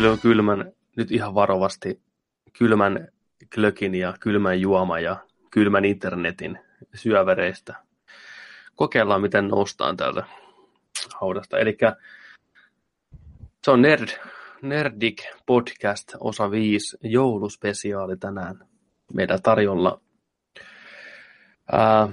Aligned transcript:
kyl, 0.00 0.16
kylmän, 0.16 0.72
nyt 0.96 1.10
ihan 1.10 1.34
varovasti, 1.34 2.00
kylmän 2.58 3.08
klökin 3.54 3.94
ja 3.94 4.14
kylmän 4.20 4.60
juoma 4.60 5.00
ja 5.00 5.16
kylmän 5.50 5.84
internetin 5.84 6.58
syövereistä. 6.94 7.74
Kokeillaan, 8.76 9.20
miten 9.20 9.48
noustaan 9.48 9.96
täältä 9.96 10.24
haudasta. 11.14 11.58
Eli 11.58 11.78
se 13.64 13.70
on 13.70 13.82
Nerd, 13.82 14.08
Nerdik 14.62 15.22
Podcast 15.46 16.12
osa 16.20 16.50
5 16.50 16.96
jouluspesiaali 17.02 18.16
tänään 18.16 18.68
meidän 19.14 19.42
tarjolla. 19.42 20.00
Ää, 21.72 22.08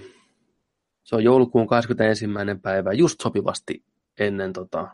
se 1.04 1.16
on 1.16 1.23
joulukuun 1.23 1.67
21. 1.67 2.26
päivä, 2.62 2.94
just 2.94 3.22
sopivasti 3.22 3.84
ennen 4.20 4.54
tota, 4.54 4.88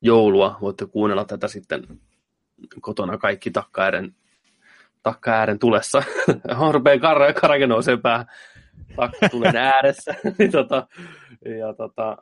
joulua. 0.00 0.58
Voitte 0.60 0.86
kuunnella 0.86 1.24
tätä 1.24 1.48
sitten 1.48 2.00
kotona 2.80 3.18
kaikki 3.18 3.50
takkaären, 3.50 4.14
takkaären 5.02 5.58
tulessa. 5.58 6.02
Rupeaa 6.72 6.96
kar- 6.96 7.40
karake 7.40 7.66
nousee 7.66 7.96
päähän 7.96 8.26
takka 8.96 9.28
tulen 9.28 9.56
ääressä. 9.56 10.14
niin, 10.38 10.50
tota, 10.52 10.88
ja, 11.58 11.74
tota, 11.74 12.16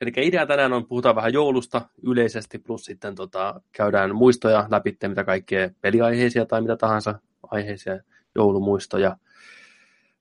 eli 0.00 0.12
idea 0.16 0.46
tänään 0.46 0.72
on, 0.72 0.86
puhutaan 0.86 1.16
vähän 1.16 1.32
joulusta 1.32 1.88
yleisesti, 2.02 2.58
plus 2.58 2.84
sitten 2.84 3.14
tota, 3.14 3.60
käydään 3.72 4.14
muistoja 4.14 4.66
läpi, 4.70 4.96
mitä 5.08 5.24
kaikkea 5.24 5.70
peliaiheisia 5.80 6.46
tai 6.46 6.60
mitä 6.60 6.76
tahansa 6.76 7.18
aiheisia 7.42 7.98
joulumuistoja. 8.34 9.16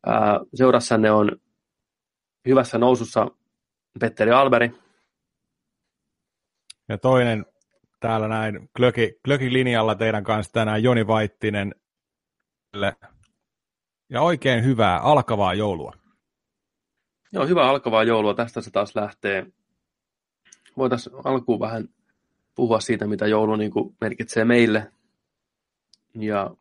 Ää, 0.05 0.39
seurassanne 0.53 1.11
on 1.11 1.31
hyvässä 2.47 2.77
nousussa 2.77 3.27
Petteri 3.99 4.31
Alberi. 4.31 4.71
Ja 6.89 6.97
toinen 6.97 7.45
täällä 8.01 8.27
näin 8.27 8.69
Klöki, 8.75 9.13
Klöki 9.25 9.53
linjalla 9.53 9.95
teidän 9.95 10.23
kanssa 10.23 10.53
tänään 10.53 10.83
Joni 10.83 11.07
Vaittinen. 11.07 11.75
Ja 14.09 14.21
oikein 14.21 14.63
hyvää 14.63 14.99
alkavaa 14.99 15.53
joulua. 15.53 15.93
Joo, 17.33 17.47
hyvää 17.47 17.69
alkavaa 17.69 18.03
joulua. 18.03 18.33
Tästä 18.33 18.61
se 18.61 18.71
taas 18.71 18.95
lähtee. 18.95 19.45
Voitaisiin 20.77 21.15
alkuun 21.23 21.59
vähän 21.59 21.87
puhua 22.55 22.79
siitä, 22.79 23.07
mitä 23.07 23.27
joulu 23.27 23.55
niin 23.55 23.71
kuin 23.71 23.95
merkitsee 24.01 24.45
meille. 24.45 24.91
Ja 26.15 26.51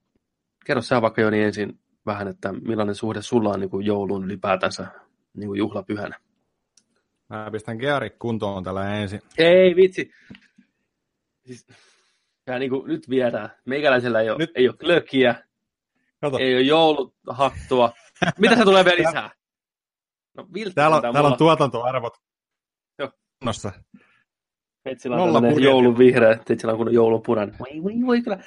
kerro 0.67 0.83
sä 0.83 1.03
vaikka 1.03 1.21
Joni 1.21 1.43
ensin 1.43 1.79
vähän, 2.07 2.29
että 2.29 2.53
millainen 2.53 2.95
suhde 2.95 3.23
sulla 3.23 3.51
on 3.51 3.61
niin 3.61 3.71
kuin 3.71 3.87
joulun 3.87 4.25
ylipäätänsä 4.25 4.87
niin 5.37 5.47
kuin 5.47 5.59
juhlapyhänä. 5.59 6.21
Mä 7.29 7.51
pistän 7.53 7.79
kuntoon 8.19 8.65
tällä 8.65 8.95
ensin. 8.95 9.21
Ei 9.39 9.77
vitsi. 9.77 10.11
Siis, 11.51 11.67
ja 12.47 12.59
niin 12.59 12.71
kuin 12.71 12.89
nyt 12.89 13.11
viedään. 13.11 13.51
Meikäläisellä 13.67 14.21
ei 14.21 14.31
ole, 14.31 14.39
nyt. 14.39 14.51
ei 14.55 14.69
ole 14.69 14.77
klökiä, 14.77 15.45
Kato. 16.21 16.39
ei 16.39 16.55
ole 16.55 16.63
jouluhattua. 16.63 17.93
Mitä 18.39 18.57
se 18.57 18.65
tulee 18.65 18.85
vielä 18.85 18.99
lisää? 18.99 19.31
No, 20.37 20.47
täällä, 20.75 20.97
on, 20.97 21.03
täällä 21.03 21.29
on 21.29 21.39
tuotantoarvot. 21.39 22.15
Joo. 22.99 23.11
Nossa. 23.45 23.73
Metsillä 24.85 25.17
on 25.17 25.33
tämmöinen 25.33 25.63
joulun 25.63 25.99
vihreä, 25.99 26.39
Metsillä 26.49 26.73
on 26.73 26.79
kun 26.79 26.95
joulun 26.95 27.23
punainen. 27.23 27.57
Voi, 27.59 27.83
voi, 27.83 27.93
voi, 28.07 28.23
kyllä. 28.23 28.39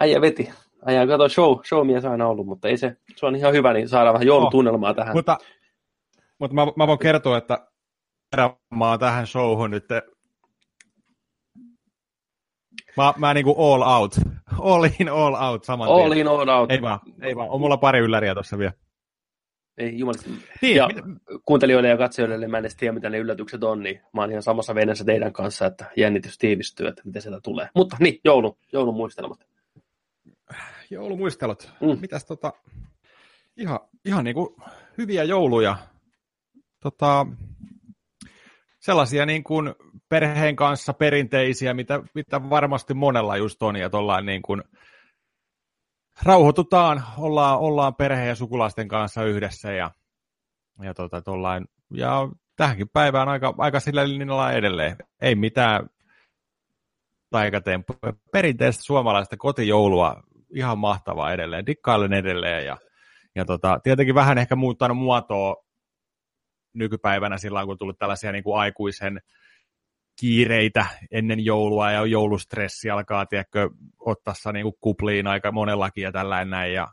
Äijä 0.00 0.20
veti. 0.20 0.52
Äijä, 0.86 1.06
kato, 1.06 1.28
show, 1.28 1.58
show 1.68 1.86
mies 1.86 2.04
aina 2.04 2.26
ollut, 2.26 2.46
mutta 2.46 2.68
ei 2.68 2.76
se, 2.76 2.96
se 3.16 3.26
on 3.26 3.36
ihan 3.36 3.52
hyvä, 3.52 3.72
niin 3.72 3.88
saadaan 3.88 4.14
vähän 4.14 4.26
joulutunnelmaa 4.26 4.90
oh, 4.90 4.96
tähän. 4.96 5.16
Mutta, 5.16 5.38
mutta 6.38 6.54
mä, 6.54 6.66
mä 6.76 6.86
voin 6.86 6.98
kertoa, 6.98 7.38
että 7.38 7.66
mä 8.74 8.90
oon 8.90 8.98
tähän 8.98 9.26
showhun 9.26 9.70
nyt 9.70 9.84
Mä, 12.96 13.14
mä 13.16 13.34
niinku 13.34 13.72
all 13.72 13.82
out. 13.82 14.14
All 14.62 14.84
in, 15.00 15.08
all 15.08 15.34
out 15.34 15.64
saman 15.64 15.88
All 15.88 16.10
tien. 16.10 16.18
in, 16.20 16.28
all 16.28 16.48
out. 16.48 16.72
Ei 16.72 16.82
vaan, 16.82 17.00
ei 17.22 17.36
vaan. 17.36 17.50
On 17.50 17.60
mulla 17.60 17.76
pari 17.76 17.98
ylläriä 17.98 18.34
tuossa 18.34 18.58
vielä. 18.58 18.72
Ei 19.78 19.98
jumalista. 19.98 20.30
Niin, 20.62 20.76
ja 20.76 20.86
mit... 20.86 21.04
kuuntelijoille 21.44 21.88
ja 21.88 21.96
katsojille, 21.96 22.48
mä 22.48 22.58
en 22.58 22.62
edes 22.62 22.76
tiedä, 22.76 22.92
mitä 22.92 23.10
ne 23.10 23.18
yllätykset 23.18 23.64
on, 23.64 23.82
niin 23.82 24.00
mä 24.12 24.20
oon 24.20 24.30
ihan 24.30 24.42
samassa 24.42 24.74
veneessä 24.74 25.04
teidän 25.04 25.32
kanssa, 25.32 25.66
että 25.66 25.84
jännitys 25.96 26.38
tiivistyy, 26.38 26.86
että 26.86 27.02
miten 27.04 27.22
sieltä 27.22 27.40
tulee. 27.40 27.68
Mutta 27.74 27.96
niin, 28.00 28.20
joulu, 28.24 28.58
joulun 28.72 28.94
muistelmat. 28.94 29.46
Joulumuistelut. 30.90 31.72
Mm. 31.80 31.98
Mitäs 32.00 32.24
tota, 32.24 32.52
ihan, 33.56 33.78
ihan 34.04 34.24
niinku 34.24 34.56
hyviä 34.98 35.24
jouluja. 35.24 35.76
Tota, 36.80 37.26
sellaisia 38.88 39.26
niin 39.26 39.44
kuin 39.44 39.74
perheen 40.08 40.56
kanssa 40.56 40.92
perinteisiä, 40.92 41.74
mitä, 41.74 42.02
mitä 42.14 42.50
varmasti 42.50 42.94
monella 42.94 43.36
just 43.36 43.62
on, 43.62 43.76
ja 43.76 43.90
niin 44.22 44.42
kuin 44.42 44.62
rauhoitutaan, 46.22 47.04
ollaan, 47.18 47.58
ollaan 47.58 47.94
perheen 47.94 48.28
ja 48.28 48.34
sukulaisten 48.34 48.88
kanssa 48.88 49.24
yhdessä, 49.24 49.72
ja, 49.72 49.90
ja, 50.82 50.94
tota, 50.94 51.22
tollain, 51.22 51.64
ja 51.94 52.28
tähänkin 52.56 52.88
päivään 52.88 53.28
aika, 53.28 53.54
aika 53.58 53.80
sillä 53.80 54.08
linjalla 54.08 54.52
edelleen. 54.52 54.96
Ei 55.20 55.34
mitään 55.34 55.88
taikatemppuja. 57.30 58.12
Perinteistä 58.32 58.82
suomalaista 58.82 59.36
kotijoulua 59.36 60.22
ihan 60.54 60.78
mahtavaa 60.78 61.32
edelleen. 61.32 61.66
Dikkailen 61.66 62.12
edelleen 62.12 62.66
ja, 62.66 62.76
ja 63.34 63.44
tota, 63.44 63.80
tietenkin 63.82 64.14
vähän 64.14 64.38
ehkä 64.38 64.56
muuttanut 64.56 64.98
muotoa 64.98 65.67
nykypäivänä 66.74 67.38
silloin, 67.38 67.66
kun 67.66 67.72
on 67.72 67.78
tullut 67.78 67.98
tällaisia 67.98 68.32
niin 68.32 68.44
kuin 68.44 68.60
aikuisen 68.60 69.20
kiireitä 70.20 70.86
ennen 71.10 71.44
joulua 71.44 71.90
ja 71.90 72.06
joulustressi 72.06 72.90
alkaa, 72.90 73.26
tiedätkö, 73.26 73.70
ottaa 73.98 74.52
niin 74.52 74.64
kuin 74.64 74.74
kupliin 74.80 75.26
aika 75.26 75.52
monellakin 75.52 76.04
ja 76.04 76.12
tällainen 76.12 76.50
näin. 76.50 76.72
Ja 76.72 76.88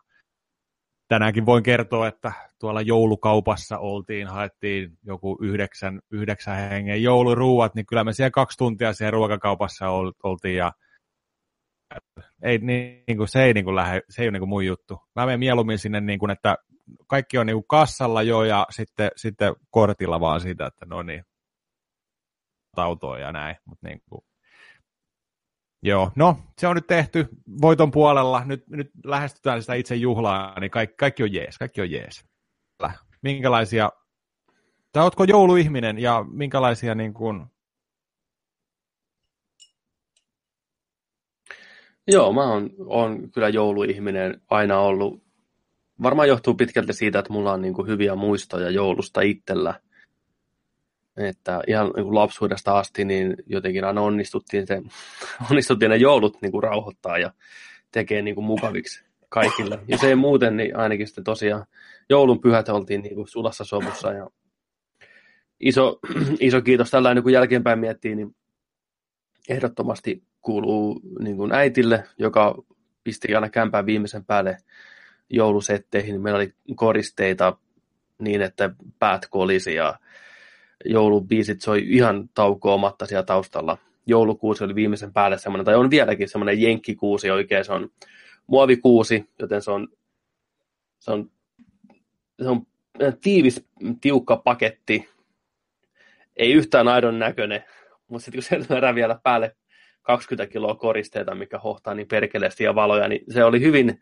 tänäänkin 1.08 1.46
voin 1.46 1.64
kertoa, 1.64 2.08
että 2.08 2.32
tuolla 2.60 2.82
joulukaupassa 2.82 3.78
oltiin, 3.78 4.28
haettiin 4.28 4.98
joku 5.04 5.38
yhdeksän, 5.42 6.00
yhdeksän 6.12 6.70
hengen 6.70 7.04
jouluruuat, 7.04 7.76
niin 7.76 7.86
kyllä 7.86 8.04
me 8.04 8.14
siellä 8.14 8.32
kaksi 8.32 8.58
tuntia 8.58 8.94
siellä 8.94 9.12
ruokakaupassa 9.12 9.90
oltiin 10.24 10.56
ja 10.56 10.72
ei, 12.44 12.58
niin 12.58 13.18
kuin, 13.18 13.28
se 13.28 13.44
ei, 13.44 13.54
niin 13.54 13.66
kuin 13.66 13.76
lähde, 13.76 14.02
se 14.10 14.22
ei 14.22 14.28
ole 14.28 14.32
niin 14.32 14.42
kuin 14.42 14.50
mun 14.50 14.66
juttu. 14.66 15.02
Mä 15.16 15.26
menen 15.26 15.40
mieluummin 15.40 15.80
sinne, 15.80 16.02
niin 16.02 16.20
kuin, 16.20 16.32
että 16.32 16.58
kaikki 17.08 17.38
on 17.38 17.46
niin 17.46 17.56
kuin 17.56 17.68
kassalla 17.68 18.24
jo 18.24 18.44
ja 18.44 18.68
sitten, 18.70 19.12
sitten 19.16 19.56
kortilla 19.70 20.20
vaan 20.20 20.42
siitä, 20.42 20.66
että 20.66 20.86
no 20.86 21.04
niin, 21.04 21.24
autoa 22.78 23.20
ja 23.20 23.32
näin. 23.32 23.56
Mut 23.66 23.80
niin 23.82 24.02
kuin, 24.10 24.22
joo, 25.84 26.12
no 26.16 26.38
se 26.58 26.68
on 26.68 26.76
nyt 26.76 26.88
tehty 26.88 27.28
voiton 27.62 27.92
puolella. 27.92 28.46
Nyt, 28.46 28.68
nyt 28.68 28.92
lähestytään 29.06 29.62
sitä 29.62 29.74
itse 29.74 29.96
juhlaa, 29.96 30.60
niin 30.60 30.72
kaikki, 30.72 30.96
kaikki 30.96 31.24
on 31.24 31.34
jees, 31.34 31.58
kaikki 31.58 31.82
on 31.82 31.92
jees. 31.92 32.26
Minkälaisia, 33.22 33.92
tai 34.92 35.04
ootko 35.04 35.24
jouluihminen 35.24 36.00
ja 36.00 36.26
minkälaisia 36.32 36.96
niin 36.96 37.14
kuin, 37.14 37.46
Joo, 42.08 42.34
mä 42.34 42.44
oon, 42.44 42.70
oon 42.86 43.32
kyllä 43.32 43.50
jouluihminen 43.50 44.42
aina 44.50 44.80
ollut 44.80 45.25
varmaan 46.04 46.28
johtuu 46.28 46.54
pitkälti 46.54 46.94
siitä, 46.94 47.20
että 47.20 47.34
mulla 47.34 47.54
on 47.54 47.62
niin 47.62 47.74
kuin 47.74 47.88
hyviä 47.88 48.16
muistoja 48.16 48.70
joulusta 48.70 49.22
itsellä. 49.22 49.80
Että 51.18 51.62
ihan 51.68 51.92
niin 51.96 52.04
kuin 52.04 52.16
lapsuudesta 52.16 52.80
asti 52.80 53.06
niin 53.06 53.36
jotenkin 53.46 53.84
aina 53.84 54.02
onnistuttiin, 54.02 54.68
se, 54.68 54.82
onnistuttiin 55.52 55.90
ne 55.90 55.98
joulut 55.98 56.42
niin 56.42 56.52
kuin 56.52 56.64
rauhoittaa 56.64 57.18
ja 57.18 57.32
tekee 57.92 58.22
niin 58.22 58.36
kuin 58.36 58.46
mukaviksi 58.46 59.04
kaikille. 59.30 59.80
Jos 59.88 60.04
ei 60.04 60.16
muuten, 60.16 60.58
niin 60.58 60.78
ainakin 60.78 61.08
sitten 61.08 61.24
tosiaan 61.24 61.66
joulun 62.10 62.42
pyhät 62.42 62.70
oltiin 62.70 63.02
niin 63.02 63.16
kuin 63.16 63.28
sulassa 63.28 63.64
sovussa. 63.64 64.12
Ja 64.12 64.30
iso, 65.60 66.00
iso 66.40 66.62
kiitos 66.62 66.92
tällainen, 66.92 67.24
kun 67.24 67.32
jälkeenpäin 67.32 67.80
miettii, 67.80 68.16
niin 68.16 68.36
ehdottomasti 69.50 70.24
kuuluu 70.42 71.02
niin 71.20 71.38
kuin 71.38 71.52
äitille, 71.52 72.04
joka 72.18 72.56
pisti 73.04 73.36
aina 73.36 73.50
kämpään 73.50 73.86
viimeisen 73.86 74.26
päälle 74.26 74.58
joulusetteihin. 75.30 76.22
Meillä 76.22 76.38
oli 76.38 76.54
koristeita 76.76 77.58
niin, 78.20 78.42
että 78.42 78.70
päät 79.00 79.28
kolisi 79.30 79.76
ja 79.76 80.00
joulubiisit 80.86 81.62
soi 81.62 81.84
ihan 81.88 82.30
taukoomatta 82.34 83.06
siellä 83.06 83.24
taustalla. 83.24 83.78
Joulukuusi 84.08 84.64
oli 84.64 84.76
viimeisen 84.76 85.14
päälle 85.14 85.38
semmoinen, 85.38 85.66
tai 85.66 85.76
on 85.76 85.90
vieläkin 85.90 86.30
semmoinen 86.30 86.62
jenkkikuusi 86.62 87.32
oikein, 87.32 87.66
se 87.66 87.74
on 87.74 87.90
muovikuusi, 88.48 89.30
joten 89.40 89.62
se 89.62 89.72
on, 89.72 89.88
se 91.00 91.12
on, 91.12 91.32
se 92.42 92.50
on 92.50 92.68
tiivis, 93.22 93.66
tiukka 94.02 94.38
paketti, 94.38 95.10
ei 96.38 96.54
yhtään 96.54 96.88
aidon 96.88 97.20
näköinen, 97.20 97.64
mutta 98.08 98.26
sitten 98.26 98.60
kun 98.60 98.68
se 98.68 98.96
vielä 98.96 99.20
päälle 99.24 99.56
20 100.02 100.52
kiloa 100.52 100.76
koristeita, 100.76 101.36
mikä 101.36 101.60
hohtaa 101.60 101.94
niin 101.94 102.08
perkeleesti 102.08 102.64
ja 102.64 102.76
valoja, 102.76 103.08
niin 103.08 103.24
se 103.34 103.44
oli 103.44 103.62
hyvin 103.62 104.02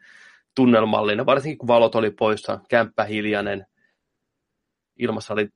tunnelmallinen, 0.56 1.26
varsinkin 1.26 1.58
kun 1.58 1.68
valot 1.68 1.96
oli 1.96 2.12
poissa, 2.12 2.60
kämppä 2.70 3.04
hiljainen, 3.04 3.66
ilmassa 5.00 5.34
oli 5.34 5.50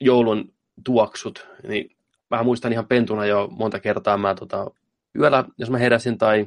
joulun 0.00 0.54
tuoksut, 0.84 1.48
niin 1.68 1.96
mä 2.30 2.42
muistan 2.42 2.72
ihan 2.72 2.86
pentuna 2.86 3.26
jo 3.26 3.48
monta 3.50 3.80
kertaa, 3.80 4.16
mä 4.16 4.34
tota, 4.34 4.70
yöllä, 5.18 5.44
jos 5.58 5.70
mä 5.70 5.78
heräsin 5.78 6.18
tai 6.18 6.46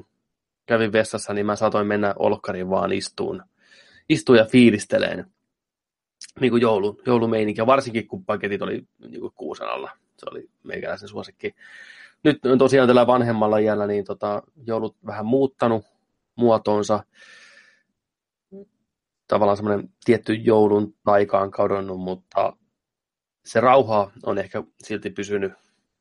kävin 0.65 0.91
vessassa, 0.91 1.33
niin 1.33 1.45
mä 1.45 1.55
saatoin 1.55 1.87
mennä 1.87 2.13
olkkariin 2.19 2.69
vaan 2.69 2.91
istuun, 2.91 3.43
istuun 4.09 4.37
ja 4.37 4.45
fiilisteleen 4.45 5.25
niin 6.39 6.51
kuin 6.51 6.61
joulu, 6.61 7.01
ja 7.57 7.65
varsinkin 7.65 8.07
kun 8.07 8.25
paketit 8.25 8.61
oli 8.61 8.83
niin 9.09 9.21
kuin 9.21 9.33
kuusen 9.35 9.67
alla. 9.67 9.91
Se 10.17 10.25
oli 10.31 10.49
meikäläisen 10.63 11.09
suosikki. 11.09 11.55
Nyt 12.23 12.39
tosiaan 12.57 12.87
tällä 12.87 13.07
vanhemmalla 13.07 13.57
iällä 13.57 13.87
niin 13.87 14.05
tota, 14.05 14.43
joulut 14.65 14.95
vähän 15.05 15.25
muuttanut 15.25 15.85
muotoonsa. 16.35 17.03
Tavallaan 19.29 19.57
semmoinen 19.57 19.89
tietty 20.05 20.33
joulun 20.33 20.95
taikaan 21.03 21.51
kadonnut, 21.51 21.99
mutta 21.99 22.57
se 23.45 23.59
rauha 23.59 24.11
on 24.23 24.37
ehkä 24.37 24.63
silti 24.83 25.09
pysynyt, 25.09 25.53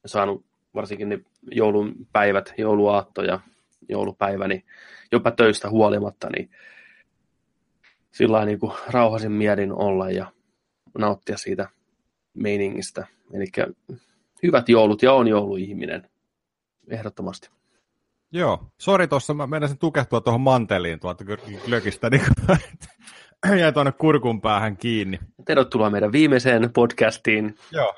saanut 0.06 0.46
varsinkin 0.75 1.08
ne 1.08 1.20
joulun 1.50 1.94
päivät, 2.12 2.54
jouluaatto 2.58 3.22
ja 3.22 3.40
joulupäivä, 3.88 4.48
niin 4.48 4.64
jopa 5.12 5.30
töistä 5.30 5.70
huolimatta, 5.70 6.28
niin 6.36 6.50
sillä 8.10 8.44
niin 8.44 8.58
kuin 8.58 8.72
rauhasin 8.90 9.32
mielin 9.32 9.72
olla 9.72 10.10
ja 10.10 10.32
nauttia 10.98 11.36
siitä 11.36 11.69
meiningistä. 12.34 13.06
Eli 13.32 13.46
hyvät 14.42 14.69
joulut 14.69 15.02
ja 15.02 15.12
on 15.12 15.28
jouluihminen, 15.28 16.10
ehdottomasti. 16.88 17.50
Joo, 18.32 18.72
sori 18.78 19.08
tuossa, 19.08 19.34
mä 19.34 19.46
menisin 19.46 19.78
tukehtua 19.78 20.20
tuohon 20.20 20.40
manteliin 20.40 21.00
tuolta 21.00 21.25
glökistä, 21.64 22.10
niin 22.10 22.22
jäi 23.60 23.72
tuonne 23.72 23.92
kurkun 23.92 24.40
päähän 24.40 24.76
kiinni. 24.76 25.19
Tervetuloa 25.44 25.90
meidän 25.90 26.12
viimeiseen 26.12 26.72
podcastiin. 26.72 27.54
Joo, 27.72 27.94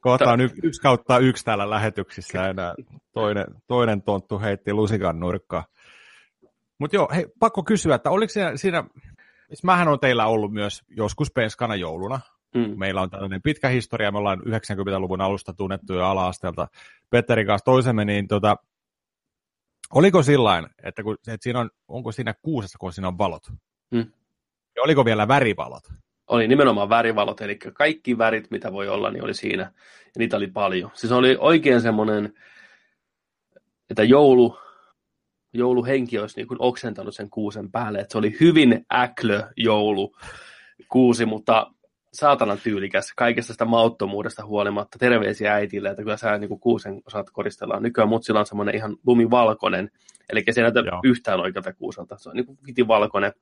kohta 0.00 0.32
on 0.32 0.40
yksi 0.40 0.80
kautta 0.82 1.18
yksi 1.18 1.44
täällä 1.44 1.70
lähetyksissä 1.70 2.48
enää. 2.48 2.74
Toinen, 3.12 3.46
toinen 3.66 4.02
tonttu 4.02 4.40
heitti 4.40 4.72
lusikan 4.72 5.20
nurkkaa. 5.20 5.64
Mutta 6.78 6.96
joo, 6.96 7.08
hei, 7.14 7.26
pakko 7.38 7.62
kysyä, 7.62 7.94
että 7.94 8.10
oliko 8.10 8.30
siinä, 8.32 8.56
siinä 8.56 8.84
mähän 9.62 9.88
on 9.88 10.00
teillä 10.00 10.26
ollut 10.26 10.52
myös 10.52 10.82
joskus 10.96 11.32
penskana 11.32 11.76
jouluna. 11.76 12.20
Mm. 12.54 12.78
Meillä 12.78 13.02
on 13.02 13.10
tällainen 13.10 13.42
pitkä 13.42 13.68
historia, 13.68 14.12
me 14.12 14.18
ollaan 14.18 14.40
90-luvun 14.40 15.20
alusta 15.20 15.52
tunnettuja 15.52 16.10
ala-asteelta 16.10 16.68
Petterin 17.10 17.46
kanssa 17.46 17.64
toisemme, 17.64 18.04
niin 18.04 18.28
tota, 18.28 18.56
oliko 19.94 20.22
sillain, 20.22 20.66
että, 20.82 21.02
kun, 21.02 21.14
että 21.14 21.36
siinä 21.44 21.60
on, 21.60 21.70
onko 21.88 22.12
siinä 22.12 22.34
kuusessa, 22.42 22.78
kun 22.78 22.92
siinä 22.92 23.08
on 23.08 23.18
valot? 23.18 23.42
Mm. 23.90 24.12
Ja 24.76 24.82
oliko 24.82 25.04
vielä 25.04 25.28
värivalot? 25.28 25.82
Oli 26.26 26.48
nimenomaan 26.48 26.88
värivalot, 26.88 27.40
eli 27.40 27.56
kaikki 27.56 28.18
värit, 28.18 28.50
mitä 28.50 28.72
voi 28.72 28.88
olla, 28.88 29.10
niin 29.10 29.24
oli 29.24 29.34
siinä. 29.34 29.62
Ja 29.62 30.18
niitä 30.18 30.36
oli 30.36 30.46
paljon. 30.46 30.90
Siis 30.94 31.12
oli 31.12 31.36
oikein 31.40 31.80
semmoinen, 31.80 32.34
että 33.90 34.04
joulu, 34.04 34.58
jouluhenki 35.52 36.18
olisi 36.18 36.36
niin 36.36 36.48
kuin 36.48 36.58
oksentanut 36.60 37.14
sen 37.14 37.30
kuusen 37.30 37.70
päälle. 37.70 37.98
Että 37.98 38.12
se 38.12 38.18
oli 38.18 38.36
hyvin 38.40 38.86
äklö 38.92 39.42
joulu 39.56 40.16
kuusi, 40.88 41.26
mutta 41.26 41.72
saatanan 42.16 42.58
tyylikäs 42.62 43.12
kaikesta 43.16 43.52
sitä 43.52 43.64
mauttomuudesta 43.64 44.46
huolimatta. 44.46 44.98
Terveisiä 44.98 45.54
äitille, 45.54 45.88
että 45.88 46.02
kyllä 46.02 46.16
sä 46.16 46.38
niin 46.38 46.48
kuin 46.48 46.60
kuusen 46.60 47.02
osaat 47.06 47.30
koristella. 47.30 47.80
Nykyään 47.80 48.08
mutsilla 48.08 48.40
on 48.40 48.46
semmoinen 48.46 48.74
ihan 48.74 48.96
lumivalkoinen, 49.06 49.90
eli 50.30 50.44
se 50.50 50.60
ei 50.60 50.62
näytä 50.62 50.80
Joo. 50.80 51.00
yhtään 51.04 51.40
oikealta 51.40 51.72
kuuselta. 51.72 52.18
Se 52.18 52.28
on 52.28 52.36
niin 52.36 52.46
kuin 52.46 52.88
valkoinen, 52.88 53.32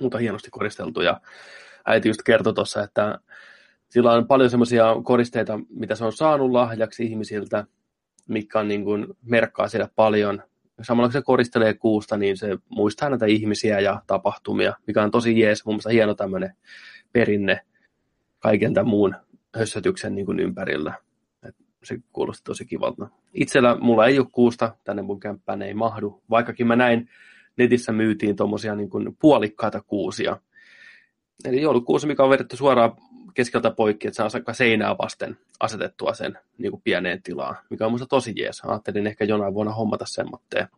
mutta 0.00 0.18
hienosti 0.18 0.50
koristeltu. 0.50 1.00
Ja 1.00 1.20
äiti 1.86 2.08
just 2.08 2.22
kertoi 2.22 2.54
tuossa, 2.54 2.82
että 2.82 3.18
sillä 3.88 4.12
on 4.12 4.26
paljon 4.26 4.50
semmoisia 4.50 4.86
koristeita, 5.04 5.60
mitä 5.70 5.94
se 5.94 6.04
on 6.04 6.12
saanut 6.12 6.50
lahjaksi 6.50 7.04
ihmisiltä, 7.04 7.64
mikä 8.28 8.60
on 8.60 8.68
niin 8.68 8.84
kuin, 8.84 9.06
merkkaa 9.22 9.68
siellä 9.68 9.88
paljon 9.96 10.42
samalla 10.82 11.08
kun 11.08 11.12
se 11.12 11.22
koristelee 11.22 11.74
kuusta, 11.74 12.16
niin 12.16 12.36
se 12.36 12.58
muistaa 12.68 13.10
näitä 13.10 13.26
ihmisiä 13.26 13.80
ja 13.80 14.02
tapahtumia, 14.06 14.74
mikä 14.86 15.02
on 15.02 15.10
tosi 15.10 15.40
jees, 15.40 15.64
mun 15.64 15.74
mielestä 15.74 15.90
hieno 15.90 16.14
tämmöinen 16.14 16.56
perinne 17.12 17.60
kaiken 18.38 18.74
tämän 18.74 18.88
muun 18.88 19.14
hössötyksen 19.56 20.14
niin 20.14 20.26
kuin 20.26 20.40
ympärillä. 20.40 20.94
Et 21.42 21.56
se 21.84 21.98
kuulosti 22.12 22.44
tosi 22.44 22.64
kivalta. 22.64 23.08
Itsellä 23.34 23.76
mulla 23.80 24.06
ei 24.06 24.18
ole 24.18 24.26
kuusta, 24.32 24.76
tänne 24.84 25.02
mun 25.02 25.20
kämppään 25.20 25.62
ei 25.62 25.74
mahdu, 25.74 26.22
vaikkakin 26.30 26.66
mä 26.66 26.76
näin 26.76 27.10
netissä 27.56 27.92
myytiin 27.92 28.36
tuommoisia 28.36 28.74
niin 28.74 28.90
puolikkaita 29.20 29.82
kuusia. 29.86 30.36
Eli 31.44 31.62
joulukuusi, 31.62 32.06
mikä 32.06 32.24
on 32.24 32.30
vedetty 32.30 32.56
suoraan 32.56 32.92
keskeltä 33.34 33.70
poikki, 33.70 34.08
että 34.08 34.16
saa 34.16 34.28
vaikka 34.32 34.52
seinää 34.52 34.98
vasten 34.98 35.38
asetettua 35.60 36.14
sen 36.14 36.38
niin 36.58 36.70
kuin 36.70 36.82
pieneen 36.82 37.22
tilaan, 37.22 37.56
mikä 37.70 37.86
on 37.86 37.92
minusta 37.92 38.06
tosi 38.06 38.32
jees. 38.36 38.60
Ajattelin 38.60 39.06
ehkä 39.06 39.24
jonain 39.24 39.54
vuonna 39.54 39.72
hommata 39.72 40.04
semmoitteen. 40.08 40.68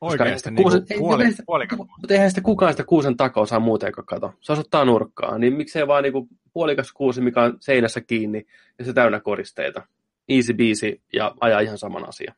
Oikeasti, 0.00 0.50
niin 0.50 0.62
kuusen, 0.62 0.82
puoli, 0.98 1.24
ei, 1.24 1.30
puoli, 1.46 1.66
Mutta 1.76 2.14
eihän 2.14 2.30
sitä 2.30 2.40
kukaan 2.40 2.72
sitä 2.72 2.84
kuusen 2.84 3.16
takaa 3.16 3.42
osaa 3.42 3.60
muuten 3.60 3.92
kato. 3.92 4.32
Se 4.40 4.52
asuttaa 4.52 4.84
nurkkaa, 4.84 5.38
niin 5.38 5.52
miksei 5.52 5.86
vaan 5.86 6.02
niinku 6.02 6.28
puolikas 6.52 6.92
kuusi, 6.92 7.20
mikä 7.20 7.42
on 7.42 7.56
seinässä 7.60 8.00
kiinni 8.00 8.46
ja 8.78 8.84
se 8.84 8.92
täynnä 8.92 9.20
koristeita. 9.20 9.82
Easy 10.28 10.54
biisi 10.54 11.02
ja 11.12 11.34
ajaa 11.40 11.60
ihan 11.60 11.78
saman 11.78 12.08
asian. 12.08 12.34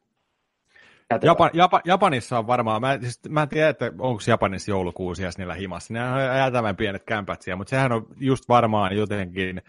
Japan, 1.23 1.51
Japa, 1.53 1.81
Japanissa 1.85 2.39
on 2.39 2.47
varmaan, 2.47 2.81
mä, 2.81 2.99
siis, 3.01 3.21
mä 3.29 3.43
en 3.43 3.49
tiedä, 3.49 3.69
että 3.69 3.93
onko 3.99 4.23
Japanissa 4.27 4.71
joulukuusia 4.71 5.31
niillä 5.39 5.55
himassa. 5.55 5.95
Ne 5.95 6.05
on 6.05 6.21
jäätävän 6.21 6.77
pienet 6.77 7.03
kämpät 7.05 7.43
siellä, 7.43 7.57
mutta 7.57 7.71
sehän 7.71 7.93
on 7.93 8.07
just 8.17 8.49
varmaan 8.49 8.97
jotenkin 8.97 9.62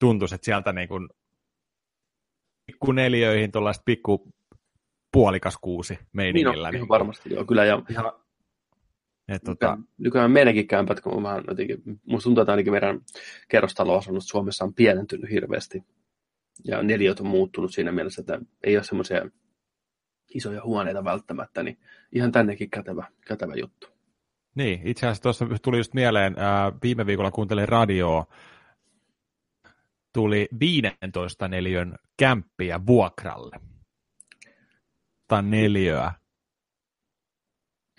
tuntuisi, 0.00 0.34
että 0.34 0.44
sieltä 0.44 0.72
niin 0.72 0.88
kuin 0.88 1.08
pikkuneliöihin 2.66 3.52
tuollaista 3.52 3.82
pikku 3.84 4.28
puolikas 5.14 5.58
kuusi 5.60 5.98
meiningillä. 6.12 6.70
Niin, 6.70 6.76
on, 6.76 6.80
niin 6.80 6.88
varmasti 6.88 7.34
joo, 7.34 7.44
kyllä. 7.44 7.64
Ja 7.64 7.82
ihan, 7.90 8.12
et, 9.28 9.42
tota... 9.44 9.78
Nykyään 9.98 10.30
meidänkin 10.30 10.66
kämpät, 10.66 11.00
kun 11.00 11.12
on 11.12 11.22
vähän 11.22 11.44
jotenkin, 11.48 11.82
musta 12.06 12.24
tuntuu, 12.24 12.42
että 12.42 12.52
ainakin 12.52 12.72
meidän 12.72 13.00
kerrostaloasunnot 13.48 14.22
Suomessa 14.26 14.64
on 14.64 14.74
pienentynyt 14.74 15.30
hirveästi. 15.30 15.84
Ja 16.64 16.82
neliöt 16.82 17.20
on 17.20 17.26
muuttunut 17.26 17.74
siinä 17.74 17.92
mielessä, 17.92 18.20
että 18.20 18.40
ei 18.64 18.76
ole 18.76 18.84
semmoisia 18.84 19.30
isoja 20.34 20.62
huoneita 20.64 21.04
välttämättä, 21.04 21.62
niin 21.62 21.78
ihan 22.12 22.32
tännekin 22.32 22.70
kätevä, 22.70 23.06
kätevä 23.26 23.54
juttu. 23.54 23.86
Niin, 24.54 24.80
itse 24.84 25.06
asiassa 25.06 25.22
tuossa 25.22 25.46
tuli 25.62 25.76
just 25.76 25.94
mieleen, 25.94 26.34
ää, 26.38 26.72
viime 26.82 27.06
viikolla 27.06 27.30
kuuntelin 27.30 27.68
radioa, 27.68 28.26
tuli 30.12 30.48
15 30.60 31.48
neliön 31.48 31.94
kämppiä 32.16 32.80
vuokralle. 32.86 33.73
Neliöä. 35.42 36.12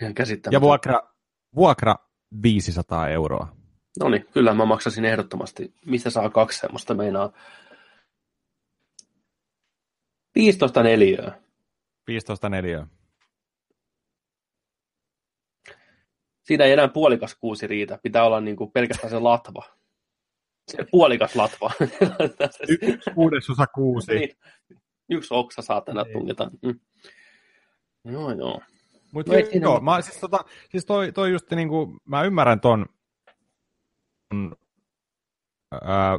Ihan 0.02 0.14
Ja 0.50 0.60
vuokra, 0.60 1.00
vuokra 1.54 1.94
500 2.42 3.08
euroa. 3.08 3.56
No 4.00 4.08
niin, 4.08 4.26
kyllä 4.32 4.54
mä 4.54 4.64
maksasin 4.64 5.04
ehdottomasti. 5.04 5.74
Mistä 5.86 6.10
saa 6.10 6.30
kaksi 6.30 6.58
semmoista 6.58 6.94
meinaa? 6.94 7.32
15 10.34 10.82
neliöä. 10.82 11.32
15 12.06 12.48
neliöä. 12.48 12.86
Siinä 16.42 16.64
ei 16.64 16.72
enää 16.72 16.88
puolikas 16.88 17.34
kuusi 17.34 17.66
riitä. 17.66 17.98
Pitää 18.02 18.24
olla 18.24 18.40
niin 18.40 18.56
kuin 18.56 18.72
pelkästään 18.72 19.10
se 19.10 19.18
latva. 19.18 19.62
Se 20.70 20.86
puolikas 20.90 21.36
latva. 21.36 21.70
Yksi 22.68 23.10
kuudesosa 23.14 23.66
kuusi. 23.66 24.14
Niin. 24.14 24.36
Yksi 25.10 25.34
oksa 25.34 25.62
saatana 25.62 26.02
niin. 26.02 26.12
tungeta. 26.12 26.50
Mm. 26.62 26.80
Joo, 28.12 28.30
joo. 28.30 28.60
Mutta 29.12 29.32
no, 29.32 29.38
joo, 29.60 29.80
mä, 29.80 30.00
siis, 30.00 30.20
tota, 30.20 30.38
siis 30.70 30.86
toi, 30.86 31.12
toi 31.12 31.30
just 31.30 31.50
niin 31.50 31.68
kuin, 31.68 31.96
mä 32.04 32.22
ymmärrän 32.22 32.60
ton 32.60 32.86
ää, 35.82 36.18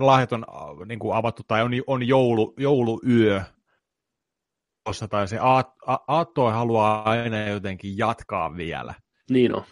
lahjat 0.00 0.32
on 0.32 0.44
niin 0.86 0.98
kuin 0.98 1.16
avattu 1.16 1.42
tai 1.48 1.62
on, 1.62 1.70
on 1.86 2.08
joulu, 2.08 2.54
jouluyö 2.56 3.42
tuossa 4.84 5.08
tai 5.08 5.28
se 5.28 5.38
Aatto 6.06 6.50
haluaa 6.50 7.10
aina 7.10 7.48
jotenkin 7.48 7.98
jatkaa 7.98 8.56
vielä. 8.56 8.94
Niin 9.30 9.54
on. 9.54 9.64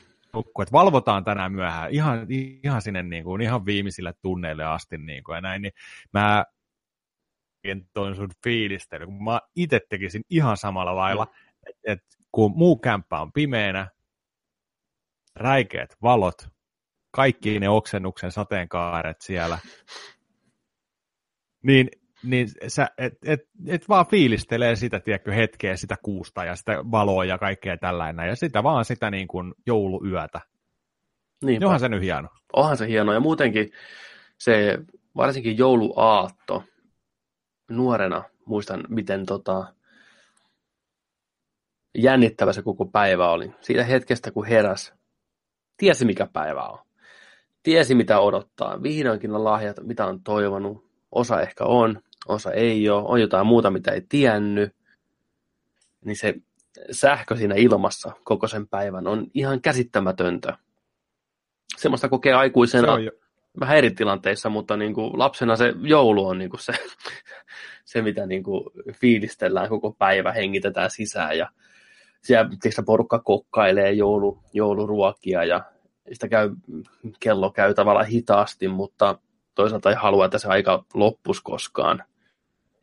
Että 0.63 0.73
valvotaan 0.73 1.25
tänään 1.25 1.53
myöhään 1.53 1.91
ihan, 1.91 2.27
ihan 2.63 2.83
sinne 2.83 3.03
niin 3.03 3.25
kuin, 3.25 3.43
ihan 3.43 3.67
viimeisille 3.67 4.15
tunneille 4.23 4.65
asti 4.65 4.99
niin 4.99 5.25
kuin, 5.25 5.35
ja 5.35 5.41
näin, 5.41 5.63
niin 5.63 5.73
mä 6.13 6.45
toin 7.95 8.17
sun 8.17 8.31
fiilistely, 8.45 9.07
kun 9.07 9.25
mä 9.25 9.41
itse 9.57 9.81
tekisin 9.89 10.23
ihan 10.31 10.57
samalla 10.57 10.97
lailla, 10.97 11.25
mm. 11.25 11.31
että 11.67 11.93
et, 11.93 12.01
kun 12.33 12.53
muu 12.57 12.77
kämppä 12.79 13.21
on 13.21 13.33
pimeänä, 13.33 13.89
räikeät 15.35 15.97
valot, 16.03 16.49
kaikki 17.11 17.61
ne 17.61 17.69
oksennuksen 17.69 18.33
sateenkaaret 18.33 19.21
siellä, 19.21 19.59
niin 21.63 21.89
niin 22.23 22.49
sä 22.69 22.89
et, 22.99 23.13
et, 23.25 23.41
et 23.67 23.89
vaan 23.89 24.07
fiilistelee 24.07 24.77
sitä, 24.77 25.01
tiedätkö, 25.01 25.33
hetkeä, 25.33 25.77
sitä 25.77 25.97
kuusta 26.03 26.45
ja 26.45 26.57
sitä 26.57 26.73
valoa 26.91 27.25
ja 27.25 27.39
kaikkea 27.39 27.77
tällainen, 27.77 28.29
ja 28.29 28.37
sitä 28.37 28.63
vaan 28.63 28.85
sitä 28.85 29.11
niin 29.11 29.29
kuin 29.29 29.55
jouluyötä. 29.67 30.41
Niin 31.45 31.65
onhan 31.65 31.81
se 31.81 31.89
nyt 31.89 32.03
hieno. 32.03 32.29
Onhan 32.53 32.77
se 32.77 32.89
hieno, 32.89 33.13
ja 33.13 33.21
muutenkin 33.21 33.71
se 34.39 34.79
varsinkin 35.17 35.59
jouluaatto 35.59 36.65
nuorena 37.69 38.25
muistan, 38.45 38.85
miten 38.89 39.27
tota, 39.27 39.75
jännittävä 41.99 42.53
se 42.53 42.63
koko 42.63 42.85
päivä 42.85 43.31
oli. 43.31 43.55
Siitä 43.61 43.85
hetkestä, 43.85 44.31
kun 44.31 44.47
heräs, 44.47 44.95
tiesi 45.77 46.05
mikä 46.05 46.27
päivä 46.33 46.63
on. 46.63 46.79
Tiesi 47.63 47.95
mitä 47.95 48.21
odottaa. 48.21 48.83
Vihdoinkin 48.83 49.35
on 49.35 49.45
lahjat, 49.45 49.77
mitä 49.83 50.07
on 50.07 50.23
toivonut. 50.23 50.87
Osa 51.13 51.41
ehkä 51.41 51.65
on, 51.65 52.03
osa 52.29 52.53
ei 52.53 52.89
ole. 52.89 53.05
On 53.07 53.21
jotain 53.21 53.47
muuta, 53.47 53.71
mitä 53.71 53.93
ei 53.93 54.03
tiennyt. 54.09 54.77
Niin 56.05 56.17
se 56.17 56.35
sähkö 56.91 57.37
siinä 57.37 57.55
ilmassa 57.55 58.13
koko 58.25 58.49
sen 58.49 58.69
päivän 58.69 59.07
on 59.07 59.27
ihan 59.35 59.61
käsittämätöntä. 59.61 60.59
Semmoista 61.77 62.09
kokee 62.09 62.33
aikuisena 62.33 62.97
se 62.97 63.26
vähän 63.61 63.77
eri 63.77 63.91
tilanteissa, 63.91 64.49
mutta 64.49 64.77
niin 64.77 64.95
kuin 64.95 65.19
lapsena 65.19 65.57
se 65.57 65.75
joulu 65.81 66.27
on 66.27 66.39
niin 66.39 66.51
kuin 66.51 66.61
se, 66.61 66.73
se, 67.85 68.03
mitä 68.03 68.27
niin 68.27 68.43
kuin 68.43 68.65
fiilistellään 68.93 69.69
koko 69.69 69.93
päivä, 69.93 70.33
hengitetään 70.33 70.91
sisään 70.91 71.39
ja 71.39 71.51
siellä 72.23 72.49
tietysti 72.49 72.83
porukka 72.83 73.19
kokkailee 73.19 73.93
joulu, 73.93 74.43
jouluruokia 74.53 75.45
ja 75.45 75.65
sitä 76.13 76.29
käy, 76.29 76.51
kello 77.21 77.51
käy 77.51 77.75
tavallaan 77.75 78.07
hitaasti, 78.07 78.69
mutta 78.69 79.19
toisaalta 79.55 79.91
ei 79.91 79.97
halua, 79.97 80.25
että 80.25 80.39
se 80.39 80.49
aika 80.49 80.85
loppus 80.95 81.41
koskaan. 81.41 82.05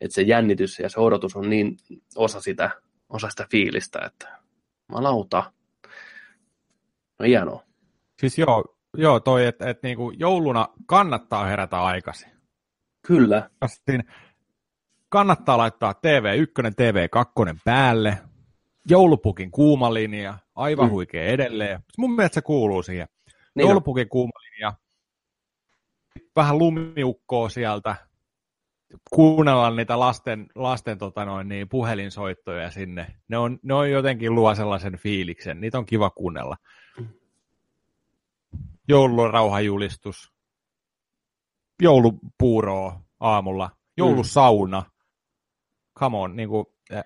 Että 0.00 0.14
se 0.14 0.22
jännitys 0.22 0.78
ja 0.78 0.88
se 0.88 1.00
odotus 1.00 1.36
on 1.36 1.50
niin 1.50 1.76
osa 2.16 2.40
sitä, 2.40 2.70
osa 3.08 3.28
sitä 3.30 3.46
fiilistä, 3.50 3.98
että 4.06 4.38
malauta. 4.88 5.52
No 7.18 7.26
hienoa. 7.26 7.62
Siis 8.20 8.38
joo, 8.38 8.73
joo 8.96 9.20
toi, 9.20 9.46
että 9.46 9.70
et 9.70 9.82
niinku 9.82 10.10
jouluna 10.10 10.68
kannattaa 10.86 11.44
herätä 11.44 11.82
aikaisin. 11.82 12.30
Kyllä. 13.06 13.50
Kannattaa 15.08 15.58
laittaa 15.58 15.92
TV1, 15.92 16.70
TV2 16.70 17.58
päälle, 17.64 18.18
joulupukin 18.90 19.50
kuuma 19.50 19.94
linja, 19.94 20.38
aivan 20.54 20.86
mm. 20.86 20.90
huikea 20.90 21.24
edelleen. 21.24 21.80
Mun 21.98 22.14
mielestä 22.14 22.34
se 22.34 22.42
kuuluu 22.42 22.82
siihen. 22.82 23.08
Niin 23.54 23.66
joulupukin 23.66 24.08
kuuma 24.08 24.40
linja, 24.40 24.72
vähän 26.36 26.58
lumiukkoa 26.58 27.48
sieltä, 27.48 27.96
kuunnella 29.10 29.70
niitä 29.70 29.98
lasten, 29.98 30.46
lasten 30.54 30.98
tota 30.98 31.24
noin, 31.24 31.48
niin 31.48 31.68
puhelinsoittoja 31.68 32.70
sinne. 32.70 33.06
Ne 33.28 33.38
on, 33.38 33.58
ne 33.62 33.74
on 33.74 33.90
jotenkin 33.90 34.34
luo 34.34 34.54
sellaisen 34.54 34.98
fiiliksen. 34.98 35.60
Niitä 35.60 35.78
on 35.78 35.86
kiva 35.86 36.10
kuunnella. 36.10 36.56
Mm. 38.88 38.92
Joulun 38.92 39.30
rauhajulistus, 39.30 40.32
joulupuuroa 41.82 43.00
aamulla, 43.20 43.70
joulusauna. 43.96 44.80
Mm. 44.80 44.90
Come 45.98 46.16
on, 46.16 46.36
niin 46.36 46.48
kuin, 46.48 46.66
eh, 46.90 47.04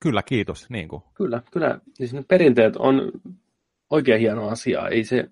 Kyllä, 0.00 0.22
kiitos. 0.22 0.70
Niin 0.70 0.88
kuin. 0.88 1.02
Kyllä, 1.14 1.42
kyllä. 1.52 1.80
Siis 1.94 2.14
ne 2.14 2.24
perinteet 2.28 2.76
on 2.76 3.12
oikein 3.90 4.20
hieno 4.20 4.48
asia. 4.48 4.88
Ei 4.88 5.04
se, 5.04 5.30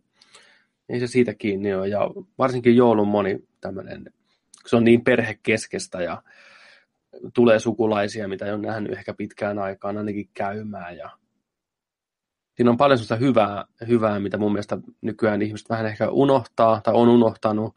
ei 0.88 1.00
se 1.00 1.06
siitä 1.06 1.34
kiinni 1.34 1.74
ole. 1.74 1.88
Ja 1.88 2.00
varsinkin 2.38 2.76
joulun 2.76 3.08
moni 3.08 3.38
tämmöinen, 3.60 4.04
se 4.66 4.76
on 4.76 4.84
niin 4.84 5.04
perhekeskeistä 5.04 6.02
ja 6.02 6.22
tulee 7.34 7.58
sukulaisia, 7.58 8.28
mitä 8.28 8.46
ei 8.46 8.52
ole 8.52 8.66
nähnyt 8.66 8.92
ehkä 8.92 9.14
pitkään 9.14 9.58
aikaan 9.58 9.98
ainakin 9.98 10.28
käymään. 10.34 10.96
Ja 10.96 11.10
siinä 12.54 12.70
on 12.70 12.76
paljon 12.76 12.98
sellaista 12.98 13.16
hyvää, 13.16 13.64
hyvää, 13.88 14.20
mitä 14.20 14.38
mun 14.38 14.52
mielestä 14.52 14.78
nykyään 15.00 15.42
ihmiset 15.42 15.68
vähän 15.68 15.86
ehkä 15.86 16.10
unohtaa 16.10 16.80
tai 16.80 16.94
on 16.94 17.08
unohtanut. 17.08 17.74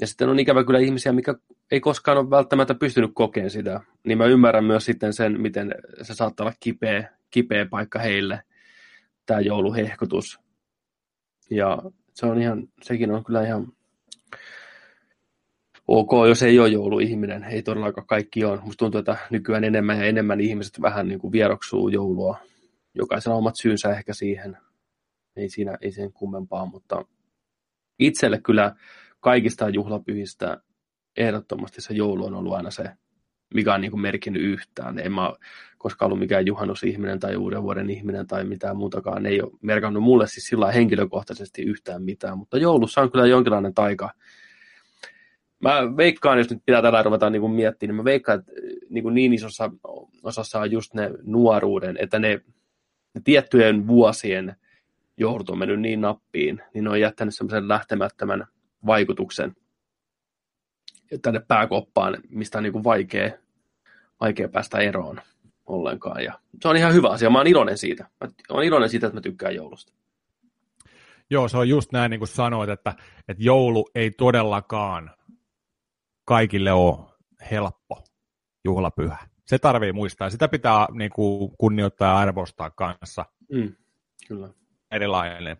Ja 0.00 0.06
sitten 0.06 0.28
on 0.28 0.38
ikävä 0.38 0.64
kyllä 0.64 0.78
ihmisiä, 0.78 1.12
mikä 1.12 1.34
ei 1.70 1.80
koskaan 1.80 2.18
ole 2.18 2.30
välttämättä 2.30 2.74
pystynyt 2.74 3.10
kokemaan 3.14 3.50
sitä, 3.50 3.80
niin 4.04 4.18
mä 4.18 4.26
ymmärrän 4.26 4.64
myös 4.64 4.84
sitten 4.84 5.12
sen, 5.12 5.40
miten 5.40 5.74
se 6.02 6.14
saattaa 6.14 6.46
olla 6.46 6.56
kipeä, 6.60 7.10
kipeä 7.30 7.66
paikka 7.66 7.98
heille, 7.98 8.42
tämä 9.26 9.40
jouluhehkutus. 9.40 10.40
Ja 11.50 11.78
se 12.14 12.26
on 12.26 12.42
ihan, 12.42 12.68
sekin 12.82 13.10
on 13.10 13.24
kyllä 13.24 13.46
ihan 13.46 13.66
ok, 15.88 16.10
jos 16.28 16.42
ei 16.42 16.58
ole 16.58 16.68
jouluihminen. 16.68 17.44
Ei 17.44 17.62
todellakaan 17.62 18.06
kaikki 18.06 18.44
on. 18.44 18.60
Musta 18.64 18.78
tuntuu, 18.78 18.98
että 18.98 19.16
nykyään 19.30 19.64
enemmän 19.64 19.98
ja 19.98 20.04
enemmän 20.04 20.40
ihmiset 20.40 20.82
vähän 20.82 21.08
niin 21.08 21.18
kuin 21.18 21.32
vieroksuu 21.32 21.88
joulua. 21.88 22.38
Jokaisella 22.94 23.36
omat 23.36 23.54
syynsä 23.62 23.90
ehkä 23.90 24.14
siihen. 24.14 24.56
Ei 25.36 25.48
siinä, 25.48 25.78
ei 25.80 25.92
sen 25.92 26.12
kummempaa, 26.12 26.66
mutta 26.66 27.04
itselle 27.98 28.40
kyllä 28.40 28.76
kaikista 29.20 29.68
juhlapyhistä 29.68 30.60
ehdottomasti 31.16 31.80
se 31.80 31.94
joulu 31.94 32.26
on 32.26 32.34
ollut 32.34 32.54
aina 32.54 32.70
se, 32.70 32.84
mikä 33.54 33.74
on 33.74 33.80
niin 33.80 33.90
kuin 33.90 34.00
merkinnyt 34.00 34.42
yhtään. 34.42 34.98
En 34.98 35.12
mä 35.12 35.32
koskaan 35.78 36.06
ollut 36.06 36.18
mikään 36.18 36.46
juhannusihminen 36.46 37.20
tai 37.20 37.36
uuden 37.36 37.62
vuoden 37.62 37.90
ihminen 37.90 38.26
tai 38.26 38.44
mitään 38.44 38.76
muutakaan. 38.76 39.26
Ei 39.26 39.42
ole 39.42 39.52
merkannut 39.62 40.02
mulle 40.02 40.26
siis 40.26 40.46
sillä 40.46 40.72
henkilökohtaisesti 40.72 41.62
yhtään 41.62 42.02
mitään, 42.02 42.38
mutta 42.38 42.58
joulussa 42.58 43.00
on 43.00 43.10
kyllä 43.10 43.26
jonkinlainen 43.26 43.74
taika. 43.74 44.10
Mä 45.62 45.96
veikkaan, 45.96 46.38
jos 46.38 46.50
nyt 46.50 46.62
pitää 46.66 46.82
tätä 46.82 47.02
ruveta 47.02 47.30
niin 47.30 47.50
miettimään, 47.50 47.88
niin 47.88 47.96
mä 47.96 48.04
veikkaan, 48.04 48.38
että 48.38 48.52
niin, 48.90 49.14
niin 49.14 49.34
isossa 49.34 49.70
osassa 50.22 50.60
on 50.60 50.70
just 50.70 50.94
ne 50.94 51.10
nuoruuden, 51.22 51.96
että 52.00 52.18
ne 52.18 52.40
tiettyjen 53.20 53.86
vuosien 53.86 54.56
joulut 55.16 55.50
on 55.50 55.58
mennyt 55.58 55.80
niin 55.80 56.00
nappiin, 56.00 56.62
niin 56.74 56.84
ne 56.84 56.90
on 56.90 57.00
jättänyt 57.00 57.34
semmoisen 57.34 57.68
lähtemättömän 57.68 58.46
vaikutuksen 58.86 59.56
tänne 61.22 61.40
pääkoppaan, 61.48 62.16
mistä 62.28 62.58
on 62.58 62.64
niin 62.64 62.72
kuin 62.72 62.84
vaikea, 62.84 63.30
vaikea 64.20 64.48
päästä 64.48 64.78
eroon 64.78 65.20
ollenkaan. 65.66 66.24
Ja 66.24 66.38
se 66.62 66.68
on 66.68 66.76
ihan 66.76 66.94
hyvä 66.94 67.08
asia. 67.08 67.30
Mä 67.30 67.38
oon 67.38 67.46
iloinen 67.46 67.78
siitä. 67.78 68.08
Mä 68.20 68.28
oon 68.50 68.64
iloinen 68.64 68.88
siitä, 68.88 69.06
että 69.06 69.16
mä 69.16 69.20
tykkään 69.20 69.54
joulusta. 69.54 69.92
Joo, 71.30 71.48
se 71.48 71.56
on 71.56 71.68
just 71.68 71.92
näin, 71.92 72.10
niin 72.10 72.20
kuin 72.20 72.28
sanoit, 72.28 72.70
että, 72.70 72.94
että 73.28 73.42
joulu 73.42 73.90
ei 73.94 74.10
todellakaan 74.10 75.10
kaikille 76.24 76.72
ole 76.72 76.98
helppo 77.50 78.04
juhlapyhä. 78.64 79.18
Se 79.46 79.58
tarvii 79.58 79.92
muistaa. 79.92 80.30
Sitä 80.30 80.48
pitää 80.48 80.86
niin 80.92 81.10
kuin, 81.10 81.56
kunnioittaa 81.58 82.08
ja 82.08 82.18
arvostaa 82.18 82.70
kanssa. 82.70 83.24
Mm, 83.52 83.74
kyllä. 84.28 84.48
Erilainen. 84.90 85.56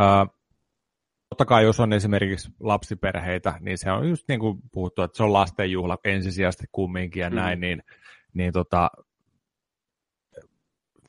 Uh, 0.00 0.38
totta 1.28 1.44
kai 1.44 1.64
jos 1.64 1.80
on 1.80 1.92
esimerkiksi 1.92 2.50
lapsiperheitä, 2.60 3.54
niin 3.60 3.78
se 3.78 3.92
on 3.92 4.08
just 4.08 4.24
niin 4.28 4.40
kuin 4.40 4.58
puhuttu, 4.72 5.02
että 5.02 5.16
se 5.16 5.22
on 5.22 5.32
lastenjuhla 5.32 5.98
ensisijaisesti 6.04 6.66
kumminkin 6.72 7.20
ja 7.20 7.30
mm. 7.30 7.36
näin, 7.36 7.60
niin, 7.60 7.82
niin 8.34 8.52
tota, 8.52 8.90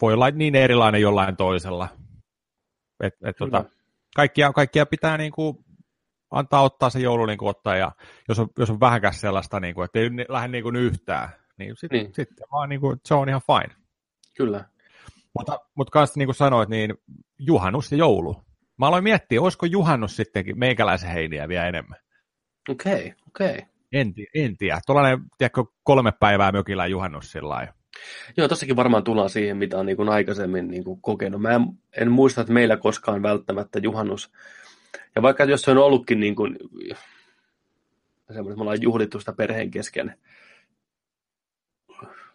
voi 0.01 0.13
olla 0.13 0.31
niin 0.31 0.55
erilainen 0.55 1.01
jollain 1.01 1.35
toisella. 1.35 1.89
Et, 3.03 3.13
et 3.23 3.38
tota, 3.38 3.65
kaikkia, 4.15 4.53
kaikkia 4.53 4.85
pitää 4.85 5.17
niin 5.17 5.31
kuin 5.31 5.57
antaa 6.31 6.61
ottaa 6.61 6.89
se 6.89 6.99
joulu 6.99 7.25
niin 7.25 7.38
kuin 7.38 7.49
ottaa, 7.49 7.75
ja 7.75 7.91
jos 8.29 8.39
on, 8.39 8.47
jos 8.57 8.69
on 8.69 8.79
vähäkäs 8.79 9.21
sellaista, 9.21 9.59
niin 9.59 9.75
kuin, 9.75 9.85
että 9.85 9.99
ei 9.99 10.09
lähde 10.29 10.47
niin 10.47 10.63
kuin 10.63 10.75
yhtään, 10.75 11.29
niin 11.60 11.78
sitten 11.78 12.04
niin. 12.04 12.13
sit 12.13 12.30
vaan 12.51 12.70
niin 12.70 12.82
kuin, 12.82 13.00
se 13.06 13.13
on 13.13 13.30
ihan 13.30 13.42
fine. 13.48 13.75
Kyllä. 14.38 14.66
Mutta, 15.38 15.60
mutta 15.75 15.92
kanssa 15.92 16.20
niin 16.20 16.28
kuin 16.28 16.36
sanoit, 16.36 16.70
niin 16.70 16.94
juhannus 17.39 17.92
ja 17.92 17.98
joulu, 17.98 18.36
Mä 18.80 18.88
aloin 18.88 19.04
miettiä, 19.04 19.42
olisiko 19.42 19.66
juhannus 19.66 20.16
sittenkin 20.16 20.60
meikäläisen 20.60 21.10
heiniä 21.10 21.48
vielä 21.48 21.68
enemmän. 21.68 22.00
Okei, 22.70 22.94
okay, 22.94 23.12
okei. 23.28 23.50
Okay. 23.50 23.62
En, 23.92 24.13
en 24.34 24.58
tiedä. 24.58 24.80
Tuollainen, 24.86 25.20
tiedätkö, 25.38 25.63
kolme 25.84 26.12
päivää 26.20 26.51
mökillä 26.51 26.88
juhannus 26.88 27.32
sillä 27.32 27.50
lailla. 27.50 27.74
Joo, 28.38 28.48
tossakin 28.48 28.75
varmaan 28.75 29.04
tullaan 29.04 29.30
siihen, 29.30 29.58
mitä 29.58 29.78
on 29.78 29.86
niin 29.86 29.96
kuin 29.96 30.10
aikaisemmin 30.10 30.68
niin 30.68 30.84
kuin 30.84 31.01
kokenut. 31.01 31.42
Mä 31.42 31.50
en, 31.50 31.62
en 31.98 32.12
muista, 32.12 32.42
että 32.42 32.54
meillä 32.54 32.78
koskaan 32.78 33.24
välttämättä 33.24 33.80
juhannus. 33.80 34.32
Ja 35.16 35.22
vaikka 35.22 35.44
jos 35.44 35.62
se 35.62 35.72
on 35.72 35.78
ollutkin 35.78 36.20
niin 36.20 36.36
kuin, 36.36 36.58
semmoinen, 38.28 38.51
että 38.51 38.56
me 38.56 38.62
ollaan 38.62 38.82
juhlittu 38.82 39.20
sitä 39.20 39.34
perheen 39.34 39.72
kesken, 39.72 40.16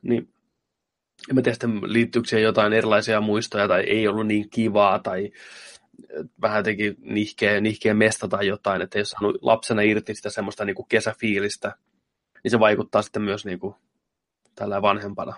niin 0.05 0.29
en 1.31 1.35
mä 1.35 1.43
tiedä, 1.43 1.57
liittyykö 1.83 2.29
siihen 2.29 2.43
jotain 2.43 2.73
erilaisia 2.73 3.21
muistoja 3.21 3.69
tai 3.69 3.81
ei 3.81 4.09
ollut 4.09 4.27
niin 4.27 4.51
kivaa 4.51 4.99
tai 4.99 5.31
vähän 6.43 6.59
jotenkin 6.59 6.97
nihkeä, 7.01 7.61
nihkeä 7.61 7.95
mesta 7.95 8.29
tai 8.29 8.47
jotain, 8.47 8.83
että 8.83 8.99
jos 8.99 9.09
saanut 9.09 9.39
lapsena 9.43 9.83
irti 9.83 10.15
sitä 10.15 10.31
semmoista 10.31 10.65
niin 10.65 10.77
kuin 10.77 10.89
kesäfiilistä, 10.89 11.73
niin 12.45 12.51
se 12.51 12.61
vaikuttaa 12.61 13.03
sitten 13.03 13.23
myös 13.23 13.45
niin 13.45 13.59
kuin 13.59 13.75
tällä 14.55 14.83
vanhempana. 14.83 15.37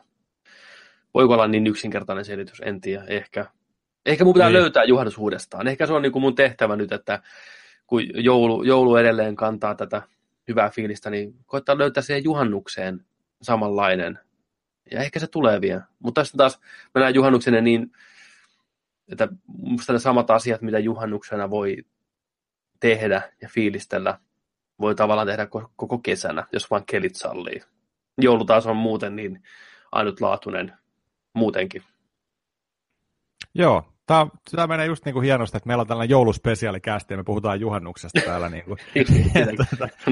Voiko 1.15 1.35
olla 1.35 1.49
niin 1.49 1.67
yksinkertainen 1.67 2.25
selitys? 2.25 2.63
En 2.65 2.81
tiedä, 2.81 3.05
ehkä. 3.09 3.47
Ehkä 4.07 4.25
mun 4.25 4.35
pitää 4.35 4.49
niin. 4.49 4.61
löytää 4.61 4.85
juhannus 4.85 5.19
uudestaan. 5.19 5.69
Ehkä 5.69 5.87
se 5.87 5.93
on 5.93 6.03
niin 6.03 6.13
kuin 6.13 6.21
mun 6.21 6.35
tehtävä 6.35 6.77
nyt, 6.77 6.93
että 6.93 7.23
kun 7.87 8.03
joulu, 8.25 8.63
joulu 8.63 8.97
edelleen 8.97 9.37
kantaa 9.37 9.75
tätä 9.75 10.03
hyvää 10.49 10.71
fiilistä, 10.71 11.11
niin 11.11 11.35
koittaa 11.47 11.79
löytää 11.79 12.03
siihen 12.03 12.25
juhannukseen 12.25 13.05
samanlainen. 13.43 14.19
Ja 14.91 15.01
ehkä 15.01 15.21
se 15.21 15.27
tulee 15.27 15.61
vielä. 15.61 15.83
Mutta 15.99 16.25
sitten 16.25 16.39
taas 16.39 16.61
mennään 16.95 17.15
juhannuksenne 17.15 17.61
niin 17.61 17.93
että 19.13 19.29
musta 19.47 19.93
ne 19.93 19.99
samat 19.99 20.31
asiat, 20.31 20.63
mitä 20.63 20.79
juhannuksena 20.79 21.51
voi 21.51 21.77
tehdä 22.81 23.23
ja 23.43 23.49
fiilistellä, 23.49 24.19
voi 24.81 24.95
tavallaan 24.95 25.27
tehdä 25.27 25.49
koko 25.77 25.99
kesänä, 25.99 26.47
jos 26.53 26.71
vain 26.71 26.87
kelit 26.87 27.17
sallii. 27.17 27.61
joulu 28.19 28.45
taas 28.45 28.67
on 28.67 28.77
muuten 28.77 29.17
niin 29.17 29.43
ainutlaatuinen 29.93 30.73
muutenkin. 31.35 31.83
Joo, 33.55 33.93
tämä, 34.07 34.27
tämä 34.51 34.67
menee 34.67 34.87
just 34.87 35.05
niin 35.05 35.13
kuin 35.13 35.25
hienosti, 35.25 35.57
että 35.57 35.67
meillä 35.67 35.81
on 35.81 35.87
tällainen 35.87 36.11
jouluspesiaalikästi 36.11 37.15
ja 37.15 37.19
me 37.19 37.25
puhutaan 37.25 37.61
juhannuksesta 37.61 38.21
täällä. 38.25 38.49
Niin 38.57 38.65
kuin. 38.69 38.79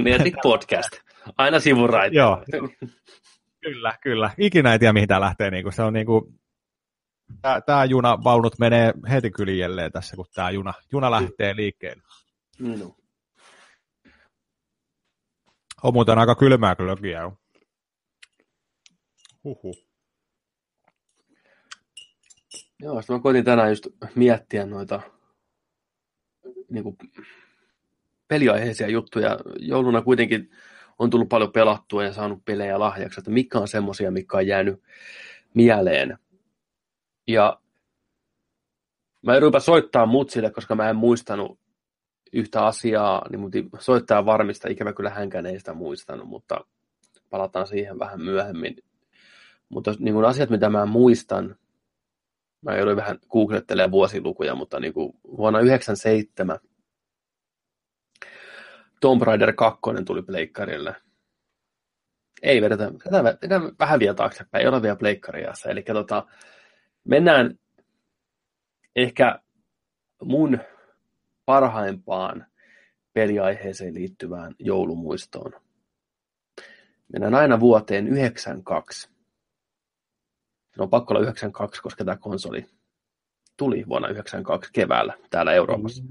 Mietit 0.05 0.35
podcast. 0.43 0.91
Aina 1.39 1.61
sivuraita. 1.61 2.17
Joo. 2.17 2.45
Kyllä, 3.65 3.99
kyllä. 4.03 4.31
Ikinä 4.39 4.73
ei 4.73 4.79
tiedä, 4.79 4.93
mihin 4.93 5.09
tämä 5.09 5.21
lähtee. 5.21 5.51
Niin 5.51 5.63
kuin. 5.63 5.73
Se 5.73 5.83
on 5.83 5.93
niin 5.93 6.07
kuin, 6.07 6.41
tämä, 7.43 7.61
tämä 7.61 7.85
junavaunut 7.85 8.59
menee 8.59 8.95
heti 9.11 9.31
kyljelleen 9.31 9.93
tässä, 9.93 10.17
kun 10.17 10.27
tämä 10.35 10.51
juna, 10.51 10.75
juna 10.93 11.11
lähtee 11.11 11.57
liikkeelle. 11.57 12.03
No. 12.59 12.97
On 15.83 15.95
muuten 15.95 16.19
aika 16.19 16.35
kylmää 16.35 16.77
glögiä. 16.77 17.31
Huhu. 19.45 19.75
Joo, 22.81 23.03
sitten 23.03 23.17
mä 23.17 23.23
koitin 23.23 23.45
tänään 23.45 23.69
just 23.69 23.87
miettiä 24.15 24.67
noita 24.67 25.01
niin 26.71 26.85
kuin, 26.85 26.97
peliaiheisia 28.29 28.89
juttuja. 28.89 29.39
Jouluna 29.59 30.03
kuitenkin 30.03 30.51
on 30.99 31.11
tullut 31.11 31.29
paljon 31.29 31.53
pelattua 31.53 32.05
ja 32.05 32.13
saanut 32.13 32.45
pelejä 32.45 32.79
lahjaksi, 32.79 33.21
että 33.21 33.31
mikä 33.31 33.59
on 33.59 33.69
semmoisia, 33.69 34.11
mikä 34.11 34.37
on 34.37 34.47
jäänyt 34.47 34.83
mieleen. 35.55 36.19
Ja 37.27 37.61
mä 39.23 39.33
jouduinpä 39.33 39.61
soittaa 39.61 40.07
mutsille, 40.07 40.51
koska 40.51 40.75
mä 40.75 40.91
en 40.91 40.97
muistanut 40.97 41.59
yhtä 42.33 42.67
asiaa, 42.67 43.27
niin 43.31 43.41
mun 43.41 43.51
soittaa 43.79 44.27
varmista, 44.27 44.69
ikävä 44.69 44.93
kyllä 44.93 45.11
hänkään 45.11 45.47
ei 45.47 45.59
sitä 45.59 45.75
muistanut, 45.75 46.29
mutta 46.29 46.65
palataan 47.31 47.67
siihen 47.67 47.99
vähän 47.99 48.21
myöhemmin. 48.21 48.77
Mutta 49.69 49.95
niin 49.99 50.15
kuin 50.15 50.25
asiat, 50.25 50.51
mitä 50.51 50.69
mä 50.69 50.87
muistan, 50.87 51.57
mä 52.63 52.77
jouduin 52.77 52.97
vähän 52.97 53.19
googlettelemaan 53.31 53.91
vuosilukuja, 53.91 54.55
mutta 54.55 54.81
niin 54.81 54.93
kuin 54.93 55.13
vuonna 55.25 55.59
1997 55.59 56.59
Tomb 59.05 59.23
Raider 59.23 59.53
2 59.53 59.81
tuli 60.07 60.23
pleikkarille. 60.23 60.97
Ei 62.43 62.63
vedetä, 62.63 62.93
vedetään, 62.93 63.25
vedetään 63.25 63.73
vähän 63.79 64.01
vielä 64.01 64.15
taaksepäin, 64.15 64.63
ei 64.63 64.69
ole 64.69 64.83
vielä 64.83 64.97
pleikkariassa. 64.97 65.71
Eli 65.71 65.83
tota, 65.83 66.27
mennään 67.05 67.59
ehkä 68.97 69.39
mun 70.23 70.59
parhaimpaan 71.45 72.47
peliaiheeseen 73.13 73.95
liittyvään 73.95 74.55
joulumuistoon. 74.59 75.53
Mennään 77.13 77.35
aina 77.35 77.61
vuoteen 77.61 78.09
92. 78.09 79.09
Se 80.77 80.83
on 80.83 80.91
pakko 80.91 81.15
olla 81.15 81.23
92, 81.23 81.83
koska 81.83 82.05
tämä 82.05 82.17
konsoli 82.17 82.67
tuli 83.57 83.85
vuonna 83.89 84.09
92 84.09 84.71
keväällä 84.73 85.15
täällä 85.31 85.53
Euroopassa. 85.53 86.05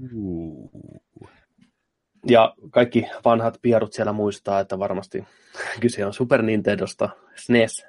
Ja 2.28 2.54
kaikki 2.70 3.06
vanhat 3.24 3.58
pierut 3.62 3.92
siellä 3.92 4.12
muistaa, 4.12 4.60
että 4.60 4.78
varmasti 4.78 5.24
kyse 5.80 6.06
on 6.06 6.14
Super 6.14 6.42
Nintendosta, 6.42 7.08
SNES. 7.34 7.86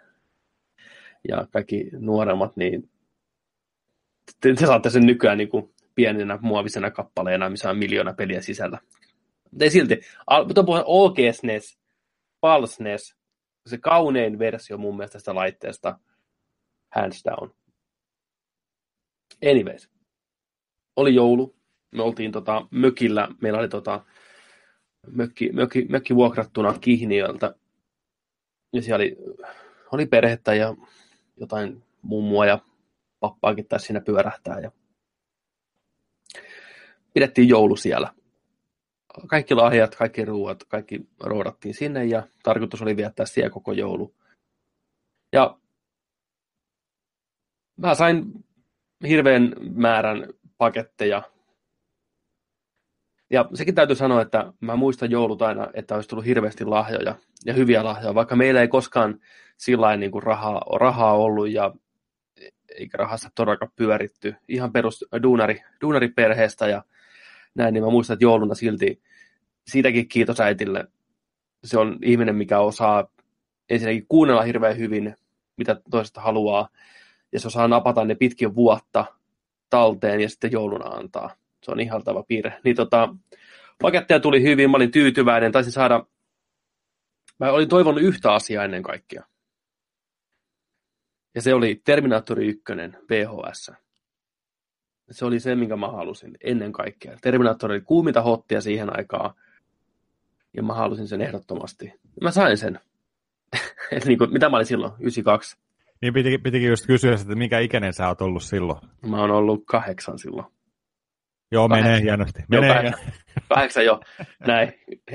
Ja 1.27 1.47
kaikki 1.51 1.89
nuoremmat, 1.91 2.57
niin 2.57 2.89
te, 4.41 4.53
te 4.53 4.65
saatte 4.65 4.89
sen 4.89 5.05
nykyään 5.05 5.37
niin 5.37 5.49
kuin 5.49 5.73
pienenä 5.95 6.39
muovisena 6.41 6.91
kappaleena, 6.91 7.49
missä 7.49 7.69
on 7.69 7.77
miljoona 7.77 8.13
peliä 8.13 8.41
sisällä. 8.41 8.79
Mutta 9.51 9.63
ei 9.65 9.69
silti. 9.69 10.01
Mutta 10.47 10.61
on 10.67 10.83
OG 10.85 11.15
SNES, 11.31 11.79
PAL 12.41 12.65
SNES, 12.65 13.15
se 13.65 13.77
kaunein 13.77 14.39
versio 14.39 14.77
mun 14.77 14.97
mielestä 14.97 15.13
tästä 15.13 15.35
laitteesta, 15.35 15.99
hands 16.95 17.23
down. 17.25 17.51
Anyways. 19.51 19.89
Oli 20.95 21.15
joulu. 21.15 21.55
Me 21.91 22.03
oltiin 22.03 22.31
tota, 22.31 22.67
mökillä. 22.71 23.27
Meillä 23.41 23.59
oli 23.59 23.69
tota, 23.69 24.05
mökki, 25.11 25.51
mökki, 25.51 25.85
mökki 25.89 26.15
vuokrattuna 26.15 26.73
Kihniöltä. 26.81 27.55
Ja 28.73 28.81
siellä 28.81 28.95
oli, 28.95 29.17
oli 29.91 30.05
perhettä 30.05 30.53
ja 30.53 30.75
jotain 31.37 31.83
mummua 32.01 32.45
ja 32.45 32.59
pappaakin 33.19 33.67
taisi 33.67 33.85
siinä 33.85 34.01
pyörähtää. 34.01 34.59
Ja 34.59 34.71
pidettiin 37.13 37.49
joulu 37.49 37.75
siellä. 37.75 38.13
Kaikki 39.27 39.55
lahjat, 39.55 39.95
kaikki 39.95 40.25
ruuat, 40.25 40.63
kaikki 40.63 41.07
roudattiin 41.19 41.73
sinne 41.73 42.05
ja 42.05 42.27
tarkoitus 42.43 42.81
oli 42.81 42.97
viettää 42.97 43.25
siellä 43.25 43.49
koko 43.49 43.71
joulu. 43.71 44.15
Ja 45.33 45.57
mä 47.77 47.95
sain 47.95 48.45
hirveän 49.07 49.55
määrän 49.73 50.33
paketteja. 50.57 51.34
Ja 53.29 53.49
sekin 53.53 53.75
täytyy 53.75 53.95
sanoa, 53.95 54.21
että 54.21 54.53
mä 54.59 54.75
muistan 54.75 55.11
joulut 55.11 55.41
aina, 55.41 55.67
että 55.73 55.95
olisi 55.95 56.09
tullut 56.09 56.25
hirveästi 56.25 56.65
lahjoja 56.65 57.15
ja 57.45 57.53
hyviä 57.53 57.83
lahjoja, 57.83 58.15
vaikka 58.15 58.35
meillä 58.35 58.61
ei 58.61 58.67
koskaan 58.67 59.19
sillä 59.57 59.97
niin 59.97 60.11
kuin 60.11 60.23
rahaa, 60.23 60.61
rahaa 60.79 61.13
ollut 61.13 61.49
ja 61.49 61.73
eikä 62.79 62.97
rahassa 62.97 63.29
todellakaan 63.35 63.71
pyöritty. 63.75 64.35
Ihan 64.47 64.71
perus 64.71 65.05
duunari, 65.23 65.63
duunariperheestä 65.81 66.67
ja 66.67 66.83
näin, 67.55 67.73
niin 67.73 67.83
mä 67.83 67.89
muistan, 67.89 68.13
että 68.13 68.25
jouluna 68.25 68.55
silti 68.55 69.01
siitäkin 69.67 70.07
kiitos 70.07 70.39
äitille. 70.39 70.87
Se 71.63 71.79
on 71.79 71.99
ihminen, 72.01 72.35
mikä 72.35 72.59
osaa 72.59 73.07
ensinnäkin 73.69 74.05
kuunnella 74.09 74.41
hirveän 74.41 74.77
hyvin, 74.77 75.15
mitä 75.57 75.81
toisesta 75.91 76.21
haluaa, 76.21 76.69
ja 77.31 77.39
se 77.39 77.47
osaa 77.47 77.67
napata 77.67 78.05
ne 78.05 78.15
pitkin 78.15 78.55
vuotta 78.55 79.05
talteen 79.69 80.21
ja 80.21 80.29
sitten 80.29 80.51
jouluna 80.51 80.85
antaa. 80.85 81.35
Se 81.65 81.71
on 81.71 81.79
ihaltava 81.79 82.23
piirre. 82.23 82.59
Niin 82.63 82.75
tota, 82.75 83.15
paketteja 83.81 84.19
tuli 84.19 84.43
hyvin, 84.43 84.71
mä 84.71 84.77
olin 84.77 84.91
tyytyväinen, 84.91 85.51
taisin 85.51 85.71
saada, 85.71 86.05
mä 87.39 87.51
olin 87.51 87.69
toivonut 87.69 88.01
yhtä 88.03 88.33
asiaa 88.33 88.63
ennen 88.63 88.83
kaikkea. 88.83 89.23
Ja 91.35 91.41
se 91.41 91.53
oli 91.53 91.81
Terminaattori 91.85 92.47
1 92.47 92.63
VHS. 93.09 93.71
Se 95.11 95.25
oli 95.25 95.39
se, 95.39 95.55
minkä 95.55 95.75
mä 95.75 95.87
halusin 95.87 96.37
ennen 96.43 96.71
kaikkea. 96.71 97.17
Terminaattori 97.21 97.73
oli 97.73 97.81
kuuminta 97.81 98.21
hottia 98.21 98.61
siihen 98.61 98.97
aikaan, 98.97 99.33
ja 100.53 100.63
mä 100.63 100.73
halusin 100.73 101.07
sen 101.07 101.21
ehdottomasti. 101.21 101.93
Mä 102.21 102.31
sain 102.31 102.57
sen. 102.57 102.79
niin 104.05 104.17
kuin, 104.17 104.33
mitä 104.33 104.49
mä 104.49 104.55
olin 104.55 104.65
silloin? 104.65 104.93
92. 104.99 105.57
Niin 106.01 106.13
pitikin, 106.13 106.43
pitikin 106.43 106.69
just 106.69 106.85
kysyä, 106.85 107.13
että 107.13 107.35
mikä 107.35 107.59
ikäinen 107.59 107.93
sä 107.93 108.07
oot 108.07 108.21
ollut 108.21 108.43
silloin? 108.43 108.79
Mä 109.07 109.21
oon 109.21 109.31
ollut 109.31 109.63
kahdeksan 109.65 110.19
silloin. 110.19 110.54
Joo, 111.55 111.69
kahdeksan. 111.69 111.91
menee 111.91 112.03
hienosti. 112.03 112.43
Menee 112.47 112.67
joo, 112.67 112.75
kahdeksan, 112.75 113.13
kahdeksan 113.49 113.85
jo, 113.85 113.99
näin. 114.47 114.73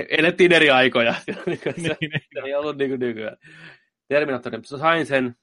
Elettiin 0.09 0.51
eri 0.51 0.69
aikoja. 0.69 1.15
niin, 1.45 1.59
niin, 2.01 2.45
ei 2.45 2.55
ollut 2.55 2.77
niin 2.77 2.89
kuin 2.89 2.99
nykyään. 2.99 3.37
Terminaattori, 4.07 4.59
sain 4.63 5.05
sen 5.05 5.35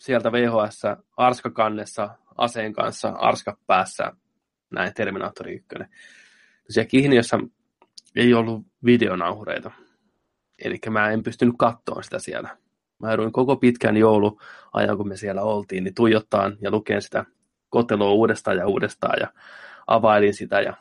sieltä 0.00 0.32
VHS 0.32 0.82
Arska-kannessa 1.16 2.10
aseen 2.38 2.72
kanssa, 2.72 3.08
Arska 3.08 3.58
päässä, 3.66 4.12
näin 4.70 4.94
Terminaattori 4.94 5.54
1. 5.54 5.66
Siellä 6.70 6.88
Kihniössä 6.88 7.38
ei 8.16 8.34
ollut 8.34 8.66
videonauhureita, 8.84 9.70
eli 10.64 10.78
mä 10.90 11.10
en 11.10 11.22
pystynyt 11.22 11.54
katsoa 11.58 12.02
sitä 12.02 12.18
siellä. 12.18 12.56
Mä 12.98 13.08
jouduin 13.08 13.32
koko 13.32 13.56
pitkän 13.56 13.96
jouluajan, 13.96 14.96
kun 14.96 15.08
me 15.08 15.16
siellä 15.16 15.42
oltiin, 15.42 15.84
niin 15.84 15.94
tuijottaan 15.94 16.56
ja 16.60 16.70
lukeen 16.70 17.02
sitä 17.02 17.24
kotelua 17.68 18.12
uudestaan 18.12 18.56
ja 18.56 18.66
uudestaan 18.66 19.16
ja 19.20 19.28
availin 19.86 20.34
sitä 20.34 20.60
ja 20.60 20.76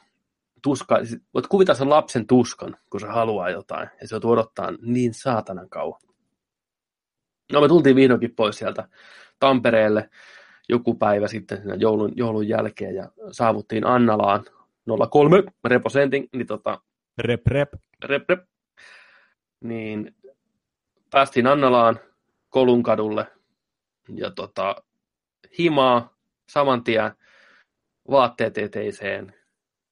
tuska, 0.62 1.00
voit 1.34 1.48
kuvitella 1.48 1.78
sen 1.78 1.90
lapsen 1.90 2.28
tuskan, 2.28 2.78
kun 2.90 3.00
se 3.00 3.08
haluaa 3.08 3.50
jotain 3.50 3.90
ja 4.02 4.08
se 4.08 4.16
on 4.16 4.26
odottaa 4.26 4.72
niin 4.82 5.14
saatanan 5.14 5.70
kauan. 5.70 6.02
No 7.54 7.62
me 7.62 7.68
tultiin 7.68 7.96
vihdoinkin 7.96 8.36
pois 8.36 8.58
sieltä 8.58 8.88
Tampereelle 9.40 10.10
joku 10.70 10.96
päivä 10.96 11.28
sitten 11.28 11.62
joulun, 11.78 12.12
joulun 12.16 12.48
jälkeen 12.48 12.96
ja 12.96 13.10
saavuttiin 13.32 13.88
Annalaan 13.88 14.46
03 15.12 15.44
reposentin, 15.66 16.30
niin 16.34 16.48
tota, 16.48 16.82
rep, 17.18 17.48
rep. 17.48 17.74
Rep, 18.04 18.30
rep. 18.30 18.40
Niin 19.64 20.16
päästiin 21.12 21.48
Annalaan 21.48 22.00
Kolunkadulle 22.50 23.28
ja 24.16 24.32
tota, 24.32 24.76
himaa 25.58 26.18
saman 26.50 26.84
tien 26.84 27.12
vaatteet 28.12 28.58
eteiseen, 28.58 29.34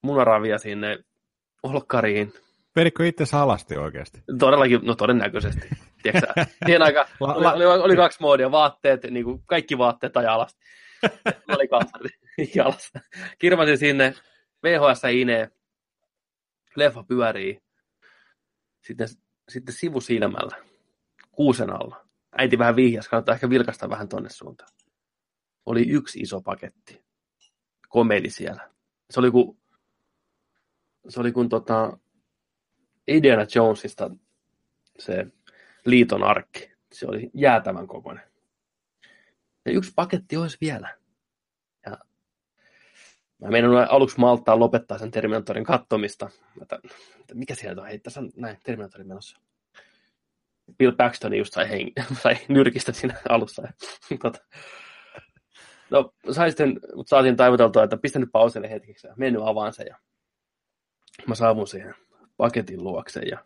munaravia 0.01 0.57
sinne 0.57 0.99
olkkariin. 1.63 2.33
Vedikö 2.75 3.07
itse 3.07 3.37
alasti 3.37 3.77
oikeasti? 3.77 4.23
Todellakin, 4.39 4.79
no 4.83 4.95
todennäköisesti. 4.95 5.69
Tiedätkö, 6.03 6.33
siihen 6.65 6.81
aikaan 6.81 7.07
oli, 7.19 7.65
oli, 7.65 7.65
oli, 7.65 7.95
kaksi 7.95 8.17
moodia, 8.21 8.51
vaatteet, 8.51 9.03
niin 9.03 9.25
kuin 9.25 9.43
kaikki 9.45 9.77
vaatteet 9.77 10.13
tai 10.13 10.25
alasti. 10.25 10.61
oli 11.57 11.67
jalassa. 12.55 12.99
Kirmasin 13.39 13.77
sinne, 13.77 14.13
VHS 14.63 15.03
inee, 15.11 15.49
leffa 16.75 17.03
pyörii, 17.03 17.61
sitten, 18.81 19.07
sitten 19.49 19.75
sivusilmällä 19.75 20.57
kuusen 21.31 21.69
alla. 21.69 22.05
Äiti 22.37 22.57
vähän 22.57 22.75
vihjas, 22.75 23.07
kannattaa 23.07 23.35
ehkä 23.35 23.49
vilkasta 23.49 23.89
vähän 23.89 24.09
tonne 24.09 24.29
suuntaan. 24.29 24.69
Oli 25.65 25.89
yksi 25.89 26.19
iso 26.19 26.41
paketti. 26.41 27.03
Komeli 27.93 28.29
siellä. 28.29 28.69
Se 29.09 29.19
oli 29.19 29.31
kuin, 29.31 29.57
se 31.09 31.19
oli 31.19 31.31
kuin 31.31 31.49
tota, 31.49 31.97
Indiana 33.07 33.45
Jonesista 33.55 34.11
se 34.99 35.27
liiton 35.85 36.23
arkki. 36.23 36.71
Se 36.91 37.07
oli 37.07 37.29
jäätävän 37.33 37.87
kokoinen. 37.87 38.23
Ja 39.65 39.71
yksi 39.71 39.91
paketti 39.95 40.37
olisi 40.37 40.57
vielä. 40.61 40.97
Ja 41.85 41.97
mä 43.41 43.49
meidän 43.49 43.71
aluksi 43.89 44.19
malttaa 44.19 44.59
lopettaa 44.59 44.97
sen 44.97 45.11
Terminatorin 45.11 45.63
kattomista. 45.63 46.29
Että, 46.61 46.79
että 47.19 47.35
mikä 47.35 47.55
siellä 47.55 47.81
on? 47.81 47.87
Hei, 47.87 47.99
tässä 47.99 48.19
on 48.19 48.31
näin, 48.35 48.57
Terminatorin 48.63 49.07
menossa. 49.07 49.37
Bill 50.77 50.91
Paxton 50.91 51.37
just 51.37 51.53
sai, 51.53 51.69
hengi, 51.69 51.93
sai 52.23 52.37
nyrkistä 52.47 52.91
siinä 52.91 53.21
alussa. 53.29 53.61
tota. 54.23 54.39
No, 55.93 56.13
sai 56.31 56.49
sitten, 56.49 56.79
mutta 56.95 57.09
saatiin 57.09 57.35
taivuteltua, 57.35 57.83
että 57.83 57.97
pistä 57.97 58.19
nyt 58.19 58.29
pauselle 58.31 58.69
hetkeksi 58.69 59.07
mennyt 59.15 59.41
avaan 59.45 59.73
sen. 59.73 59.85
Ja 59.89 59.97
mä 61.27 61.35
saavun 61.35 61.67
siihen 61.67 61.95
paketin 62.37 62.83
luokse 62.83 63.19
ja 63.19 63.45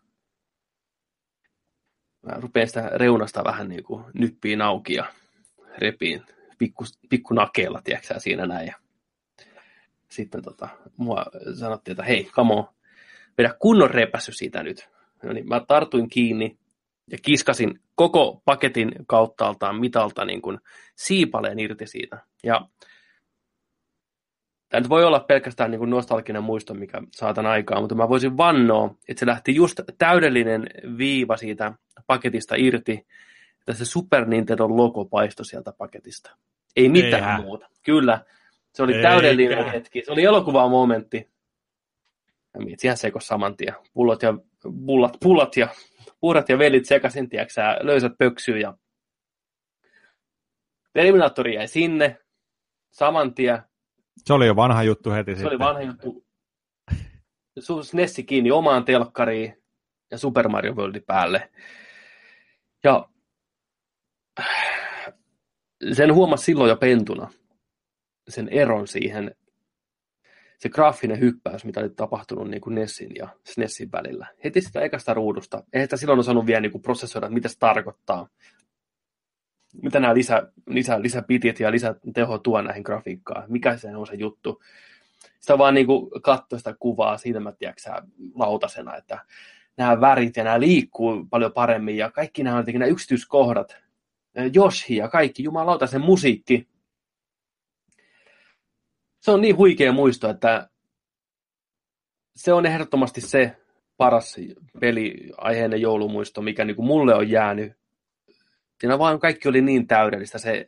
mä 2.21 2.39
rupean 2.39 2.67
sitä 2.67 2.89
reunasta 2.93 3.43
vähän 3.43 3.69
niin 3.69 3.83
kuin 3.83 4.03
nyppiin 4.13 4.61
auki 4.61 4.93
ja 4.93 5.13
repiin 5.77 6.23
pikku, 6.57 6.83
pikku 7.09 7.33
nakeella, 7.33 7.81
tiedätkö 7.83 8.19
siinä 8.19 8.45
näin. 8.45 8.67
Ja 8.67 8.75
sitten 10.09 10.43
tota, 10.43 10.69
mua 10.97 11.25
sanottiin, 11.59 11.93
että 11.93 12.03
hei, 12.03 12.29
kamo, 12.31 12.73
vedä 13.37 13.55
kunnon 13.59 13.91
repäsy 13.91 14.31
siitä 14.31 14.63
nyt. 14.63 14.89
No 15.23 15.33
niin, 15.33 15.47
mä 15.47 15.61
tartuin 15.67 16.09
kiinni 16.09 16.57
ja 17.11 17.17
kiskasin 17.21 17.79
koko 17.95 18.41
paketin 18.45 18.91
kauttaaltaan 19.07 19.79
mitalta 19.79 20.25
niin 20.25 20.41
kuin 20.41 20.59
siipaleen 20.95 21.59
irti 21.59 21.87
siitä. 21.87 22.17
Ja 22.43 22.67
Tämä 24.69 24.81
nyt 24.81 24.89
voi 24.89 25.05
olla 25.05 25.19
pelkästään 25.19 25.71
niin 25.71 25.79
kuin 25.79 25.89
nostalginen 25.89 26.43
muisto, 26.43 26.73
mikä 26.73 27.01
saatan 27.11 27.45
aikaa, 27.45 27.81
mutta 27.81 27.95
mä 27.95 28.09
voisin 28.09 28.37
vannoa, 28.37 28.95
että 29.09 29.19
se 29.19 29.25
lähti 29.25 29.55
just 29.55 29.79
täydellinen 29.97 30.69
viiva 30.97 31.37
siitä 31.37 31.73
paketista 32.07 32.55
irti, 32.57 33.07
että 33.59 33.73
se 33.73 33.85
Super 33.85 34.25
Nintendo 34.25 34.67
logo 34.69 35.05
paistoi 35.05 35.45
sieltä 35.45 35.73
paketista. 35.77 36.37
Ei 36.75 36.89
mitään 36.89 37.23
Eihän. 37.23 37.41
muuta. 37.41 37.69
Kyllä, 37.85 38.25
se 38.73 38.83
oli 38.83 38.93
Eikä. 38.93 39.09
täydellinen 39.09 39.71
hetki. 39.71 40.03
Se 40.05 40.11
oli 40.11 40.23
elokuva 40.23 40.69
momentti. 40.69 41.29
Mä 42.57 42.65
mietin 42.65 42.87
ihan 42.87 42.97
sekos 42.97 43.27
saman 43.27 43.57
tien. 43.57 43.73
Pullot 43.93 44.21
ja, 44.23 44.33
pullat, 44.85 45.17
pullat 45.23 45.57
ja 45.57 45.67
puurat 46.19 46.49
ja 46.49 46.59
velit 46.59 46.85
sekaisin, 46.85 47.29
tiedätkö 47.29 47.61
löysät 47.81 48.11
pöksyy 48.17 48.59
ja 48.59 48.73
Terminaattori 50.93 51.55
jäi 51.55 51.67
sinne 51.67 52.17
saman 52.91 53.33
tien 53.33 53.61
se 54.25 54.33
oli 54.33 54.47
jo 54.47 54.55
vanha 54.55 54.83
juttu 54.83 55.11
heti 55.11 55.31
Se 55.31 55.35
sitten. 55.35 55.47
oli 55.47 55.59
vanha 55.59 55.81
juttu. 55.81 56.25
Nessi 57.93 58.23
kiinni 58.23 58.51
omaan 58.51 58.85
telkkariin 58.85 59.63
ja 60.11 60.17
Super 60.17 60.47
Mario 60.47 60.73
Worldin 60.73 61.03
päälle. 61.03 61.51
Ja 62.83 63.09
sen 65.93 66.13
huomasi 66.13 66.43
silloin 66.43 66.69
jo 66.69 66.75
pentuna, 66.75 67.31
sen 68.29 68.49
eron 68.49 68.87
siihen, 68.87 69.35
se 70.59 70.69
graafinen 70.69 71.19
hyppäys, 71.19 71.65
mitä 71.65 71.79
oli 71.79 71.89
tapahtunut 71.89 72.49
niin 72.49 72.61
kuin 72.61 72.75
Nessin 72.75 73.11
ja 73.15 73.27
SNESin 73.43 73.91
välillä. 73.91 74.27
Heti 74.43 74.61
sitä 74.61 74.81
ekasta 74.81 75.13
ruudusta. 75.13 75.63
Eihän 75.73 75.85
sitä 75.85 75.97
silloin 75.97 76.19
osannut 76.19 76.45
vielä 76.45 76.61
niin 76.61 76.71
kuin 76.71 76.81
prosessoida, 76.81 77.29
mitä 77.29 77.49
se 77.49 77.59
tarkoittaa 77.59 78.27
mitä 79.81 79.99
nämä 79.99 80.13
lisä, 80.13 80.51
lisä, 80.67 81.01
lisäpitit 81.01 81.59
ja 81.59 81.71
lisäteho 81.71 82.37
tuo 82.37 82.61
näihin 82.61 82.83
grafiikkaan, 82.83 83.43
mikä 83.47 83.77
se 83.77 83.95
on 83.95 84.07
se 84.07 84.15
juttu. 84.15 84.61
Sitä 85.39 85.57
vaan 85.57 85.73
niin 85.73 85.87
katsoi 86.21 86.59
sitä 86.59 86.75
kuvaa 86.79 87.17
silmätiäksä 87.17 88.01
lautasena, 88.35 88.95
että 88.95 89.25
nämä 89.77 90.01
värit 90.01 90.37
ja 90.37 90.43
nämä 90.43 90.59
liikkuu 90.59 91.25
paljon 91.29 91.53
paremmin 91.53 91.97
ja 91.97 92.11
kaikki 92.11 92.43
nämä, 92.43 92.63
nämä 92.73 92.85
yksityiskohdat, 92.85 93.77
Joshi 94.53 94.95
ja 94.95 95.07
kaikki, 95.07 95.43
jumalauta 95.43 95.87
sen 95.87 96.01
musiikki. 96.01 96.67
Se 99.19 99.31
on 99.31 99.41
niin 99.41 99.57
huikea 99.57 99.91
muisto, 99.91 100.29
että 100.29 100.69
se 102.35 102.53
on 102.53 102.65
ehdottomasti 102.65 103.21
se 103.21 103.57
paras 103.97 104.35
peliaiheinen 104.79 105.81
joulumuisto, 105.81 106.41
mikä 106.41 106.65
niin 106.65 106.75
kuin 106.75 106.85
mulle 106.85 107.15
on 107.15 107.29
jäänyt 107.29 107.73
Siinä 108.79 108.99
vaan 108.99 109.19
kaikki 109.19 109.49
oli 109.49 109.61
niin 109.61 109.87
täydellistä, 109.87 110.37
se 110.37 110.65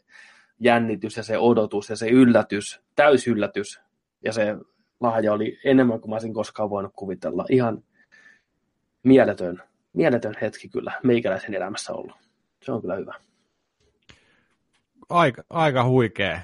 jännitys 0.60 1.17
ja 1.17 1.24
se 1.24 1.38
odotus 1.38 1.89
ja 1.89 1.95
se 1.95 2.10
yllätys, 2.10 2.82
täysyllätys. 2.95 3.82
Ja 4.24 4.34
se 4.34 4.56
lahja 5.00 5.34
oli 5.34 5.60
enemmän 5.65 6.02
kuin 6.02 6.10
mä 6.10 6.15
olisin 6.15 6.34
koskaan 6.34 6.69
voinut 6.69 6.93
kuvitella. 6.95 7.45
Ihan 7.50 7.84
mieletön, 9.04 9.63
mieletön 9.93 10.34
hetki 10.41 10.69
kyllä 10.69 10.91
meikäläisen 11.04 11.54
elämässä 11.54 11.93
ollut. 11.93 12.15
Se 12.63 12.72
on 12.72 12.82
kyllä 12.82 12.95
hyvä. 12.95 13.13
Aika, 15.10 15.43
aika 15.50 15.84
huikea 15.84 16.39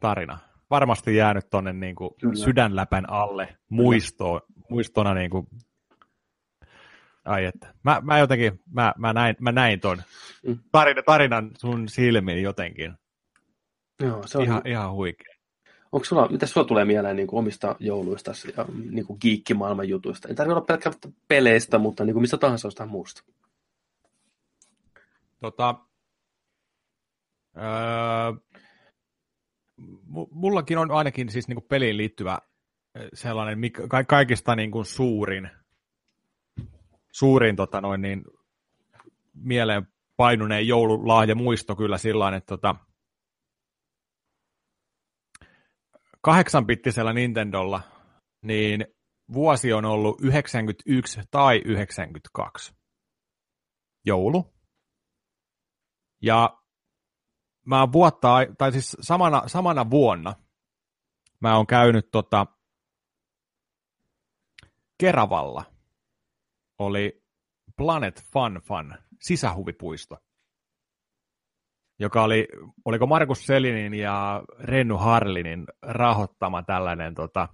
tarina. 0.00 0.38
Varmasti 0.70 1.16
jäänyt 1.16 1.50
tuonne 1.50 1.72
niin 1.72 1.96
sydänläpän 2.44 3.10
alle 3.10 3.56
muisto, 3.68 4.40
muistona 4.70 5.14
niin 5.14 5.30
kuin 5.30 5.46
Ai 7.26 7.44
että. 7.44 7.74
Mä, 7.82 8.00
mä 8.04 8.18
jotenkin, 8.18 8.60
mä, 8.72 8.94
mä, 8.98 9.12
näin, 9.12 9.36
mä 9.40 9.52
näin 9.52 9.80
ton 9.80 10.02
mm. 10.46 10.58
tarinan, 10.72 11.04
tarinan 11.04 11.50
sun 11.58 11.88
silmiin 11.88 12.42
jotenkin. 12.42 12.94
Joo, 14.00 14.22
se 14.26 14.38
on 14.38 14.44
ihan, 14.44 14.62
ihan 14.64 14.92
huikea. 14.92 15.34
Onko 15.92 16.04
sulla, 16.04 16.28
mitä 16.28 16.46
sulla 16.46 16.66
tulee 16.66 16.84
mieleen 16.84 17.16
niin 17.16 17.26
kuin 17.26 17.38
omista 17.38 17.76
jouluista 17.80 18.32
ja 18.56 18.64
niin 18.90 19.06
kuin 19.06 19.18
kiikkimaailman 19.18 19.88
jutuista? 19.88 20.28
Ei 20.28 20.34
tarvitse 20.34 20.52
olla 20.52 20.66
pelkästään 20.66 21.14
peleistä, 21.28 21.78
mutta 21.78 22.04
niin 22.04 22.14
kuin 22.14 22.20
mistä 22.20 22.36
tahansa 22.36 22.66
jostain 22.66 22.88
muusta. 22.88 23.22
Tota, 25.40 25.74
öö, 27.56 28.32
mullakin 30.30 30.78
on 30.78 30.90
ainakin 30.90 31.28
siis 31.28 31.48
niin 31.48 31.56
kuin 31.56 31.68
peliin 31.68 31.96
liittyvä 31.96 32.38
sellainen 33.14 33.58
mikä, 33.58 33.82
kaikista 34.06 34.56
niin 34.56 34.70
kuin 34.70 34.84
suurin 34.84 35.50
suurin 37.18 37.56
tota 37.56 37.80
noin, 37.80 38.02
niin, 38.02 38.24
mieleen 39.34 39.88
painuneen 40.16 40.68
joululahja 40.68 41.34
muisto 41.34 41.76
kyllä 41.76 41.98
sillä 41.98 42.36
että 42.36 42.46
tota, 42.46 42.74
kahdeksanpittisellä 46.20 47.12
Nintendolla, 47.12 47.80
niin 48.42 48.86
vuosi 49.32 49.72
on 49.72 49.84
ollut 49.84 50.20
91 50.20 51.20
tai 51.30 51.62
92 51.64 52.74
joulu. 54.04 54.54
Ja 56.22 56.58
mä 57.66 57.92
vuotta, 57.92 58.28
tai 58.58 58.72
siis 58.72 58.96
samana, 59.00 59.42
samana 59.46 59.90
vuonna 59.90 60.34
mä 61.40 61.56
oon 61.56 61.66
käynyt 61.66 62.08
tota 62.10 62.46
Keravalla– 64.98 65.64
oli 66.78 67.22
Planet 67.76 68.24
Fun 68.32 68.60
Fun 68.64 68.94
sisähuvipuisto, 69.20 70.16
joka 71.98 72.22
oli, 72.22 72.48
oliko 72.84 73.06
Markus 73.06 73.46
Selinin 73.46 73.94
ja 73.94 74.42
Rennu 74.58 74.96
Harlinin 74.96 75.66
rahoittama 75.82 76.62
tällainen 76.62 77.14
tota, 77.14 77.48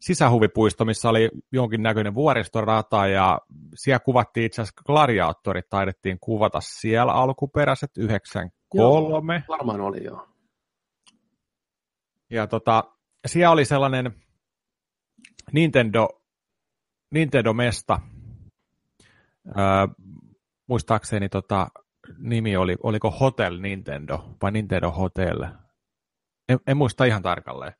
sisähuvipuisto, 0.00 0.84
missä 0.84 1.08
oli 1.08 1.30
jonkinnäköinen 1.52 2.14
vuoristorata 2.14 3.06
ja 3.06 3.40
siellä 3.74 4.00
kuvattiin 4.00 4.46
itse 4.46 4.62
asiassa 4.62 4.82
gladiaattorit, 4.86 5.68
taidettiin 5.70 6.18
kuvata 6.20 6.60
siellä 6.60 7.12
alkuperäiset 7.12 7.90
93. 7.98 9.34
Joo, 9.34 9.42
varmaan 9.48 9.80
oli 9.80 10.04
joo. 10.04 10.28
Ja 12.30 12.46
tota, 12.46 12.84
siellä 13.26 13.50
oli 13.50 13.64
sellainen 13.64 14.14
Nintendo 15.52 16.08
Nintendo-mesta. 17.10 18.00
Öö, 19.46 20.04
muistaakseni 20.66 21.28
tota, 21.28 21.68
nimi 22.18 22.56
oli, 22.56 22.76
oliko 22.82 23.10
Hotel 23.10 23.60
Nintendo 23.60 24.36
vai 24.42 24.52
Nintendo 24.52 24.90
Hotel. 24.90 25.42
En, 26.48 26.58
en 26.66 26.76
muista 26.76 27.04
ihan 27.04 27.22
tarkalleen. 27.22 27.72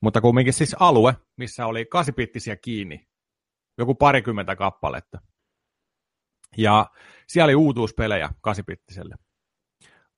Mutta 0.00 0.20
kumminkin 0.20 0.52
siis 0.52 0.76
alue, 0.80 1.16
missä 1.36 1.66
oli 1.66 1.86
kasipittisiä 1.86 2.56
kiinni. 2.56 3.08
Joku 3.78 3.94
parikymmentä 3.94 4.56
kappaletta. 4.56 5.18
Ja 6.56 6.86
siellä 7.28 7.44
oli 7.44 7.54
uutuuspelejä 7.54 8.30
kasipittiselle. 8.40 9.14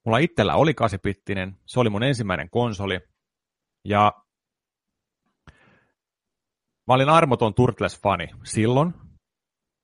Mulla 0.05 0.17
itsellä 0.17 0.55
oli 0.55 0.73
kasipittinen, 0.73 1.57
se 1.65 1.79
oli 1.79 1.89
mun 1.89 2.03
ensimmäinen 2.03 2.49
konsoli. 2.49 2.99
Ja 3.85 4.13
Mä 6.89 6.93
olin 6.93 7.09
armoton 7.09 7.53
Turtles-fani 7.53 8.27
silloin 8.43 8.93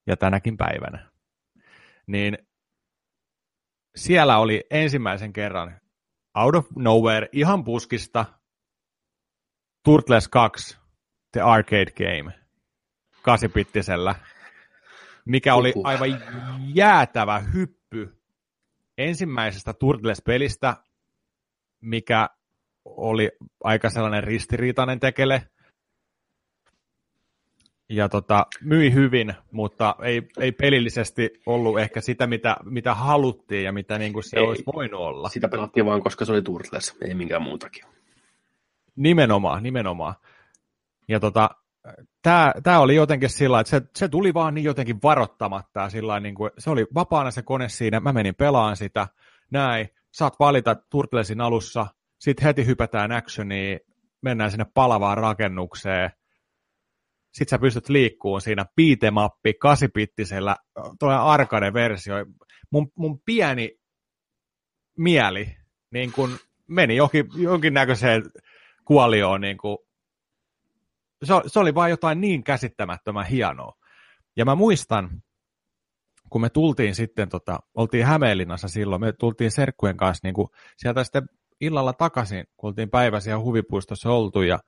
ja 0.08 0.18
tänäkin 0.18 0.58
päivänä. 0.58 1.12
niin 2.08 2.38
siellä 3.96 4.38
oli 4.38 4.64
ensimmäisen 4.72 5.34
kerran 5.34 5.82
out 6.36 6.56
of 6.56 6.66
nowhere, 6.76 7.30
ihan 7.32 7.64
puskista, 7.64 8.26
Turtles 9.84 10.28
2, 10.28 10.78
The 11.32 11.42
Arcade 11.42 11.92
Game, 11.92 12.34
kasipittisellä, 13.22 14.16
mikä 15.26 15.56
oli 15.56 15.74
aivan 15.84 16.10
jäätävä 16.76 17.40
hyppy 17.40 18.22
ensimmäisestä 18.98 19.74
Turtles-pelistä, 19.74 20.76
mikä 21.82 22.30
oli 22.86 23.32
aika 23.64 23.90
sellainen 23.90 24.24
ristiriitainen 24.24 25.00
tekele, 25.00 25.48
ja 27.90 28.10
tota, 28.10 28.46
myi 28.62 28.94
hyvin, 28.94 29.34
mutta 29.52 29.96
ei, 30.02 30.22
ei 30.40 30.52
pelillisesti 30.52 31.30
ollut 31.46 31.80
ehkä 31.80 32.02
sitä, 32.02 32.28
mitä, 32.28 32.58
mitä 32.64 32.94
haluttiin 32.94 33.64
ja 33.64 33.72
mitä 33.72 33.98
niin 33.98 34.14
kuin 34.14 34.24
se 34.24 34.38
ei, 34.38 34.44
olisi 34.44 34.64
voinut 34.74 35.02
olla. 35.02 35.30
Sitä 35.30 35.48
pelattiin 35.48 35.86
vain, 35.86 36.04
koska 36.04 36.26
se 36.26 36.32
oli 36.32 36.42
Turtles, 36.42 36.98
ei 37.02 37.14
minkään 37.14 37.42
muutakin. 37.42 37.84
Nimenomaan, 38.96 39.64
nimenomaan. 39.64 40.16
Ja 41.08 41.20
tota, 41.20 41.50
tämä, 42.22 42.54
tämä 42.64 42.80
oli 42.80 42.96
jotenkin 42.96 43.30
sillä 43.30 43.60
että 43.60 43.70
se, 43.70 43.82
se 43.96 44.08
tuli 44.08 44.34
vaan 44.34 44.54
niin 44.54 44.66
jotenkin 44.66 45.00
varoittamatta. 45.04 45.90
Sillä 45.90 46.20
niin 46.20 46.36
kuin, 46.36 46.52
se 46.58 46.70
oli 46.70 46.86
vapaana 46.94 47.32
se 47.32 47.42
kone 47.42 47.70
siinä, 47.70 48.00
mä 48.00 48.14
menin 48.14 48.36
pelaan 48.36 48.78
sitä, 48.78 49.08
näin, 49.52 49.90
saat 50.12 50.40
valita 50.40 50.76
Turtlesin 50.90 51.42
alussa, 51.42 51.88
sitten 52.20 52.44
heti 52.44 52.66
hypätään 52.66 53.12
actioniin, 53.12 53.80
mennään 54.22 54.52
sinne 54.52 54.66
palavaan 54.74 55.18
rakennukseen, 55.18 56.12
sit 57.36 57.50
sä 57.50 57.60
pystyt 57.60 57.90
liikkuun 57.90 58.42
siinä 58.42 58.66
piitemappi 58.76 59.54
kasipittisellä, 59.54 60.56
tuolla 61.00 61.34
arcade-versio. 61.34 62.16
Mun, 62.72 62.92
mun 62.96 63.20
pieni 63.26 63.72
mieli 64.98 65.56
niin 65.92 66.12
kun 66.12 66.38
meni 66.68 66.96
johonkin, 66.96 67.26
jonkinnäköiseen 67.36 68.24
kuolioon. 68.86 69.42
Niin 69.42 69.58
kun, 69.58 69.78
se, 71.24 71.34
se 71.48 71.60
oli 71.60 71.76
vain 71.76 71.90
jotain 71.90 72.22
niin 72.22 72.44
käsittämättömän 72.44 73.26
hienoa. 73.26 73.74
Ja 74.38 74.46
mä 74.46 74.56
muistan, 74.56 75.10
kun 76.30 76.42
me 76.42 76.50
tultiin 76.50 76.96
sitten, 76.96 77.30
tota, 77.30 77.60
oltiin 77.76 78.06
Hämeenlinnassa 78.06 78.68
silloin, 78.68 79.02
me 79.02 79.14
tultiin 79.14 79.52
Serkkujen 79.52 79.98
kanssa 79.98 80.28
niin 80.28 80.36
kuin 80.36 80.48
sieltä 80.78 81.04
sitten 81.04 81.30
illalla 81.62 81.94
takaisin, 81.94 82.46
kun 82.58 82.68
oltiin 82.68 82.90
päiväisiä 82.90 83.40
huvipuistossa 83.40 84.12
oltu, 84.12 84.42
ja 84.42 84.60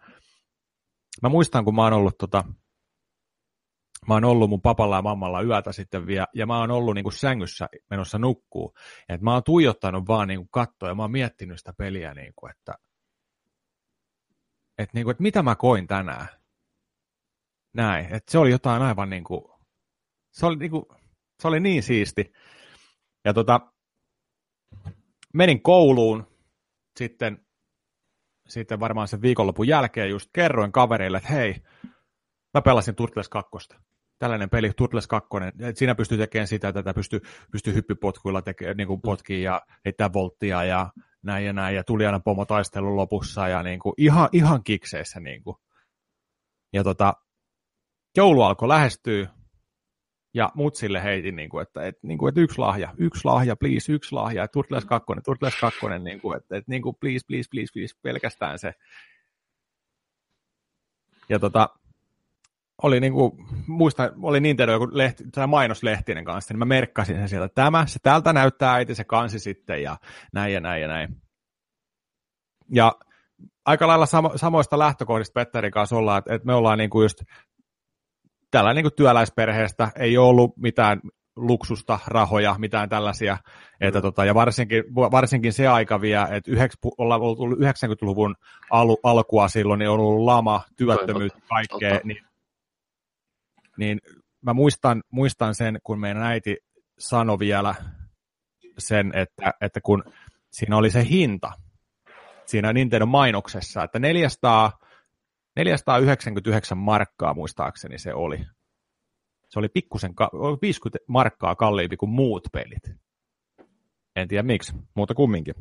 mä 1.21 1.30
muistan, 1.30 1.65
kun 1.65 1.75
mä 1.75 1.84
oon 1.84 1.93
ollut 1.93 2.17
tota, 2.17 2.43
mä 4.08 4.13
oon 4.13 4.25
ollut 4.25 4.49
mun 4.49 4.62
papalla 4.62 4.95
ja 4.95 5.01
mammalla 5.01 5.41
yötä 5.41 5.71
sitten 5.71 6.08
vielä, 6.08 6.27
ja 6.34 6.45
mä 6.45 6.60
oon 6.60 6.71
ollut 6.71 6.95
niin 6.95 7.03
kuin 7.03 7.13
sängyssä 7.13 7.67
menossa 7.89 8.19
nukkuu. 8.19 8.73
Et 9.10 9.21
mä 9.21 9.34
oon 9.34 9.43
tuijottanut 9.43 10.08
vaan 10.08 10.27
niin 10.27 10.39
kuin 10.39 10.49
kattoa, 10.51 10.89
ja 10.89 10.95
mä 10.95 11.03
oon 11.03 11.12
miettinyt 11.12 11.58
sitä 11.58 11.73
peliä, 11.77 12.13
niin 12.13 12.34
kuin, 12.36 12.51
että, 12.51 12.73
että, 14.77 14.91
niin 14.93 15.03
kuin, 15.03 15.12
että 15.12 15.23
mitä 15.23 15.43
mä 15.43 15.56
koin 15.56 15.88
tänään. 15.88 16.27
Näin, 17.73 18.06
että 18.06 18.32
se 18.32 18.38
oli 18.38 18.51
jotain 18.51 18.82
aivan 18.82 19.10
niin 19.10 19.23
kuin, 19.23 19.43
se 20.32 20.45
oli 20.45 20.56
niin, 20.56 20.71
kuin, 20.71 20.86
se 21.41 21.47
oli 21.47 21.60
niin 21.60 21.84
siisti. 21.84 22.34
Ja 23.25 23.34
tota, 23.34 23.71
menin 25.34 25.62
kouluun 25.62 26.27
sitten, 26.97 27.46
sitten 28.47 28.79
varmaan 28.79 29.07
sen 29.07 29.21
viikonlopun 29.21 29.67
jälkeen 29.67 30.10
just 30.10 30.29
kerroin 30.33 30.71
kavereille, 30.71 31.17
että 31.17 31.29
hei, 31.29 31.55
mä 32.53 32.62
pelasin 32.62 32.95
Turtles 32.95 33.29
2. 33.29 33.51
Tällainen 34.19 34.49
peli, 34.49 34.71
Turtles 34.77 35.07
2, 35.07 35.29
että 35.60 35.79
siinä 35.79 35.95
pystyy 35.95 36.17
tekemään 36.17 36.47
sitä, 36.47 36.73
tätä 36.73 36.93
pystyy, 36.93 37.19
pystyy 37.51 37.73
hyppypotkuilla 37.73 38.41
tekemään, 38.41 38.77
niin 38.77 38.88
kuin 38.88 39.01
potkii 39.01 39.43
ja 39.43 39.62
heittää 39.86 40.13
volttia 40.13 40.63
ja 40.63 40.89
näin 41.23 41.45
ja 41.45 41.53
näin, 41.53 41.75
ja 41.75 41.83
tuli 41.83 42.05
aina 42.05 42.19
pomo 42.19 42.45
taistelun 42.45 42.95
lopussa, 42.95 43.47
ja 43.47 43.63
niin 43.63 43.79
kuin, 43.79 43.93
ihan, 43.97 44.29
ihan 44.31 44.63
kikseissä. 44.63 45.19
Niin 45.19 45.43
kuin. 45.43 45.57
Ja 46.73 46.83
tota, 46.83 47.13
joulu 48.17 48.41
alkoi 48.41 48.67
lähestyä, 48.67 49.27
ja 50.38 50.52
mutsille 50.56 51.04
heitin, 51.04 51.36
niin 51.36 51.50
kuin, 51.50 51.62
että, 51.62 51.88
että, 51.88 52.08
niin 52.08 52.17
kuin, 52.17 52.30
että 52.30 52.41
yksi 52.41 52.58
lahja, 52.58 52.93
yksi 52.97 53.21
lahja, 53.26 53.56
please, 53.56 53.93
yksi 53.93 54.15
lahja, 54.15 54.43
että 54.43 54.54
Turtles 54.54 54.86
2, 54.86 55.06
Turtles 55.26 55.60
2, 55.62 55.80
niin 56.00 56.21
kuin, 56.21 56.38
että, 56.38 56.58
että 56.58 56.71
niin 56.71 56.82
kuin, 56.82 56.95
please, 57.00 57.26
please, 57.28 57.50
please, 57.52 57.73
please, 57.73 57.95
pelkästään 58.02 58.60
se. 58.60 58.73
Ja 61.30 61.39
tota, 61.39 61.69
oli 62.84 63.00
niin 63.00 63.13
kuin, 63.13 63.32
muista, 63.67 64.12
oli 64.21 64.39
niin 64.39 64.58
tehdä 64.58 64.71
joku 64.71 64.88
lehti, 64.91 65.23
mainoslehtinen 65.47 66.26
kanssa, 66.26 66.54
niin 66.54 66.60
mä 66.60 66.65
merkkasin 66.65 67.15
sen 67.15 67.30
sieltä, 67.30 67.54
tämä, 67.56 67.86
se 67.88 68.00
täältä 68.04 68.34
näyttää 68.34 68.73
äiti 68.73 68.95
se 68.95 69.04
kansi 69.04 69.39
sitten 69.39 69.84
ja 69.84 69.97
näin 70.34 70.54
ja 70.54 70.60
näin 70.60 70.82
ja 70.82 70.88
näin. 70.88 71.21
Ja 72.73 72.95
aika 73.65 73.88
lailla 73.88 74.06
samo, 74.06 74.32
samoista 74.36 74.80
lähtökohdista 74.80 75.34
Petterin 75.34 75.71
kanssa 75.71 75.95
ollaan, 75.95 76.19
että, 76.19 76.34
että 76.34 76.45
me 76.45 76.54
ollaan 76.54 76.78
niin 76.78 76.89
kuin 76.89 77.06
just 77.06 77.17
tällä 78.51 78.73
niin 78.73 78.83
kuin 78.83 78.95
työläisperheestä, 78.95 79.91
ei 79.95 80.17
ollut 80.17 80.57
mitään 80.57 80.99
luksusta, 81.36 81.99
rahoja, 82.07 82.55
mitään 82.57 82.89
tällaisia. 82.89 83.38
Että 83.81 84.01
tota, 84.01 84.25
ja 84.25 84.36
varsinkin, 84.36 84.83
varsinkin 84.95 85.53
se 85.53 85.67
aika 85.67 86.01
vielä, 86.01 86.27
että 86.31 86.51
yhdeks, 86.51 86.75
ollaan 86.97 87.21
ollut 87.21 87.60
90-luvun 87.60 88.36
al, 88.71 88.97
alkua 89.03 89.47
silloin, 89.47 89.79
niin 89.79 89.89
on 89.89 89.99
ollut 89.99 90.25
lama, 90.25 90.62
työttömyyttä, 90.77 91.39
kaikkea, 91.49 91.99
niin 92.03 92.27
niin 93.77 94.01
mä 94.41 94.53
muistan, 94.53 95.03
muistan 95.12 95.55
sen, 95.55 95.79
kun 95.83 95.99
meidän 95.99 96.23
äiti 96.23 96.57
sanoi 96.99 97.39
vielä 97.39 97.75
sen, 98.77 99.12
että, 99.15 99.53
että 99.62 99.81
kun 99.81 100.03
siinä 100.51 100.77
oli 100.77 100.89
se 100.89 101.05
hinta 101.10 101.51
siinä 102.45 102.73
Nintendo 102.73 103.05
mainoksessa, 103.05 103.83
että 103.83 103.99
400, 103.99 104.79
499 105.57 106.77
markkaa 106.77 107.33
muistaakseni 107.33 107.99
se 107.99 108.13
oli. 108.13 108.45
Se 109.49 109.59
oli 109.59 109.69
pikkusen, 109.69 110.13
50 110.61 111.05
markkaa 111.07 111.55
kalliimpi 111.55 111.97
kuin 111.97 112.09
muut 112.09 112.47
pelit. 112.51 112.97
En 114.15 114.27
tiedä 114.27 114.43
miksi, 114.43 114.73
mutta 114.95 115.13
kumminkin. 115.13 115.55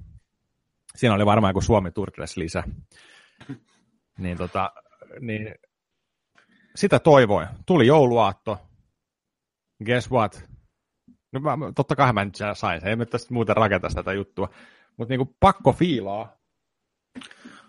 Siinä 0.97 1.15
oli 1.15 1.27
varmaan 1.27 1.51
joku 1.51 1.61
Suomi 1.61 1.91
Turtles 1.91 2.37
lisä. 2.37 2.63
Niin, 4.19 4.37
tota, 4.37 4.73
niin 5.21 5.55
sitä 6.77 6.99
toivoin. 6.99 7.49
Tuli 7.67 7.87
jouluaatto. 7.87 8.59
Guess 9.85 10.11
what? 10.11 10.45
No 11.33 11.41
mä, 11.41 11.73
totta 11.75 11.97
kai 11.97 12.13
mä 12.13 12.25
nyt 12.25 12.35
sain 12.55 12.81
sen. 12.81 12.89
Ei 12.91 12.97
me 12.97 13.07
tästä 13.07 13.35
muuten 13.35 13.57
rakentaa 13.57 13.91
tätä 13.95 14.13
juttua. 14.13 14.49
Mutta 14.97 15.13
niinku 15.13 15.37
pakko 15.41 15.73
fiilaa. 15.73 16.37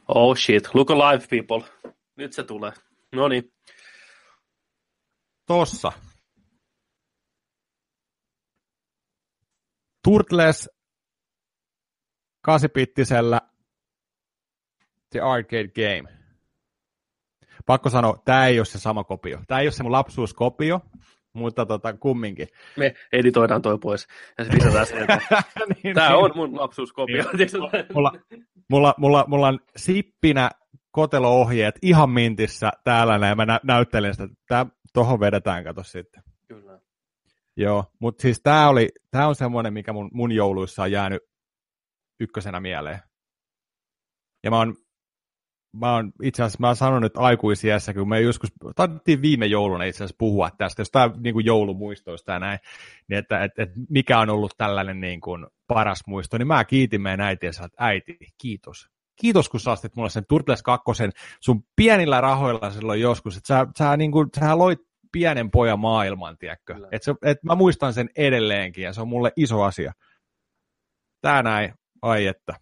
Oh 0.08 0.38
shit. 0.38 0.70
Look 0.74 0.92
alive, 0.92 1.28
people. 1.30 1.68
Nyt 2.18 2.34
se 2.34 2.44
tulee. 2.44 2.72
No 3.12 3.28
niin. 3.28 3.54
Tossa. 5.46 5.92
Turtles 10.04 10.70
kasipittisellä 12.42 13.42
The 15.12 15.20
Arcade 15.20 15.68
Game 15.68 16.18
pakko 17.68 17.90
sanoa, 17.90 18.18
tämä 18.26 18.48
ei 18.48 18.60
ole 18.60 18.66
se 18.66 18.80
sama 18.80 19.04
kopio. 19.04 19.40
Tämä 19.48 19.62
ei 19.62 19.68
ole 19.68 19.72
se 19.72 19.84
mun 19.84 19.92
lapsuuskopio, 19.92 20.82
mutta 21.34 21.66
tota, 21.66 21.94
kumminkin. 21.94 22.48
Me 22.78 22.94
editoidaan 23.12 23.62
toi 23.62 23.78
pois 23.78 24.08
ja 24.38 24.46
se 24.46 24.52
lisätään 24.54 24.86
se, 24.86 24.98
että 25.00 25.20
niin, 25.84 25.96
tämä 25.96 26.10
niin. 26.10 26.18
on 26.18 26.32
mun 26.36 26.58
lapsuuskopio. 26.62 27.24
Niin. 27.38 27.50
mulla, 27.94 28.12
mulla, 28.70 28.94
mulla, 28.98 29.26
mulla 29.28 29.48
on 29.48 29.60
sippinä 29.76 30.50
kotelo-ohjeet 30.92 31.76
ihan 31.82 32.10
mintissä 32.10 32.72
täällä 32.84 33.18
näin, 33.18 33.38
mä 33.38 33.46
nä- 33.46 33.60
näyttelen 33.64 34.14
sitä, 34.14 34.24
että 34.24 34.66
tuohon 34.94 35.20
vedetään, 35.20 35.64
kato 35.64 35.84
sitten. 35.84 36.24
Kyllä. 36.48 36.80
Joo, 37.58 37.86
mutta 38.00 38.22
siis 38.22 38.42
tämä 38.44 38.70
oli, 38.70 38.90
tää 39.12 39.28
on 39.28 39.36
semmoinen, 39.36 39.74
mikä 39.74 39.94
mun, 39.94 40.10
mun 40.14 40.32
jouluissa 40.32 40.84
on 40.84 40.92
jäänyt 40.92 41.22
ykkösenä 42.20 42.60
mieleen. 42.60 43.00
Ja 44.44 44.50
mä 44.50 44.58
oon 44.58 44.76
mä 45.80 45.94
oon 45.94 46.12
itse 46.24 46.44
asiassa 46.44 46.60
mä 46.60 46.68
oon 46.68 46.76
sanonut 46.76 47.02
nyt 47.02 47.18
aikuisiässä, 47.18 47.94
kun 47.94 48.10
me 48.10 48.22
joskus, 48.22 48.50
taidettiin 48.76 49.22
viime 49.22 49.46
jouluna 49.46 49.84
itse 49.84 49.98
asiassa 49.98 50.16
puhua 50.20 50.50
tästä, 50.58 50.82
jos 50.82 50.92
tämä 50.92 51.10
niin 51.18 51.34
kuin 51.34 51.46
joulumuistoista 51.46 52.32
ja 52.32 52.40
näin, 52.40 52.60
niin 53.10 53.18
että, 53.18 53.44
että, 53.44 53.64
että 53.64 53.76
mikä 53.90 54.20
on 54.20 54.30
ollut 54.30 54.54
tällainen 54.58 55.00
niin 55.00 55.22
kuin 55.22 55.48
paras 55.68 56.04
muisto, 56.08 56.38
niin 56.38 56.48
mä 56.48 56.66
kiitin 56.66 57.02
meidän 57.02 57.26
äitiä 57.26 57.50
että 57.50 57.78
äiti, 57.78 58.18
kiitos. 58.42 58.90
Kiitos, 59.22 59.50
kun 59.50 59.60
sä 59.60 59.72
astit 59.72 59.96
mulle 59.96 60.10
sen 60.10 60.26
Turtles 60.30 60.64
2 60.64 60.86
sun 61.42 61.64
pienillä 61.76 62.22
rahoilla 62.22 62.72
silloin 62.72 63.02
joskus, 63.02 63.38
että 63.38 63.48
sä, 63.48 63.68
sä, 63.78 63.98
niin 63.98 64.12
kuin, 64.12 64.30
sä 64.40 64.58
loit 64.58 64.80
pienen 65.12 65.52
pojan 65.52 65.80
maailman, 65.80 66.38
tiedätkö? 66.38 66.76
Et 66.92 67.04
se, 67.04 67.16
et 67.26 67.44
mä 67.44 67.56
muistan 67.56 67.94
sen 67.94 68.10
edelleenkin 68.18 68.84
ja 68.84 68.94
se 68.94 69.02
on 69.02 69.08
mulle 69.08 69.32
iso 69.36 69.62
asia. 69.62 69.92
Tää 71.22 71.44
näin, 71.44 71.74
ai 72.02 72.26
että. 72.26 72.54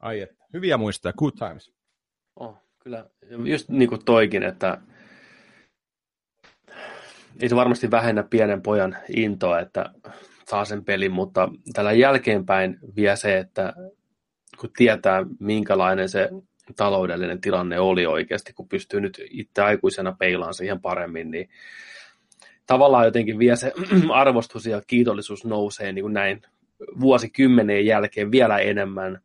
Ai 0.00 0.20
että. 0.20 0.44
Hyviä 0.52 0.76
muistoja, 0.76 1.12
good 1.12 1.32
times. 1.38 1.72
Oh, 2.36 2.56
kyllä. 2.78 3.06
Just 3.44 3.68
niin 3.68 3.88
kuin 3.88 4.04
toikin, 4.04 4.42
että 4.42 4.78
ei 7.40 7.48
se 7.48 7.56
varmasti 7.56 7.90
vähennä 7.90 8.22
pienen 8.22 8.62
pojan 8.62 8.96
intoa, 9.16 9.60
että 9.60 9.90
saa 10.50 10.64
sen 10.64 10.84
pelin, 10.84 11.12
mutta 11.12 11.48
tällä 11.72 11.92
jälkeenpäin 11.92 12.78
vie 12.96 13.16
se, 13.16 13.38
että 13.38 13.72
kun 14.60 14.70
tietää, 14.76 15.26
minkälainen 15.40 16.08
se 16.08 16.28
taloudellinen 16.76 17.40
tilanne 17.40 17.80
oli 17.80 18.06
oikeasti, 18.06 18.52
kun 18.52 18.68
pystyy 18.68 19.00
nyt 19.00 19.20
itse 19.30 19.62
aikuisena 19.62 20.16
peilaan 20.18 20.54
siihen 20.54 20.80
paremmin, 20.80 21.30
niin 21.30 21.48
tavallaan 22.66 23.04
jotenkin 23.04 23.38
vie 23.38 23.56
se 23.56 23.72
arvostus 24.12 24.66
ja 24.66 24.82
kiitollisuus 24.86 25.44
nousee 25.44 25.92
niin 25.92 26.02
kuin 26.02 26.14
näin 26.14 26.42
vuosikymmenien 27.00 27.86
jälkeen 27.86 28.30
vielä 28.30 28.58
enemmän, 28.58 29.20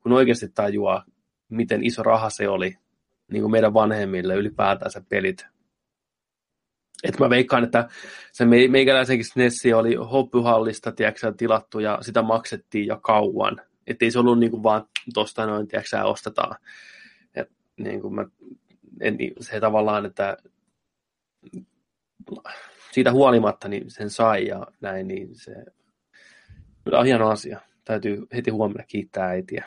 kun 0.00 0.12
oikeasti 0.12 0.48
tajuaa, 0.48 1.04
miten 1.48 1.84
iso 1.84 2.02
raha 2.02 2.30
se 2.30 2.48
oli 2.48 2.76
niin 3.32 3.42
kuin 3.42 3.52
meidän 3.52 3.74
vanhemmille 3.74 4.34
ylipäätään 4.34 4.90
se 4.90 5.00
pelit. 5.08 5.46
Et 7.04 7.18
mä 7.18 7.30
veikkaan, 7.30 7.64
että 7.64 7.88
se 8.32 8.44
meikäläisenkin 8.44 9.24
SNESi 9.24 9.72
oli 9.72 9.94
hoppyhallista 9.94 10.92
tilattu 11.36 11.78
ja 11.78 11.98
sitä 12.00 12.22
maksettiin 12.22 12.86
jo 12.86 12.96
kauan. 12.96 13.60
Että 13.88 14.04
ei 14.04 14.10
se 14.10 14.18
ollut 14.18 14.38
niin 14.38 14.50
kuin 14.50 14.62
vaan 14.62 14.84
tuosta 15.14 15.46
noin, 15.46 15.68
tiedätkö, 15.68 16.04
ostetaan. 16.04 16.56
Et, 17.34 17.50
niin 17.76 18.00
kuin 18.00 18.14
mä, 18.14 18.24
en, 19.00 19.18
se 19.40 19.60
tavallaan, 19.60 20.06
että 20.06 20.36
siitä 22.92 23.12
huolimatta 23.12 23.68
niin 23.68 23.90
sen 23.90 24.10
sai 24.10 24.46
ja 24.46 24.66
näin, 24.80 25.08
niin 25.08 25.28
se 25.32 25.52
on 26.92 27.06
hieno 27.06 27.28
asia. 27.28 27.60
Täytyy 27.84 28.26
heti 28.34 28.50
huomenna 28.50 28.84
kiittää 28.84 29.28
äitiä. 29.28 29.64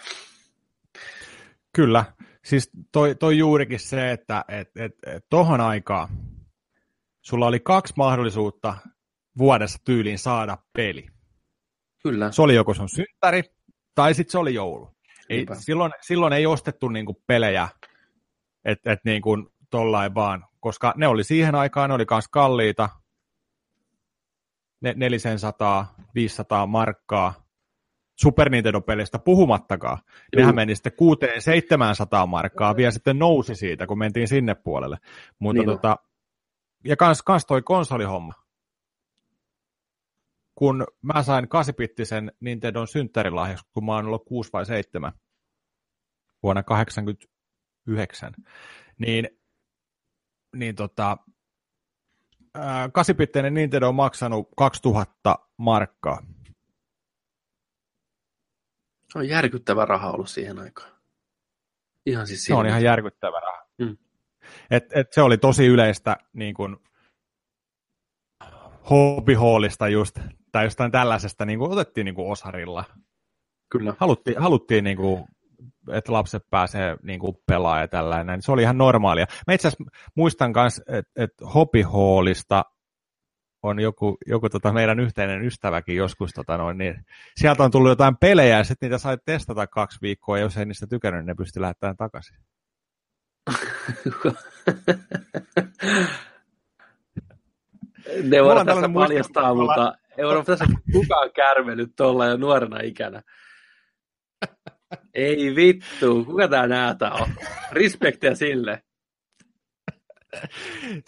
Kyllä. 1.75 2.05
Siis 2.45 2.69
toi, 2.91 3.15
toi 3.15 3.37
juurikin 3.37 3.79
se, 3.79 4.11
että 4.11 4.45
et, 4.47 4.77
et, 4.77 4.95
et 5.05 5.25
tohon 5.29 5.61
aikaan 5.61 6.09
sulla 7.21 7.45
oli 7.45 7.59
kaksi 7.59 7.93
mahdollisuutta 7.97 8.77
vuodessa 9.37 9.79
tyyliin 9.85 10.19
saada 10.19 10.57
peli. 10.73 11.07
Kyllä. 12.03 12.31
Se 12.31 12.41
oli 12.41 12.55
joko 12.55 12.73
sun 12.73 12.89
synttäri, 12.89 13.43
tai 13.95 14.13
sitten 14.13 14.31
se 14.31 14.37
oli 14.37 14.53
joulu. 14.53 14.89
Ei, 15.29 15.45
silloin, 15.59 15.91
silloin 16.01 16.33
ei 16.33 16.45
ostettu 16.45 16.89
niinku 16.89 17.21
pelejä, 17.27 17.69
että 18.65 18.91
et 18.91 18.99
niinku 19.05 19.51
tollain 19.69 20.15
vaan, 20.15 20.45
koska 20.59 20.93
ne 20.97 21.07
oli 21.07 21.23
siihen 21.23 21.55
aikaan, 21.55 21.89
ne 21.89 21.93
oli 21.93 22.05
myös 22.11 22.27
kalliita, 22.27 22.89
ne 24.81 24.93
400, 24.97 25.95
500 26.15 26.65
markkaa, 26.65 27.33
Super 28.21 28.49
Nintendo-pelistä 28.49 29.19
puhumattakaan. 29.19 29.97
Juu. 29.97 30.39
Nehän 30.39 30.55
meni 30.55 30.75
sitten 30.75 30.91
600-700 32.23 32.27
markkaa, 32.27 32.75
vielä 32.75 32.91
sitten 32.91 33.19
nousi 33.19 33.55
siitä, 33.55 33.87
kun 33.87 33.97
mentiin 33.97 34.27
sinne 34.27 34.55
puolelle. 34.55 34.97
Mutta 35.39 35.61
niin 35.61 35.69
tota, 35.69 35.97
ja 36.85 36.97
kans, 36.97 37.21
kans 37.21 37.45
toi 37.45 37.61
konsolihomma. 37.61 38.33
Kun 40.61 40.87
mä 41.01 41.23
sain 41.23 41.45
8-bittisen 41.45 42.31
Nintendon 42.39 42.87
synttärilahjaksi, 42.87 43.65
kun 43.73 43.85
mä 43.85 43.95
oon 43.95 44.05
ollut 44.05 44.25
6 44.25 44.49
vai 44.53 44.65
7 44.65 45.13
vuonna 46.43 46.63
89, 46.63 48.33
niin, 48.97 49.29
niin 50.55 50.75
tota, 50.75 51.17
8-bittinen 52.57 53.53
Nintendo 53.53 53.87
on 53.87 53.95
maksanut 53.95 54.49
2000 54.57 55.39
markkaa 55.57 56.21
se 59.11 59.19
on 59.19 59.27
järkyttävä 59.27 59.85
raha 59.85 60.11
ollut 60.11 60.29
siihen 60.29 60.59
aikaan. 60.59 60.91
Ihan 62.05 62.27
siis 62.27 62.43
Se 62.43 62.53
on 62.53 62.65
ihan 62.65 62.83
järkyttävä 62.83 63.39
raha. 63.39 63.67
Mm. 63.77 63.97
Et, 64.71 64.85
et 64.95 65.13
se 65.13 65.21
oli 65.21 65.37
tosi 65.37 65.65
yleistä 65.65 66.17
niin 66.33 66.53
kuin, 66.53 66.77
hobbyhallista 68.89 69.87
just, 69.87 70.19
tai 70.51 70.65
jostain 70.65 70.91
tällaisesta 70.91 71.45
niin 71.45 71.59
kuin, 71.59 71.71
otettiin 71.71 72.05
niin 72.05 72.15
kuin 72.15 72.31
osarilla. 72.31 72.83
Kyllä. 73.71 73.93
Haluttiin, 73.99 74.39
haluttiin 74.39 74.83
niin 74.83 74.97
kuin, 74.97 75.25
että 75.91 76.13
lapset 76.13 76.43
pääsee 76.49 76.97
niin 77.03 77.19
kuin, 77.19 77.35
pelaamaan 77.47 77.81
ja 77.81 77.87
tällainen. 77.87 78.41
Se 78.41 78.51
oli 78.51 78.61
ihan 78.61 78.77
normaalia. 78.77 79.25
Mä 79.47 79.53
itse 79.53 79.67
asiassa 79.67 79.83
muistan 80.15 80.53
myös, 80.55 80.81
että 80.87 81.23
et 81.23 81.31
hobbyhallista 81.55 82.63
on 83.63 83.79
joku, 83.79 84.17
joku 84.27 84.49
tota 84.49 84.73
meidän 84.73 84.99
yhteinen 84.99 85.45
ystäväkin 85.45 85.95
joskus, 85.95 86.31
tota 86.31 86.57
noin, 86.57 86.77
niin 86.77 87.05
sieltä 87.39 87.63
on 87.63 87.71
tullut 87.71 87.89
jotain 87.89 88.17
pelejä 88.17 88.57
ja 88.57 88.63
sitten 88.63 88.87
niitä 88.87 88.97
sai 88.97 89.17
testata 89.25 89.67
kaksi 89.67 89.97
viikkoa 90.01 90.37
ja 90.37 90.43
jos 90.43 90.57
ei 90.57 90.65
niistä 90.65 90.87
tykännyt, 90.87 91.21
niin 91.21 91.27
ne 91.27 91.35
pystyi 91.35 91.61
lähettämään 91.61 91.97
takaisin. 91.97 92.37
ne 98.23 98.43
voidaan 98.43 98.65
tässä 98.65 98.89
paljastaa, 98.93 99.53
mutta 99.53 99.93
ei 100.17 100.25
voida 100.25 100.43
tässä 100.43 100.65
kukaan 100.91 101.31
kärmennyt 101.31 101.91
tuolla 101.97 102.25
jo 102.25 102.37
nuorena 102.37 102.79
ikänä. 102.79 103.21
Ei 105.13 105.55
vittu, 105.55 106.25
kuka 106.25 106.47
tää 106.47 106.67
näätä 106.67 107.11
on? 107.11 107.27
Respektiä 107.71 108.35
sille. 108.35 108.83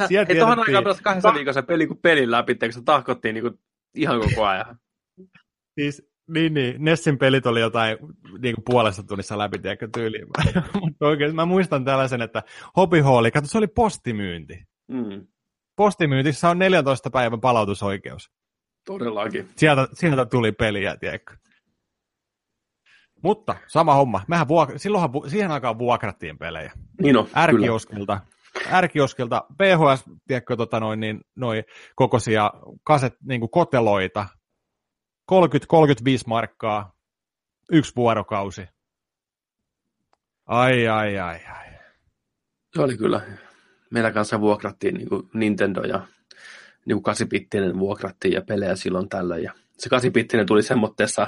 Sieltä 0.07 0.33
Hei, 0.33 0.39
tuohon 0.39 0.59
aikaan 0.59 0.83
pelasi 0.83 1.03
kahdessa 1.03 1.33
viikossa 1.33 1.63
peli 1.63 1.87
kuin 1.87 1.99
pelin 2.01 2.31
läpi, 2.31 2.55
kun 2.55 2.73
se 2.73 2.81
tahkottiin 2.85 3.33
niin 3.33 3.43
kuin 3.43 3.59
ihan 3.95 4.19
koko 4.19 4.45
ajan. 4.45 4.79
Siis, 5.79 6.13
niin, 6.29 6.53
niin. 6.53 6.75
Nessin 6.83 7.17
pelit 7.17 7.45
oli 7.45 7.59
jotain 7.59 7.97
niin 8.41 8.55
kuin 8.55 8.63
puolessa 8.65 9.03
tunnissa 9.03 9.37
läpi, 9.37 9.59
tiedätkö, 9.59 9.87
tyyliin. 9.93 10.27
Mutta 10.81 11.07
oikein, 11.07 11.35
mä 11.35 11.45
muistan 11.45 11.85
tällaisen, 11.85 12.21
että 12.21 12.43
Hobby 12.77 13.01
Hall, 13.01 13.29
kato, 13.33 13.47
se 13.47 13.57
oli 13.57 13.67
postimyynti. 13.67 14.63
Mm. 14.87 15.27
Postimyyntissä 15.75 16.49
on 16.49 16.59
14 16.59 17.09
päivän 17.09 17.41
palautusoikeus. 17.41 18.31
Todellakin. 18.85 19.49
Sieltä, 19.55 19.87
sieltä 19.93 20.25
tuli 20.25 20.51
peliä, 20.51 20.97
tiedätkö. 20.97 21.37
Mutta 23.23 23.55
sama 23.67 23.93
homma. 23.93 24.21
Mehän 24.27 24.47
vuok- 24.47 24.77
silloinhan 24.77 25.11
siihen 25.29 25.51
aikaan 25.51 25.79
vuokrattiin 25.79 26.37
pelejä. 26.37 26.71
Niin 27.01 27.17
on, 27.17 27.27
Ärkioskilta, 27.37 28.19
ärkioskilta 28.71 29.45
PHS, 29.57 30.03
tiedätkö, 30.27 30.55
tota 30.55 30.79
noin, 30.79 30.99
niin, 30.99 31.21
noi 31.35 31.63
kokoisia 31.95 32.51
kaset, 32.83 33.13
niin 33.21 33.39
kuin 33.39 33.49
koteloita, 33.49 34.25
30-35 35.31 35.35
markkaa, 36.27 36.93
yksi 37.71 37.95
vuorokausi. 37.95 38.67
Ai, 40.45 40.87
ai, 40.87 41.19
ai, 41.19 41.45
ai. 41.45 41.73
Se 42.75 42.81
oli 42.81 42.97
kyllä. 42.97 43.21
Meillä 43.93 44.11
kanssa 44.11 44.41
vuokrattiin 44.41 44.95
niin 44.95 45.09
kuin 45.09 45.29
Nintendo 45.33 45.81
ja 45.81 46.07
niin 46.85 46.95
kuin 46.95 47.03
8 47.03 47.27
vuokrattiin 47.79 48.33
ja 48.33 48.41
pelejä 48.41 48.75
silloin 48.75 49.09
tällä. 49.09 49.37
Ja 49.37 49.53
se 49.77 49.89
8 49.89 50.11
tuli 50.47 50.63
semmoitteessa 50.63 51.27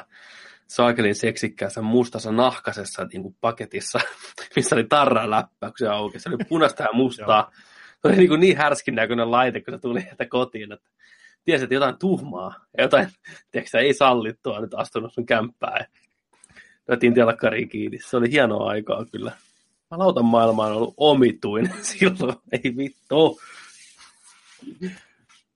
saakelin 0.67 1.15
seksikkäässä 1.15 1.81
mustassa 1.81 2.31
nahkasessa 2.31 3.07
niin 3.13 3.21
kuin 3.21 3.35
paketissa, 3.41 3.99
missä 4.55 4.75
oli 4.75 4.83
tarra 4.83 5.29
läppä, 5.29 5.67
kun 5.67 5.73
se 5.77 5.87
auki. 5.87 6.19
Se 6.19 6.29
oli 6.29 6.37
punaista 6.49 6.83
ja 6.83 6.89
mustaa. 6.93 7.51
se 8.01 8.07
oli 8.07 8.15
niin, 8.15 8.29
kuin 8.29 8.39
niin 8.39 8.57
härskin 8.57 8.95
näköinen 8.95 9.31
laite, 9.31 9.61
kun 9.61 9.73
se 9.73 9.79
tuli 9.79 10.07
että 10.11 10.25
kotiin, 10.25 10.71
että 10.71 10.89
tiesi, 11.43 11.63
että 11.63 11.75
jotain 11.75 11.97
tuhmaa 11.99 12.65
jotain, 12.77 13.07
tiedätkö, 13.51 13.79
ei 13.79 13.93
sallittua 13.93 14.59
nyt 14.59 14.73
astunut 14.73 15.13
sun 15.13 15.25
kämppää. 15.25 15.85
Otettiin 16.87 17.13
telkkariin 17.13 17.69
kiinni. 17.69 17.99
Se 17.99 18.17
oli 18.17 18.31
hienoa 18.31 18.69
aikaa 18.69 19.05
kyllä. 19.11 19.31
Malautan 19.91 20.25
maailma 20.25 20.65
on 20.65 20.71
ollut 20.71 20.93
omituinen 20.97 21.73
silloin. 21.91 22.35
Ei 22.51 22.77
vittu. 22.77 23.39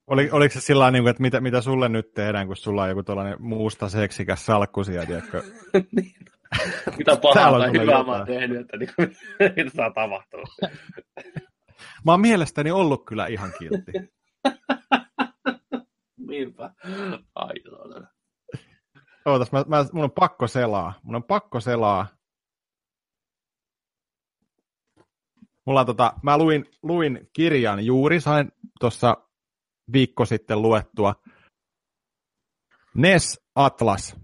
Oli, 0.08 0.30
oliko 0.32 0.54
se 0.54 0.62
sillä 0.62 0.92
niin 0.92 1.08
että 1.08 1.22
mitä, 1.22 1.42
mitä 1.42 1.62
sulle 1.62 1.90
nyt 1.90 2.14
tehdään, 2.14 2.48
kun 2.48 2.56
sulla 2.56 2.84
on 2.84 2.90
joku 2.90 3.04
tuollainen 3.04 3.42
muusta 3.42 3.90
seksikäs 3.90 4.46
salkku 4.46 4.84
siellä, 4.84 5.06
tiedätkö? 5.06 5.44
niin. 5.96 6.16
Mitä 6.98 7.16
pahaa 7.16 7.60
tai 7.60 7.72
hyvää 7.72 8.04
mä 8.04 8.12
oon 8.12 8.26
tehnyt, 8.26 8.62
että 8.62 8.78
niin, 8.78 8.90
mitä 9.56 9.70
saa 9.76 9.92
tapahtua. 9.92 10.44
mä 12.06 12.12
oon 12.12 12.22
mielestäni 12.22 12.72
ollut 12.72 13.06
kyllä 13.06 13.28
ihan 13.28 13.52
kiltti. 13.60 13.92
Niinpä. 16.18 16.72
Ai, 17.36 17.54
Ootas, 19.26 19.52
mä, 19.52 19.66
mä, 19.68 19.86
mun 19.94 20.04
on 20.04 20.12
pakko 20.12 20.48
selaa. 20.48 20.94
Mun 21.04 21.16
on 21.16 21.24
pakko 21.24 21.60
selaa. 21.60 22.08
Mulla 25.70 25.86
tota, 25.86 26.14
mä 26.24 26.38
luin, 26.38 26.66
luin 26.84 27.30
kirjan 27.34 27.86
juuri, 27.86 28.22
sain 28.22 28.52
tuossa 28.80 29.18
viikko 29.94 30.26
sitten 30.26 30.62
luettua. 30.62 31.16
NES 32.96 33.42
Atlas, 33.56 34.16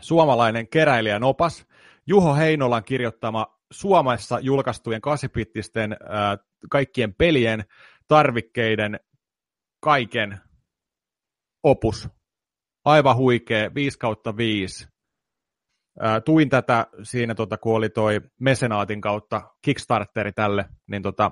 suomalainen 0.00 0.68
keräilijän 0.68 1.22
opas, 1.22 1.66
Juho 2.06 2.34
Heinolan 2.34 2.84
kirjoittama 2.84 3.58
Suomessa 3.72 4.40
julkaistujen 4.40 5.00
kasipittisten 5.00 5.96
kaikkien 6.70 7.14
pelien, 7.14 7.64
tarvikkeiden, 8.08 9.00
kaiken 9.80 10.40
opus. 11.62 12.08
Aivan 12.84 13.16
huikea, 13.16 13.74
5 13.74 13.98
kautta 13.98 14.36
5. 14.36 14.88
Äh, 16.04 16.22
tuin 16.24 16.48
tätä 16.48 16.86
siinä, 17.02 17.34
tota, 17.34 17.58
kun 17.58 17.76
oli 17.76 17.88
toi 17.88 18.20
Mesenaatin 18.40 19.00
kautta 19.00 19.42
Kickstarteri 19.62 20.32
tälle, 20.32 20.64
niin 20.86 21.02
tota, 21.02 21.30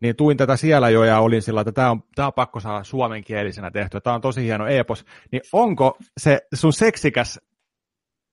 niin 0.00 0.16
tuin 0.16 0.36
tätä 0.36 0.56
siellä 0.56 0.90
jo 0.90 1.04
ja 1.04 1.20
olin 1.20 1.42
sillä, 1.42 1.60
että 1.60 1.72
tämä 1.72 1.90
on, 1.90 2.02
tämä 2.14 2.26
on 2.26 2.32
pakko 2.32 2.60
saada 2.60 2.84
suomenkielisenä 2.84 3.70
tehtyä, 3.70 4.00
tämä 4.00 4.14
on 4.14 4.20
tosi 4.20 4.42
hieno 4.42 4.66
epos, 4.66 5.04
niin 5.32 5.42
onko 5.52 5.98
se 6.20 6.40
sun 6.54 6.72
seksikäs 6.72 7.40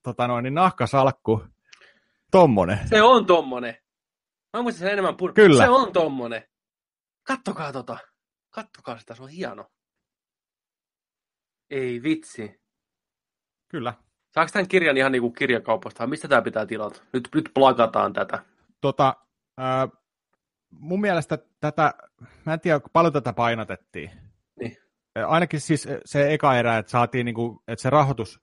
tota 0.04 0.28
noin, 0.28 0.44
niin 0.44 0.54
nahkasalkku 0.54 1.44
tommonen? 2.32 2.80
Se 2.90 3.02
on 3.02 3.26
tommonen. 3.26 3.78
Mä 4.54 4.62
muistin 4.62 4.80
sen 4.80 4.92
enemmän 4.94 5.18
pur... 5.18 5.34
Kyllä. 5.34 5.64
Se 5.64 5.70
on 5.70 5.94
tommonen. 5.94 6.44
Kattokaa 7.28 7.74
tota. 7.74 7.98
Kattokaa 8.50 9.00
sitä, 9.00 9.16
se 9.16 9.24
on 9.24 9.30
hieno. 9.30 9.72
Ei 11.70 12.04
vitsi. 12.04 12.62
Kyllä. 13.68 13.94
Saako 14.32 14.50
tämän 14.54 14.68
kirjan 14.68 14.98
ihan 14.98 15.12
niinku 15.12 15.32
kirjakaupasta? 15.32 16.08
Mistä 16.08 16.28
tämä 16.28 16.42
pitää 16.42 16.66
tilata? 16.66 17.02
Nyt, 17.14 17.30
nyt 17.36 17.52
plakataan 17.54 18.14
tätä. 18.14 18.44
Tota, 18.82 19.16
ää, 19.58 19.88
mun 20.72 21.02
mielestä 21.02 21.38
tätä, 21.60 21.94
mä 22.46 22.54
en 22.54 22.60
tiedä 22.60 22.80
paljon 22.94 23.14
tätä 23.14 23.34
painotettiin. 23.34 24.12
Niin. 24.60 24.78
Ainakin 25.28 25.62
siis 25.62 25.88
se 26.06 26.34
eka 26.34 26.58
erä, 26.58 26.78
että 26.78 26.92
saatiin 26.92 27.26
niinku, 27.26 27.64
että 27.68 27.82
se 27.82 27.90
rahoitus 27.90 28.40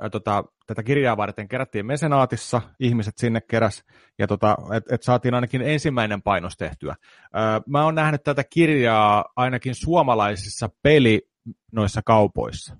ää, 0.00 0.10
tota, 0.10 0.44
tätä 0.66 0.82
kirjaa 0.82 1.16
varten 1.16 1.48
kerättiin 1.48 1.86
mesenaatissa, 1.86 2.62
ihmiset 2.80 3.14
sinne 3.16 3.40
keräs, 3.40 3.84
ja 4.18 4.26
tota, 4.26 4.56
että 4.76 4.94
et 4.94 5.02
saatiin 5.02 5.34
ainakin 5.34 5.62
ensimmäinen 5.62 6.22
painos 6.22 6.56
tehtyä. 6.56 6.94
Ää, 7.32 7.60
mä 7.66 7.84
oon 7.84 7.94
nähnyt 7.94 8.22
tätä 8.22 8.44
kirjaa 8.44 9.24
ainakin 9.36 9.74
suomalaisissa 9.74 10.68
peli 10.82 11.28
noissa 11.72 12.00
kaupoissa. 12.04 12.76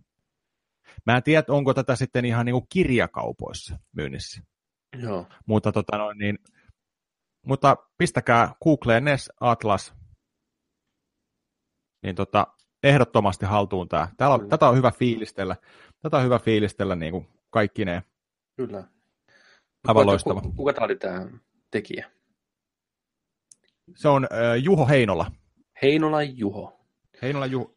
Mä 1.07 1.17
en 1.17 1.23
tiedä, 1.23 1.45
onko 1.49 1.75
tätä 1.75 1.97
sitten 1.97 2.25
ihan 2.25 2.47
niinku 2.47 2.67
kirjakaupoissa 2.73 3.79
myynnissä. 3.97 4.43
Joo. 5.03 5.27
Mutta, 5.47 5.73
tota 5.73 5.99
noin, 5.99 6.19
niin, 6.19 6.39
mutta 7.47 7.77
pistäkää 7.99 8.55
Googleen 8.65 9.05
NES 9.05 9.31
Atlas, 9.41 9.95
niin 12.03 12.15
tota, 12.17 12.47
ehdottomasti 12.83 13.47
haltuun 13.47 13.89
tämä. 13.89 14.09
Täällä 14.17 14.35
on, 14.35 14.41
Kyllä. 14.41 14.51
tätä 14.51 14.69
on 14.69 14.77
hyvä 14.77 14.91
fiilistellä. 14.91 15.57
Tätä 16.03 16.17
on 16.17 16.25
hyvä 16.25 16.39
fiilistellä 16.39 16.97
niin 16.97 17.13
kuin 17.13 17.29
kaikki 17.51 17.85
ne. 17.85 18.03
Kyllä. 18.57 18.79
Aivan 19.89 20.03
Kuka- 20.03 20.07
loistava. 20.07 20.41
ku- 20.41 20.53
Kuka 20.53 20.73
tämä 20.73 20.85
oli 20.85 20.97
tämä 20.97 21.27
tekijä? 21.71 22.11
Se 23.97 24.09
on 24.09 24.25
äh, 24.25 24.63
Juho 24.65 24.87
Heinola. 24.87 25.33
Heinola 25.83 26.23
Juho. 26.23 26.87
Heinola 27.23 27.47
Juho. 27.47 27.75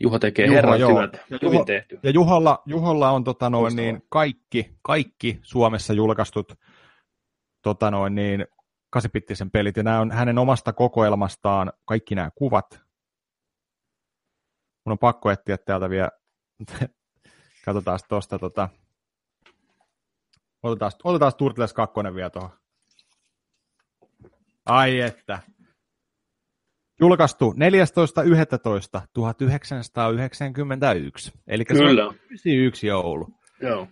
Juho 0.00 0.18
tekee 0.18 0.46
Juho, 0.46 0.56
herran 0.56 0.80
joo. 0.80 0.98
työtä. 0.98 1.18
Ja 1.30 1.38
Hyvin 1.42 1.60
Juho- 1.60 1.64
tehty. 1.64 1.98
Ja 2.02 2.10
Juholla, 2.10 2.62
Juholla 2.66 3.10
on 3.10 3.24
tota 3.24 3.50
noin, 3.50 3.76
niin 3.76 4.02
kaikki, 4.08 4.78
kaikki 4.82 5.38
Suomessa 5.42 5.92
julkaistut 5.92 6.52
tota 7.62 7.90
noin, 7.90 8.14
niin, 8.14 8.46
kasipittisen 8.90 9.50
pelit, 9.50 9.76
ja 9.76 9.82
nämä 9.82 10.00
on 10.00 10.10
hänen 10.10 10.38
omasta 10.38 10.72
kokoelmastaan 10.72 11.72
kaikki 11.84 12.14
nämä 12.14 12.30
kuvat. 12.34 12.80
Mun 14.84 14.92
on 14.92 14.98
pakko 14.98 15.30
etsiä 15.30 15.58
täältä 15.58 15.90
vielä, 15.90 16.10
katsotaan 17.64 17.98
tuosta, 18.08 18.38
tota, 18.38 18.68
otetaan, 20.62 20.92
otetaan 21.04 21.32
Turtles 21.38 21.72
2 21.72 21.94
vielä 22.14 22.30
tuohon. 22.30 22.50
Ai 24.66 25.00
että. 25.00 25.38
Julkaistu 27.00 27.52
14.11.1991, 27.52 27.56
eli 31.46 31.64
se 31.68 31.82
on 31.82 31.88
Kyllä. 31.88 32.04
91 32.04 32.86
joulu. 32.86 33.28
Joo. 33.60 33.88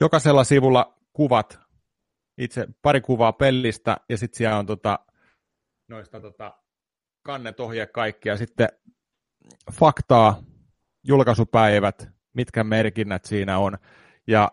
Jokaisella 0.00 0.44
sivulla 0.44 0.98
kuvat, 1.12 1.60
itse 2.38 2.66
pari 2.82 3.00
kuvaa 3.00 3.32
pellistä, 3.32 3.96
ja 4.08 4.18
sitten 4.18 4.38
siellä 4.38 4.58
on 4.58 4.66
tota, 4.66 4.98
noista 5.88 6.20
tota, 6.20 6.58
kannet 7.22 7.60
ohje 7.60 7.86
kaikki, 7.86 8.28
ja 8.28 8.36
sitten 8.36 8.68
faktaa, 9.72 10.42
julkaisupäivät, 11.04 12.08
mitkä 12.34 12.64
merkinnät 12.64 13.24
siinä 13.24 13.58
on, 13.58 13.78
ja 14.26 14.52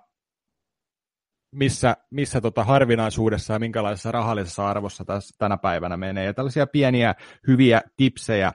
missä, 1.56 1.98
missä 2.12 2.42
tota 2.42 2.64
harvinaisuudessa 2.64 3.54
ja 3.54 3.60
minkälaisessa 3.60 4.12
rahallisessa 4.12 4.70
arvossa 4.70 5.06
tässä, 5.06 5.36
tänä 5.38 5.58
päivänä 5.58 5.98
menee. 5.98 6.26
Ja 6.26 6.34
tällaisia 6.34 6.68
pieniä 6.68 7.16
hyviä 7.48 7.82
tipsejä, 7.98 8.52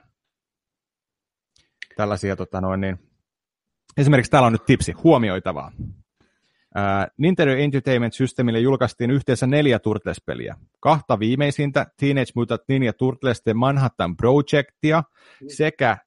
tällaisia 1.95 2.35
tota 2.35 2.61
noin, 2.61 2.81
niin, 2.81 2.99
esimerkiksi 3.97 4.31
täällä 4.31 4.47
on 4.47 4.53
nyt 4.53 4.65
tipsi, 4.65 4.91
huomioitavaa. 4.91 5.71
Ää, 6.75 7.07
Nintendo 7.17 7.53
Entertainment 7.53 8.13
Systemille 8.13 8.59
julkaistiin 8.59 9.11
yhteensä 9.11 9.47
neljä 9.47 9.79
Turtles-peliä. 9.79 10.55
Kahta 10.79 11.19
viimeisintä 11.19 11.85
Teenage 11.99 12.31
Mutant 12.35 12.61
Ninja 12.67 12.93
Turtles 12.93 13.41
The 13.41 13.53
Manhattan 13.53 14.17
Projectia 14.17 15.03
sekä 15.47 15.97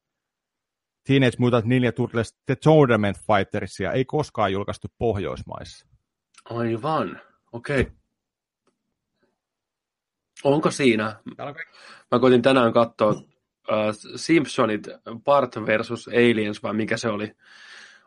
Teenage 1.06 1.36
Mutant 1.38 1.64
Ninja 1.64 1.92
Turtles 1.92 2.34
The 2.46 2.56
Tournament 2.56 3.16
Fightersia 3.16 3.92
ei 3.92 4.04
koskaan 4.04 4.52
julkaistu 4.52 4.88
Pohjoismaissa. 4.98 5.93
Aivan. 6.44 7.20
Okei. 7.52 7.80
Okay. 7.80 7.92
Onko 10.44 10.70
siinä? 10.70 11.20
Mä 12.10 12.18
koitin 12.20 12.42
tänään 12.42 12.72
katsoa 12.72 13.10
uh, 13.10 13.16
Simpsonit 14.16 14.88
Bart 15.24 15.56
versus 15.66 16.08
Aliens, 16.08 16.62
vai 16.62 16.74
mikä 16.74 16.96
se 16.96 17.08
oli? 17.08 17.36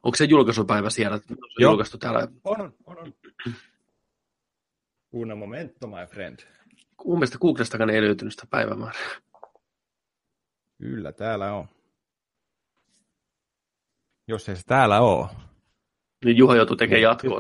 Onko 0.04 0.16
se 0.16 0.24
julkaisupäivä 0.24 0.90
siellä? 0.90 1.18
Se 1.18 1.24
Joo. 1.60 1.72
julkaistu 1.72 1.98
täällä. 1.98 2.28
On, 2.44 2.62
on, 2.62 2.74
on. 2.86 2.98
on. 2.98 3.14
Una 5.12 5.36
momento, 5.36 5.88
my 5.88 6.06
friend. 6.10 6.40
Mun 7.06 7.18
mielestä 7.18 7.38
Googlestakaan 7.38 7.90
ei 7.90 8.02
löytynyt 8.02 8.34
sitä 8.34 8.48
päivämäärää. 8.50 9.08
Kyllä, 10.78 11.12
täällä 11.12 11.54
on. 11.54 11.68
Jos 14.28 14.50
ei 14.50 14.56
se 14.56 14.64
täällä 14.66 15.02
ole. 15.02 15.28
Niin 16.26 16.38
Juha 16.38 16.56
joutuu 16.56 16.76
tekemään 16.76 17.02
jatkoa. 17.02 17.38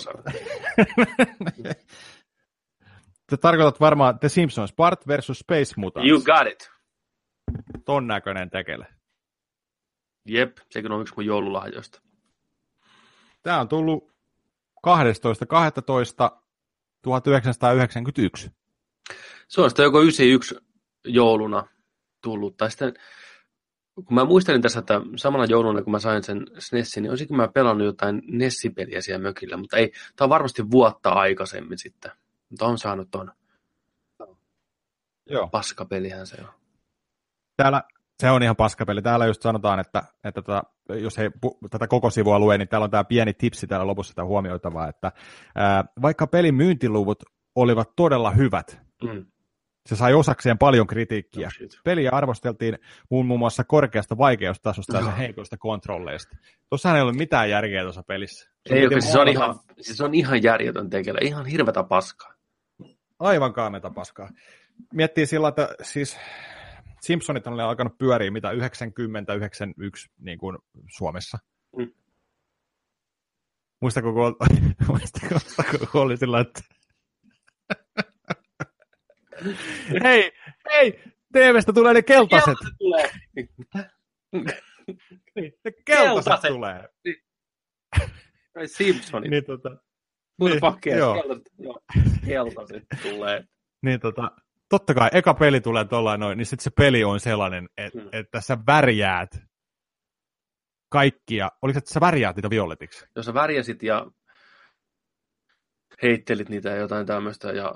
Te 3.30 3.38
tarkoitat 3.38 3.80
varmaan 3.80 4.20
The 4.20 4.30
Simpsons, 4.30 4.74
Bart 4.74 5.08
versus 5.08 5.40
Space 5.40 5.74
Mutants. 5.78 6.10
You 6.10 6.22
got 6.22 6.48
it. 6.52 6.72
Ton 7.86 8.08
näköinen 8.08 8.50
tekele. 8.50 8.88
Jep, 10.26 10.58
sekin 10.70 10.92
on 10.92 11.02
yksi 11.02 11.14
mun 11.18 11.26
joululahjoista. 11.26 12.02
Tämä 13.44 13.60
on 13.60 13.68
tullut 13.68 14.12
12.12.1991. 14.88 14.92
Se 19.48 19.62
on 19.62 19.70
sitten 19.70 19.84
joko 19.84 20.02
91 20.02 20.56
jouluna 21.06 21.68
tullut, 22.22 22.58
tai 22.58 22.72
sitten 22.72 22.94
kun 24.06 24.16
mä 24.16 24.26
muistelin 24.26 24.62
tässä, 24.62 24.80
että 24.80 25.02
samana 25.16 25.46
jouluna, 25.46 25.82
kun 25.82 25.92
mä 25.92 26.00
sain 26.00 26.24
sen 26.24 26.46
SNESin, 26.60 27.04
niin 27.04 27.12
olisinko 27.12 27.34
mä 27.34 27.48
pelannut 27.48 27.86
jotain 27.86 28.22
Nessipeliä 28.28 29.02
siellä 29.02 29.24
mökillä, 29.24 29.58
mutta 29.58 29.78
ei, 29.78 29.92
tämä 30.16 30.26
on 30.26 30.30
varmasti 30.30 30.72
vuotta 30.72 31.10
aikaisemmin 31.10 31.78
sitten. 31.78 32.12
Mutta 32.50 32.66
on 32.66 32.78
saanut 32.78 33.08
ton 33.12 33.32
Joo. 35.26 35.48
paskapelihän 35.48 36.28
se 36.28 36.38
on. 36.42 36.50
Täällä, 37.58 37.84
se 38.20 38.32
on 38.32 38.44
ihan 38.44 38.56
paskapeli. 38.56 39.02
Täällä 39.02 39.26
just 39.26 39.42
sanotaan, 39.42 39.80
että, 39.80 40.04
että 40.24 40.42
tota, 40.42 40.64
jos 40.90 41.18
he 41.18 41.32
pu- 41.46 41.68
tätä 41.70 41.88
koko 41.88 42.10
sivua 42.10 42.40
lue, 42.40 42.58
niin 42.58 42.68
täällä 42.68 42.86
on 42.86 42.92
tämä 42.92 43.04
pieni 43.04 43.34
tipsi 43.34 43.68
täällä 43.68 43.88
lopussa 43.88 44.16
tämä 44.16 44.26
huomioitavaa, 44.26 44.88
että 44.88 45.12
ää, 45.56 45.86
vaikka 46.02 46.28
pelin 46.28 46.56
myyntiluvut 46.56 47.24
olivat 47.56 47.96
todella 47.96 48.32
hyvät, 48.32 48.88
Mm. 49.04 49.26
Se 49.88 49.96
sai 49.96 50.14
osakseen 50.14 50.58
paljon 50.58 50.88
kritiikkiä. 50.88 51.50
Shit. 51.50 51.80
Peliä 51.84 52.10
arvosteltiin 52.14 52.78
muun 53.10 53.26
muun 53.26 53.40
muassa 53.40 53.64
korkeasta 53.64 54.18
vaikeustasosta 54.18 54.98
ja 54.98 55.04
sen 55.04 55.16
heikoista 55.16 55.58
kontrolleista. 55.58 56.38
Tuossahan 56.70 56.98
ei 56.98 57.04
ole 57.04 57.14
mitään 57.14 57.50
järkeä 57.50 57.84
tuossa 57.84 58.04
pelissä. 58.04 58.50
Se 58.68 58.76
Ei, 58.76 58.86
okay, 58.86 59.02
siis 59.02 59.12
se, 59.12 59.20
on 59.20 59.28
ihan, 59.28 59.60
se 59.82 60.04
on 60.04 60.14
ihan 60.14 60.44
järjetön 60.44 60.90
tekele, 60.90 61.20
ihan 61.22 61.46
hirvetä 61.46 61.84
paskaa. 61.84 62.34
Aivan 63.20 63.54
kaameta 63.54 63.90
paskaa. 63.90 64.30
Miettii 64.94 65.26
sillä, 65.26 65.48
että 65.48 65.70
siis 65.82 66.18
Simpsonit 67.02 67.48
on 67.48 67.60
alkanut 67.60 67.98
pyöriä 67.98 68.32
mitä 68.32 68.52
90-91 68.52 68.56
niin 70.20 70.38
kuin 70.38 70.58
Suomessa. 70.98 71.38
Mm. 71.78 71.92
Muistako, 73.82 74.14
kun, 74.14 74.36
muistako, 74.88 75.36
kun 75.92 76.02
oli 76.02 76.18
sillä, 76.18 76.40
että 76.40 76.62
hei, 80.04 80.32
hei, 80.72 81.04
TVstä 81.34 81.74
tulee 81.74 81.94
ne 81.94 82.02
keltaiset. 82.02 82.58
tulee. 82.78 83.10
Niin, 85.36 85.54
ne 85.66 85.72
keltaiset, 85.86 85.86
Keltaiset. 85.86 86.52
tulee. 86.52 86.90
Ai 88.56 88.68
Simpsonit. 88.68 89.32
Niin, 89.32 89.46
tota, 89.46 89.70
Niin, 89.70 90.50
niin, 90.52 90.60
pakkeja, 90.60 90.98
joo. 90.98 91.14
keltaiset, 91.14 91.48
joo. 91.60 91.80
keltaiset 92.26 92.84
tulee. 93.02 93.44
niin 93.86 94.00
tota, 94.00 94.32
totta 94.70 94.94
kai 94.94 95.10
eka 95.14 95.34
peli 95.34 95.62
tulee 95.62 95.86
tuollain 95.86 96.20
noin, 96.20 96.38
niin 96.38 96.46
sitten 96.46 96.64
se 96.64 96.70
peli 96.70 97.04
on 97.04 97.20
sellainen, 97.20 97.70
että, 97.78 98.00
Mm. 98.00 98.10
että 98.12 98.42
sä 98.42 98.58
värjäät 98.68 99.30
kaikkia, 100.90 101.52
oliko 101.62 101.78
että 101.78 101.94
sä 101.94 102.00
värjäät 102.00 102.36
niitä 102.36 102.50
violetiksi? 102.50 103.06
Jos 103.16 103.26
sä 103.26 103.34
värjäsit 103.34 103.84
ja 103.84 104.06
heittelit 106.04 106.50
niitä 106.50 106.70
jotain 106.70 107.06
tämmöistä 107.08 107.52
ja 107.52 107.76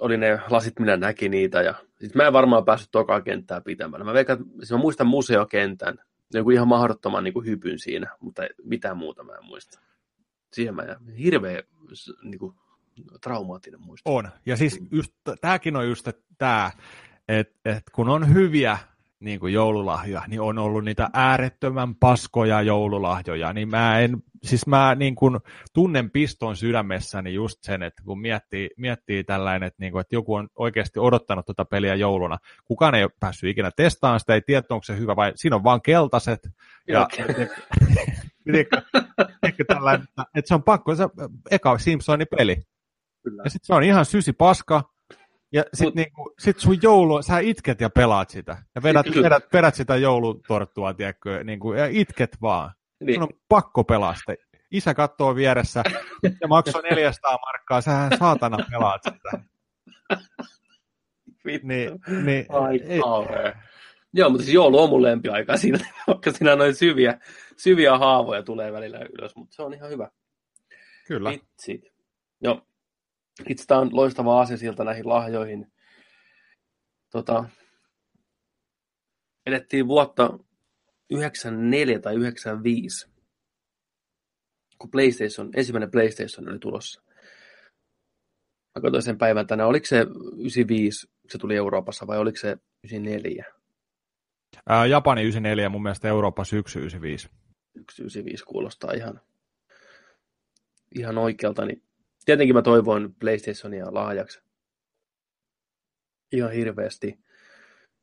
oli 0.00 0.16
ne 0.16 0.40
lasit, 0.50 0.78
minä 0.78 0.96
näki 0.96 1.28
niitä. 1.28 1.62
Ja 1.62 1.74
sit 2.00 2.14
mä 2.14 2.26
en 2.26 2.32
varmaan 2.32 2.64
päässyt 2.64 2.90
tokaa 2.90 3.20
kenttää 3.20 3.60
pitämään. 3.60 4.06
Mä, 4.06 4.12
veikkaan, 4.12 4.44
siis 4.58 4.70
mä 4.70 4.76
muistan 4.78 5.06
museokentän, 5.06 5.98
joku 6.34 6.50
ihan 6.50 6.68
mahdottoman 6.68 7.24
niin 7.24 7.34
kuin 7.34 7.46
hypyn 7.46 7.78
siinä, 7.78 8.16
mutta 8.20 8.42
mitään 8.64 8.96
muuta 8.96 9.24
mä 9.24 9.32
en 9.32 9.44
muista. 9.44 9.80
Siihen 10.52 10.74
mä 10.74 10.82
jään 10.82 11.08
hirveä 11.08 11.62
niin 12.22 12.38
kuin, 12.38 12.54
traumaattinen 13.22 13.80
muisto. 13.80 14.14
On. 14.14 14.28
Ja 14.46 14.56
siis 14.56 14.80
just, 14.90 15.12
tämäkin 15.40 15.76
on 15.76 15.88
just 15.88 16.08
tämä, 16.38 16.70
että 17.28 17.54
et 17.64 17.84
kun 17.92 18.08
on 18.08 18.34
hyviä 18.34 18.78
niin 19.20 19.40
kuin 19.40 19.52
joululahjoja, 19.52 20.22
niin 20.28 20.40
on 20.40 20.58
ollut 20.58 20.84
niitä 20.84 21.10
äärettömän 21.12 21.94
paskoja 21.94 22.62
joululahjoja, 22.62 23.52
niin 23.52 23.68
mä 23.68 24.00
en, 24.00 24.16
siis 24.42 24.66
mä 24.66 24.94
niin 24.94 25.14
kuin 25.14 25.38
tunnen 25.74 26.10
piston 26.10 26.56
sydämessäni 26.56 27.34
just 27.34 27.58
sen, 27.62 27.82
että 27.82 28.02
kun 28.04 28.20
miettii, 28.20 28.70
miettii 28.76 29.24
tällainen, 29.24 29.66
että, 29.66 29.76
niin 29.80 29.92
kuin, 29.92 30.00
että 30.00 30.14
joku 30.14 30.34
on 30.34 30.48
oikeasti 30.58 30.98
odottanut 30.98 31.46
tuota 31.46 31.64
peliä 31.64 31.94
jouluna, 31.94 32.38
kukaan 32.64 32.94
ei 32.94 33.02
ole 33.02 33.10
päässyt 33.20 33.50
ikinä 33.50 33.70
testaamaan 33.76 34.20
sitä, 34.20 34.34
ei 34.34 34.42
tiedä, 34.46 34.62
onko 34.70 34.84
se 34.84 34.98
hyvä 34.98 35.16
vai 35.16 35.32
siinä 35.36 35.56
on 35.56 35.64
vaan 35.64 35.82
keltaiset, 35.82 36.48
ja 36.88 37.08
ehkä 39.42 39.64
tällainen, 39.68 40.06
että 40.34 40.48
se 40.48 40.54
on 40.54 40.62
pakko, 40.62 40.94
se 40.94 41.04
eka 41.50 41.78
Simpsonin 41.78 42.26
peli, 42.36 42.56
Kyllä. 43.22 43.42
ja 43.44 43.50
sitten 43.50 43.66
se 43.66 43.74
on 43.74 43.82
ihan 43.82 44.04
sysi 44.04 44.32
paska, 44.32 44.95
ja 45.52 45.64
sit, 45.74 45.84
Mut... 45.84 45.94
niinku, 45.94 46.34
sit 46.38 46.58
sun 46.58 46.78
joulu, 46.82 47.22
sä 47.22 47.38
itket 47.38 47.80
ja 47.80 47.90
pelaat 47.90 48.30
sitä. 48.30 48.56
Ja 48.74 48.82
vedät, 48.82 49.06
vedät, 49.22 49.44
vedät 49.52 49.74
sitä 49.74 49.96
joulutorttua, 49.96 50.94
tiedätkö, 50.94 51.44
niinku, 51.44 51.72
ja 51.72 51.86
itket 51.86 52.36
vaan. 52.42 52.70
Niin. 53.00 53.14
Sun 53.14 53.22
on 53.22 53.38
pakko 53.48 53.84
pelaa 53.84 54.14
sitä. 54.14 54.34
Isä 54.70 54.94
katsoo 54.94 55.34
vieressä 55.34 55.82
ja 56.40 56.48
maksoi 56.48 56.82
400 56.82 57.38
markkaa, 57.46 57.80
sähän 57.80 58.18
saatana 58.18 58.56
pelaat 58.70 59.02
sitä. 59.02 59.44
Vittu. 61.46 61.68
Niin, 61.68 62.00
niin, 62.24 62.46
Ai 62.48 62.80
ei. 62.84 63.00
Joo, 64.12 64.30
mutta 64.30 64.44
siis 64.44 64.54
joulu 64.54 64.82
on 64.82 64.90
mun 64.90 65.02
lempiaika 65.02 65.56
siinä, 65.56 65.78
vaikka 66.06 66.32
siinä 66.32 66.56
noin 66.56 66.74
syviä, 66.74 67.18
syviä 67.56 67.98
haavoja 67.98 68.42
tulee 68.42 68.72
välillä 68.72 68.98
ylös, 69.18 69.36
mutta 69.36 69.54
se 69.54 69.62
on 69.62 69.74
ihan 69.74 69.90
hyvä. 69.90 70.08
Kyllä. 71.06 71.30
Vitsi. 71.30 71.92
Joo, 72.40 72.66
itse 73.48 73.66
tämä 73.66 73.80
on 73.80 73.90
loistava 73.92 74.40
asia 74.40 74.72
näihin 74.84 75.08
lahjoihin. 75.08 75.72
Tota, 77.12 77.44
elettiin 79.46 79.88
vuotta 79.88 80.38
94 81.10 82.00
tai 82.00 82.14
95, 82.14 83.08
kun 84.78 84.90
PlayStation, 84.90 85.50
ensimmäinen 85.56 85.90
PlayStation 85.90 86.48
oli 86.48 86.58
tulossa. 86.58 87.02
Mä 88.74 88.82
katsoin 88.82 89.02
sen 89.02 89.18
päivän 89.18 89.46
tänään, 89.46 89.68
oliko 89.68 89.86
se 89.86 90.00
95, 90.00 91.08
se 91.28 91.38
tuli 91.38 91.56
Euroopassa 91.56 92.06
vai 92.06 92.18
oliko 92.18 92.36
se 92.36 92.56
94? 92.84 93.44
Ää, 94.68 94.86
Japani 94.86 95.22
94 95.22 95.68
mun 95.68 95.82
mielestä 95.82 96.08
Eurooppa 96.08 96.44
syksy 96.44 96.78
95. 96.78 97.28
95 97.74 98.44
kuulostaa 98.44 98.92
ihan, 98.92 99.20
ihan 100.94 101.18
oikealta, 101.18 101.64
niin 101.64 101.85
tietenkin 102.26 102.56
mä 102.56 102.62
toivoin 102.62 103.14
PlayStationia 103.14 103.94
lahjaksi. 103.94 104.42
Ihan 106.32 106.52
hirveästi. 106.52 107.18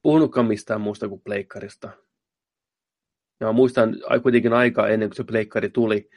Puhunutkaan 0.01 0.45
mistään 0.45 0.81
muusta 0.81 1.09
kuin 1.09 1.21
pleikkarista. 1.21 1.89
Ja 3.39 3.47
mä 3.47 3.51
muistan 3.51 3.95
kuitenkin 4.23 4.53
aikaa 4.53 4.87
ennen 4.87 5.09
kuin 5.09 5.17
se 5.17 5.23
pleikkari 5.23 5.69
tuli, 5.69 6.09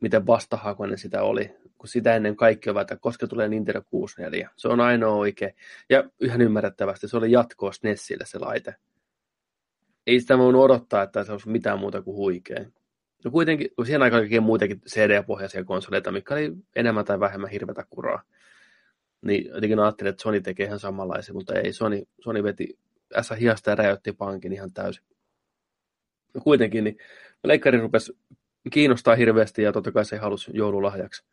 miten 0.00 0.26
vastahakoinen 0.26 0.98
sitä 0.98 1.22
oli. 1.22 1.56
Kun 1.78 1.88
sitä 1.88 2.16
ennen 2.16 2.36
kaikki 2.36 2.70
ovat, 2.70 2.80
että 2.80 2.96
koska 2.96 3.26
tulee 3.26 3.48
Nintendo 3.48 3.82
64. 3.90 4.50
Se 4.56 4.68
on 4.68 4.80
ainoa 4.80 5.14
oikea. 5.14 5.50
Ja 5.90 6.10
ihan 6.20 6.40
ymmärrettävästi 6.40 7.08
se 7.08 7.16
oli 7.16 7.32
jatkoa 7.32 7.72
SNESille 7.72 8.24
se 8.26 8.38
laite. 8.38 8.74
Ei 10.06 10.20
sitä 10.20 10.38
voinut 10.38 10.62
odottaa, 10.62 11.02
että 11.02 11.24
se 11.24 11.32
olisi 11.32 11.48
mitään 11.48 11.78
muuta 11.78 12.02
kuin 12.02 12.16
huikea. 12.16 12.64
No 13.24 13.30
kuitenkin, 13.30 13.68
siihen 13.84 14.02
aikaan 14.02 14.22
oli 14.22 14.40
muutenkin 14.40 14.80
CD-pohjaisia 14.80 15.64
konsoleita, 15.64 16.12
mikä 16.12 16.34
oli 16.34 16.52
enemmän 16.76 17.04
tai 17.04 17.20
vähemmän 17.20 17.50
hirvetä 17.50 17.86
kuraa. 17.90 18.22
Niin 19.22 19.46
jotenkin 19.46 19.78
ajattelin, 19.78 20.10
että 20.10 20.22
Sony 20.22 20.40
tekee 20.40 20.66
ihan 20.66 20.78
samanlaisia, 20.78 21.34
mutta 21.34 21.54
ei. 21.54 21.72
Sony, 21.72 22.02
Sony 22.20 22.42
veti 22.42 22.78
ässä 23.16 23.34
hiasta 23.34 23.70
ja 23.70 23.76
räjäytti 23.76 24.12
pankin 24.12 24.52
ihan 24.52 24.72
täysin. 24.72 25.04
No 26.34 26.40
kuitenkin, 26.40 26.84
niin 26.84 26.98
leikkari 27.44 27.80
rupesi 27.80 28.18
kiinnostaa 28.72 29.14
hirveästi 29.14 29.62
ja 29.62 29.72
totta 29.72 29.92
kai 29.92 30.04
se 30.04 30.16
halusi 30.16 30.50
joululahjaksi 30.54 31.24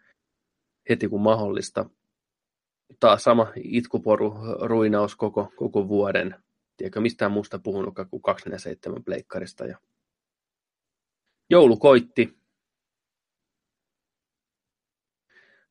heti 0.89 1.07
kun 1.07 1.21
mahdollista. 1.21 1.89
Taas 2.99 3.23
sama 3.23 3.51
itkuporu, 3.55 4.35
ruinaus 4.61 5.15
koko, 5.15 5.53
koko 5.55 5.87
vuoden. 5.87 6.35
Tiedätkö 6.77 7.01
mistään 7.01 7.31
muusta 7.31 7.59
puhunutkaan 7.59 8.09
kuin 8.09 8.21
247 8.21 9.03
pleikkarista 9.03 9.65
ja 9.65 9.77
joulu 11.51 11.77
koitti. 11.77 12.37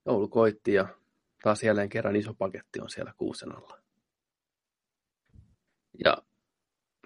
Joulu 0.07 0.29
koitti 0.29 0.75
ja 0.75 0.89
taas 1.43 1.63
jälleen 1.63 1.89
kerran 1.89 2.17
iso 2.17 2.35
paketti 2.35 2.81
on 2.81 2.91
siellä 2.91 3.15
kuusen 3.17 3.57
alla. 3.57 3.79
Ja 6.05 6.17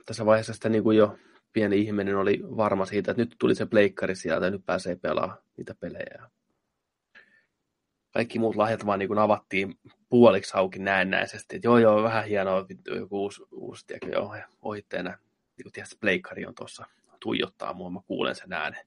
tässä 0.06 0.26
vaiheessa 0.26 0.52
sitten 0.52 0.72
niin 0.72 0.82
kuin 0.82 0.96
jo 0.96 1.18
pieni 1.52 1.80
ihminen 1.80 2.16
oli 2.16 2.40
varma 2.56 2.86
siitä, 2.86 3.10
että 3.10 3.22
nyt 3.22 3.36
tuli 3.38 3.54
se 3.54 3.66
pleikkari 3.66 4.16
sieltä 4.16 4.46
ja 4.46 4.50
nyt 4.50 4.66
pääsee 4.66 4.96
pelaamaan 4.96 5.38
niitä 5.56 5.74
pelejä. 5.80 6.30
Kaikki 8.10 8.38
muut 8.38 8.56
lahjat 8.56 8.86
vaan 8.86 8.98
niin 8.98 9.08
kuin 9.08 9.18
avattiin 9.18 9.78
puoliksi 10.08 10.56
auki 10.56 10.78
näennäisesti. 10.78 11.56
Että 11.56 11.68
joo, 11.68 11.78
joo, 11.78 12.02
vähän 12.02 12.24
hienoa, 12.24 12.66
joku 12.86 13.22
uusi, 13.22 13.42
uusi 13.50 13.86
tiedätkö, 13.86 14.10
joo, 14.10 14.36
ohitteena. 14.62 15.10
Niin 15.56 15.62
kuin 15.62 15.72
tiedät, 15.72 15.90
pleikkari 16.00 16.46
on 16.46 16.54
tuossa 16.54 16.86
tuijottaa 17.24 17.72
mua, 17.72 17.90
mä 17.90 18.00
kuulen 18.06 18.34
sen 18.34 18.52
äänen. 18.52 18.86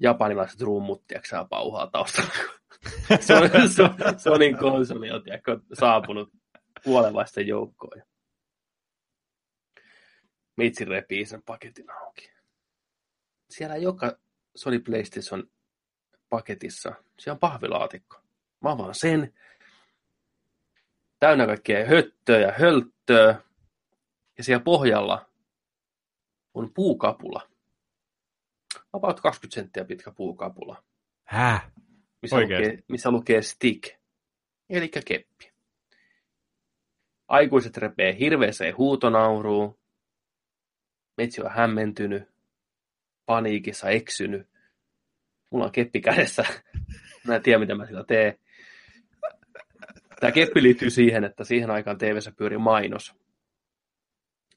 Japanilaiset 0.00 0.60
rummut, 0.60 1.06
tiedätkö 1.06 1.44
pauhaa 1.50 1.86
taustalla. 1.86 2.30
se, 3.20 3.34
on, 3.34 3.70
se, 3.70 3.82
on, 3.82 4.20
Sonin 4.20 4.58
konsoli 4.58 5.10
on 5.10 5.22
tiedätkö, 5.22 5.60
saapunut 5.72 6.32
kuolevaisten 6.84 7.46
joukkoon. 7.46 8.02
Mitsi 10.56 10.84
repii 10.84 11.26
sen 11.26 11.42
paketin 11.42 11.90
auki. 11.90 12.30
Siellä 13.50 13.76
joka 13.76 14.18
Sony 14.56 14.78
PlayStation 14.78 15.50
paketissa, 16.28 16.94
siellä 17.18 17.36
on 17.36 17.40
pahvilaatikko. 17.40 18.20
Mä 18.60 18.70
avaan 18.70 18.94
sen. 18.94 19.34
Täynnä 21.18 21.46
kaikkea 21.46 21.86
höttöä 21.86 22.38
ja 22.38 22.52
hölttöä. 22.52 23.42
Ja 24.38 24.44
siellä 24.44 24.64
pohjalla 24.64 25.29
on 26.54 26.74
puukapula. 26.74 27.50
About 28.92 29.20
20 29.20 29.54
senttiä 29.54 29.84
pitkä 29.84 30.10
puukapula. 30.10 30.82
Häh? 31.24 31.70
Missä 32.22 32.40
lukee, 32.40 32.78
missä 32.88 33.10
lukee 33.10 33.42
stick, 33.42 33.96
eli 34.70 34.88
keppi. 34.88 35.52
Aikuiset 37.28 37.76
repee 37.76 38.18
hirveeseen 38.18 38.76
huutonauruun. 38.76 39.78
Metsi 41.16 41.42
on 41.42 41.50
hämmentynyt, 41.50 42.22
paniikissa 43.26 43.88
eksynyt. 43.88 44.48
Mulla 45.50 45.64
on 45.64 45.72
keppi 45.72 46.00
kädessä. 46.00 46.44
Mä 47.26 47.36
en 47.36 47.42
tiedä, 47.42 47.58
mitä 47.58 47.74
mä 47.74 47.86
sillä 47.86 48.04
teen. 48.04 48.38
Tämä 50.20 50.32
keppi 50.32 50.62
liittyy 50.62 50.90
siihen, 50.90 51.24
että 51.24 51.44
siihen 51.44 51.70
aikaan 51.70 51.98
tv 51.98 52.18
pyöri 52.36 52.58
mainos. 52.58 53.14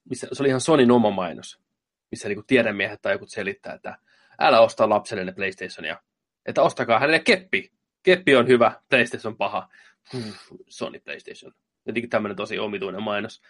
Missä, 0.09 0.27
se 0.31 0.43
oli 0.43 0.49
ihan 0.49 0.61
Sonin 0.61 0.91
oma 0.91 1.11
mainos 1.11 1.62
missä 2.13 2.29
niin 2.29 2.45
tiedemiehet 2.47 3.01
tai 3.01 3.13
joku 3.13 3.25
selittää, 3.27 3.73
että 3.73 3.97
älä 4.39 4.59
osta 4.59 4.89
lapselle 4.89 5.31
PlayStationia. 5.31 6.01
Että 6.45 6.61
ostakaa 6.61 6.99
hänelle 6.99 7.19
keppi. 7.19 7.71
Keppi 8.03 8.35
on 8.35 8.47
hyvä, 8.47 8.81
PlayStation 8.89 9.37
paha. 9.37 9.69
Sony 10.67 10.99
PlayStation. 10.99 11.53
Jotenkin 11.85 12.09
tämmöinen 12.09 12.35
tosi 12.35 12.59
omituinen 12.59 13.03
mainos. 13.03 13.41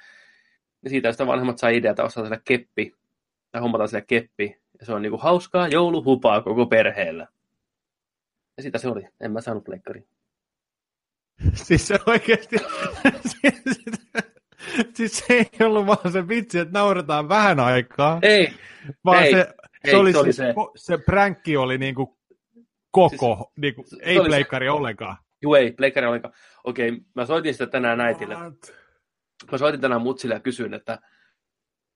Ja 0.83 0.89
siitä 0.89 1.11
sitä 1.11 1.27
vanhemmat 1.27 1.57
saa 1.57 1.69
idea, 1.69 1.91
että 1.91 2.03
ostaa 2.03 2.23
sille 2.23 2.41
keppi, 2.45 2.95
tai 3.51 3.61
hommataan 3.61 3.89
sille 3.89 4.01
keppi, 4.01 4.61
ja 4.79 4.85
se 4.85 4.93
on 4.93 5.01
niinku 5.01 5.17
hauskaa 5.17 5.67
jouluhupaa 5.67 6.41
koko 6.41 6.65
perheellä. 6.65 7.27
Ja 8.57 8.63
sitä 8.63 8.77
se 8.77 8.87
oli. 8.87 9.07
En 9.19 9.31
mä 9.31 9.41
saanut 9.41 9.63
pleikkari. 9.63 10.07
Siis 11.53 11.87
se 11.87 11.99
oikeasti... 12.05 12.55
siis 14.95 15.17
se 15.17 15.33
ei 15.33 15.65
ollut 15.65 15.87
vaan 15.87 16.11
se 16.11 16.27
vitsi, 16.27 16.59
että 16.59 16.79
nauretaan 16.79 17.29
vähän 17.29 17.59
aikaa. 17.59 18.19
Ei. 18.21 18.53
Vaan 19.05 19.23
ei, 19.23 19.31
se, 19.31 19.53
ei, 19.83 19.91
se, 19.91 19.97
oli 19.97 20.11
se, 20.11 20.19
oli 20.19 20.33
se. 20.33 20.53
se 20.75 20.97
pränkki 20.97 21.57
oli 21.57 21.77
niinku 21.77 22.17
koko, 22.91 23.35
siis, 23.35 23.57
niinku, 23.57 23.85
ei 24.01 24.19
pleikkari 24.19 24.69
ollenkaan. 24.69 25.17
Joo, 25.41 25.55
ei, 25.55 25.71
pleikkari 25.71 26.07
ollenkaan. 26.07 26.33
Okei, 26.63 27.01
mä 27.15 27.25
soitin 27.25 27.53
sitä 27.53 27.67
tänään 27.67 28.01
äitille. 28.01 28.35
What? 28.35 28.73
Mä 29.51 29.57
soitin 29.57 29.81
tänään 29.81 30.01
mutsille 30.01 30.35
ja 30.35 30.39
kysyin, 30.39 30.73
että 30.73 30.99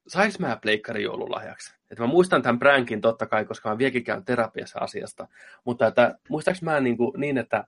sainko 0.08 0.36
mä 0.40 0.58
pleikkari 0.62 1.04
joululahjaksi? 1.04 1.74
Että 1.92 2.04
mä 2.04 2.08
muistan 2.08 2.42
tämän 2.42 2.60
pränkin 2.60 3.02
totta 3.02 3.26
kai, 3.26 3.46
koska 3.46 3.70
mä 3.70 3.78
vieläkin 3.78 4.04
käyn 4.04 4.26
terapiassa 4.26 4.80
asiasta. 4.80 5.28
Mutta 5.66 5.88
että 5.88 6.18
muistaaks 6.30 6.62
mä 6.62 6.80
niin, 6.80 6.98
kuin, 6.98 7.20
niin 7.20 7.38
että 7.38 7.68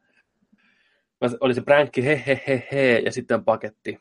oli 1.39 1.53
se 1.53 1.61
pränkki 1.61 2.05
he 2.05 2.23
he 2.27 2.41
he 2.47 2.67
he 2.71 3.01
ja 3.05 3.11
sitten 3.11 3.43
paketti, 3.43 3.99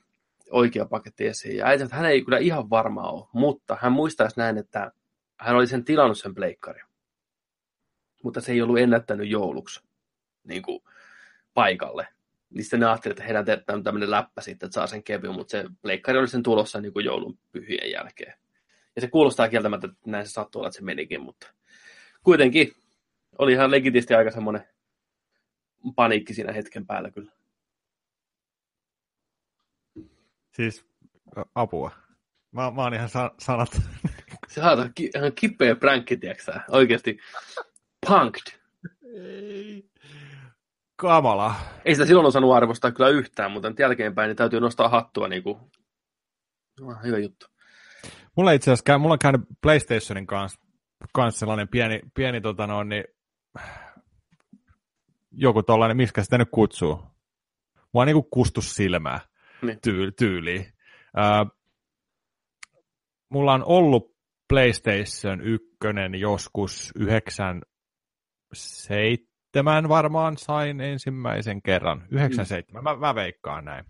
oikea 0.50 0.84
paketti 0.84 1.26
esiin. 1.26 1.56
Ja 1.56 1.66
äiti, 1.66 1.84
että 1.84 1.96
hän 1.96 2.10
ei 2.10 2.24
kyllä 2.24 2.38
ihan 2.38 2.70
varma 2.70 3.10
ole, 3.10 3.28
mutta 3.32 3.76
hän 3.80 3.92
muistaisi 3.92 4.38
näin, 4.38 4.58
että 4.58 4.92
hän 5.40 5.56
oli 5.56 5.66
sen 5.66 5.84
tilannut 5.84 6.18
sen 6.18 6.34
pleikkari. 6.34 6.80
Mutta 8.22 8.40
se 8.40 8.52
ei 8.52 8.62
ollut 8.62 8.78
ennättänyt 8.78 9.28
jouluksi 9.28 9.82
niin 10.44 10.62
kuin, 10.62 10.82
paikalle. 11.54 12.08
Sitten 12.60 12.80
ne 12.80 12.86
ajattelivat, 12.86 13.18
että 13.18 13.24
heidän 13.24 13.44
teetään 13.44 13.82
tämmöinen 13.82 14.10
läppä 14.10 14.40
sitten, 14.40 14.66
että 14.66 14.74
saa 14.74 14.86
sen 14.86 15.02
kevyen, 15.02 15.34
mutta 15.34 15.50
se 15.50 15.64
pleikkari 15.82 16.18
oli 16.18 16.28
sen 16.28 16.42
tulossa 16.42 16.80
niin 16.80 16.92
kuin 16.92 17.04
joulun 17.04 17.38
pyhien 17.52 17.90
jälkeen. 17.90 18.34
Ja 18.96 19.00
se 19.00 19.08
kuulostaa 19.08 19.48
kieltämättä, 19.48 19.86
että 19.86 20.10
näin 20.10 20.26
se 20.26 20.32
sattuu 20.32 20.60
olla, 20.60 20.68
että 20.68 20.78
se 20.78 20.84
menikin, 20.84 21.22
mutta 21.22 21.46
kuitenkin 22.22 22.72
oli 23.38 23.52
ihan 23.52 23.70
legitisti 23.70 24.14
aika 24.14 24.30
semmoinen 24.30 24.68
paniikki 25.96 26.34
siinä 26.34 26.52
hetken 26.52 26.86
päällä 26.86 27.10
kyllä. 27.10 27.32
Siis 30.60 30.86
apua. 31.54 31.90
Mä, 32.52 32.70
mä 32.70 32.82
oon 32.82 32.94
ihan 32.94 33.08
sa- 33.08 33.34
sanat. 33.38 33.80
Se 34.48 34.62
on 34.62 34.90
ki- 34.94 35.10
ihan 35.16 35.32
kipeä 35.32 35.74
pränkki, 35.76 36.16
tiiäksä. 36.16 36.60
Oikeasti 36.68 37.18
punked. 38.06 38.58
Ei. 39.14 39.90
Kamala. 40.96 41.54
Ei 41.84 41.94
sitä 41.94 42.06
silloin 42.06 42.26
osannut 42.26 42.52
arvostaa 42.52 42.92
kyllä 42.92 43.08
yhtään, 43.08 43.50
mutta 43.50 43.72
jälkeenpäin 43.78 44.28
niin 44.28 44.36
täytyy 44.36 44.60
nostaa 44.60 44.88
hattua 44.88 45.28
niin 45.28 45.42
kuin... 45.42 45.58
No, 46.80 46.96
hyvä 47.04 47.18
juttu. 47.18 47.46
Mulla 48.36 48.52
itse 48.52 48.72
asiassa, 48.72 48.98
mulla 48.98 49.12
on 49.12 49.18
käynyt 49.18 49.40
PlayStationin 49.62 50.26
kanssa, 50.26 50.60
kanssa 51.12 51.38
sellainen 51.38 51.68
pieni, 51.68 52.00
pieni 52.14 52.40
tota 52.40 52.66
noin, 52.66 52.88
niin, 52.88 53.04
joku 55.30 55.62
tollainen, 55.62 55.96
miskä 55.96 56.22
sitä 56.22 56.38
nyt 56.38 56.48
kutsuu. 56.50 57.02
Mua 57.94 58.04
niin 58.04 58.14
kuin 58.14 58.30
kustus 58.30 58.74
silmää 58.74 59.20
niin. 59.62 59.78
tyy- 59.86 60.12
tyyliin. 60.18 60.60
Uh, 60.60 61.58
mulla 63.28 63.52
on 63.52 63.64
ollut 63.64 64.18
PlayStation 64.48 65.40
1 65.40 65.68
joskus 66.20 66.92
97 66.96 69.88
varmaan 69.88 70.36
sain 70.36 70.80
ensimmäisen 70.80 71.62
kerran. 71.62 72.06
97, 72.10 72.82
mm. 72.82 72.84
mä, 72.84 72.96
mä 72.96 73.14
veikkaan 73.14 73.64
näin. 73.64 73.84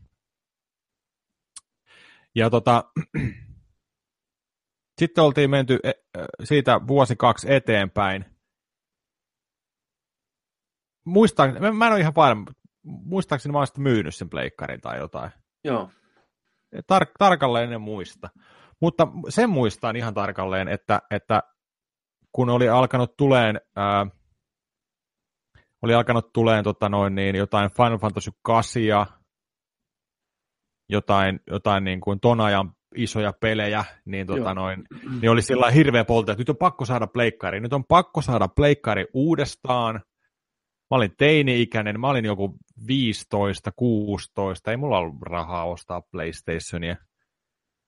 Ja 2.34 2.50
tota, 2.50 2.84
sitten 5.00 5.24
oltiin 5.24 5.50
menty 5.50 5.78
e, 5.84 5.92
siitä 6.44 6.80
vuosi 6.86 7.16
kaksi 7.16 7.54
eteenpäin. 7.54 8.24
Muistan, 11.04 11.74
mä, 11.74 11.86
en 11.86 11.92
ole 11.92 12.00
ihan 12.00 12.14
varma, 12.14 12.46
muistaakseni 12.82 13.52
mä 13.52 13.58
olisin 13.58 13.82
myynyt 13.82 14.14
sen 14.14 14.30
pleikkarin 14.30 14.80
tai 14.80 14.98
jotain. 14.98 15.30
Joo. 15.64 15.90
Tar- 16.76 17.12
tarkalleen 17.18 17.72
en 17.72 17.80
muista. 17.80 18.28
Mutta 18.80 19.08
sen 19.28 19.50
muistan 19.50 19.96
ihan 19.96 20.14
tarkalleen, 20.14 20.68
että, 20.68 21.02
että 21.10 21.42
kun 22.32 22.50
oli 22.50 22.68
alkanut 22.68 23.16
tuleen, 23.16 23.60
ää, 23.76 24.06
oli 25.82 25.94
alkanut 25.94 26.32
tuleen 26.32 26.64
tota 26.64 26.88
noin, 26.88 27.14
niin 27.14 27.36
jotain 27.36 27.70
Final 27.70 27.98
Fantasy 27.98 28.30
8, 28.42 28.82
jotain, 30.88 31.40
jotain 31.46 31.84
niin 31.84 32.00
kuin 32.00 32.20
ton 32.20 32.40
ajan 32.40 32.72
isoja 32.96 33.32
pelejä, 33.40 33.84
niin, 34.04 34.26
tota 34.26 34.54
noin, 34.54 34.84
niin 35.20 35.30
oli 35.30 35.42
sillä 35.42 35.70
hirveä 35.70 36.04
polta, 36.04 36.32
että 36.32 36.40
nyt 36.40 36.48
on 36.48 36.56
pakko 36.56 36.84
saada 36.84 37.06
pleikkari, 37.06 37.60
nyt 37.60 37.72
on 37.72 37.84
pakko 37.84 38.22
saada 38.22 38.48
pleikkari 38.48 39.06
uudestaan. 39.14 40.00
Mä 40.90 40.96
olin 40.96 41.16
teini-ikäinen, 41.16 42.00
mä 42.00 42.08
olin 42.08 42.24
joku 42.24 42.58
15, 42.86 43.72
16, 43.76 44.70
ei 44.70 44.76
mulla 44.76 44.98
ollut 44.98 45.22
rahaa 45.22 45.64
ostaa 45.64 46.00
PlayStationia 46.00 46.96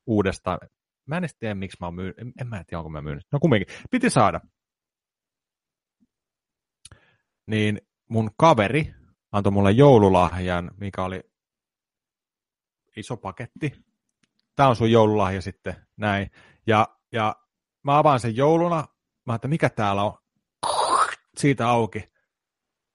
uudestaan. 0.06 0.58
Mä 1.06 1.16
en 1.16 1.28
tiedä, 1.38 1.54
miksi 1.54 1.76
mä 1.80 1.86
oon 1.86 1.94
myynyt, 1.94 2.18
en, 2.18 2.32
en 2.40 2.48
mä 2.48 2.64
tiedä, 2.64 2.78
onko 2.78 2.90
mä 2.90 3.02
myynyt. 3.02 3.26
No 3.32 3.38
kumminkin, 3.40 3.76
piti 3.90 4.10
saada. 4.10 4.40
Niin 7.46 7.80
mun 8.08 8.30
kaveri 8.36 8.94
antoi 9.32 9.52
mulle 9.52 9.70
joululahjan, 9.70 10.70
mikä 10.76 11.04
oli 11.04 11.22
iso 12.96 13.16
paketti, 13.16 13.72
tämä 14.56 14.68
on 14.68 14.76
sun 14.76 14.90
joululahja 14.90 15.42
sitten, 15.42 15.86
näin. 15.96 16.30
Ja, 16.66 16.88
ja 17.12 17.36
mä 17.82 17.98
avaan 17.98 18.20
sen 18.20 18.36
jouluna, 18.36 18.88
mä 19.26 19.34
että 19.34 19.48
mikä 19.48 19.70
täällä 19.70 20.02
on, 20.02 20.18
siitä 21.38 21.68
auki, 21.68 22.10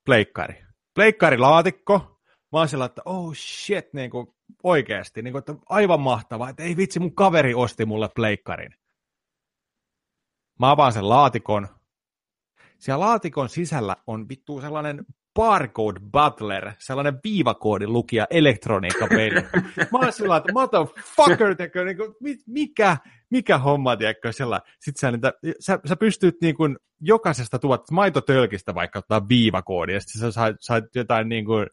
pleikkari. 0.06 0.66
Pleikkarilaatikko, 0.95 2.22
mä 2.51 2.60
oon 2.60 2.70
sillä, 2.70 2.86
että 2.86 3.01
oh 3.06 3.34
shit, 3.36 3.93
niin 3.93 4.10
kuin 4.10 4.28
oikeasti, 4.64 5.22
niin 5.22 5.32
kuin, 5.32 5.39
että 5.39 5.56
aivan 5.70 5.99
mahtavaa, 5.99 6.49
että 6.49 6.64
ei 6.64 6.78
vitsi, 6.78 6.99
mun 6.99 7.16
kaveri 7.16 7.53
osti 7.53 7.86
mulle 7.86 8.10
pleikkarin. 8.16 8.72
Mä 10.60 10.72
avaan 10.72 10.93
sen 10.93 11.10
laatikon, 11.10 11.68
siellä 12.80 13.05
laatikon 13.05 13.49
sisällä 13.49 13.95
on 14.07 14.30
vittu 14.30 14.61
sellainen 14.61 15.05
barcode 15.36 15.99
butler, 16.11 16.71
sellainen 16.80 17.19
viivakoodin 17.23 17.93
lukija 17.93 18.28
elektroniikkapeli. 18.30 19.41
Mä 19.91 19.99
oon 19.99 20.13
sillä 20.13 20.38
että 20.38 20.53
motherfucker, 20.53 21.55
teko, 21.55 21.84
niin 21.84 21.97
kuin, 21.97 22.15
mikä, 22.47 22.97
mikä 23.30 23.57
homma, 23.57 23.97
tiedätkö, 23.97 24.32
sillä. 24.32 24.61
Sitten 24.80 24.99
sä, 24.99 25.11
niitä, 25.11 25.34
sä, 25.59 25.80
sä 25.86 25.95
pystyt 25.95 26.36
niin 26.41 26.55
kuin, 26.55 26.78
jokaisesta 27.01 27.59
tuot 27.59 27.91
maitotölkistä 27.91 28.76
vaikka 28.76 28.99
ottaa 28.99 29.30
viivakoodi, 29.30 29.93
ja 29.93 29.99
sitten 30.01 30.21
sä 30.21 30.32
saat, 30.32 30.55
saat 30.59 30.84
jotain 30.95 31.30
niin 31.30 31.45
kuin, 31.45 31.67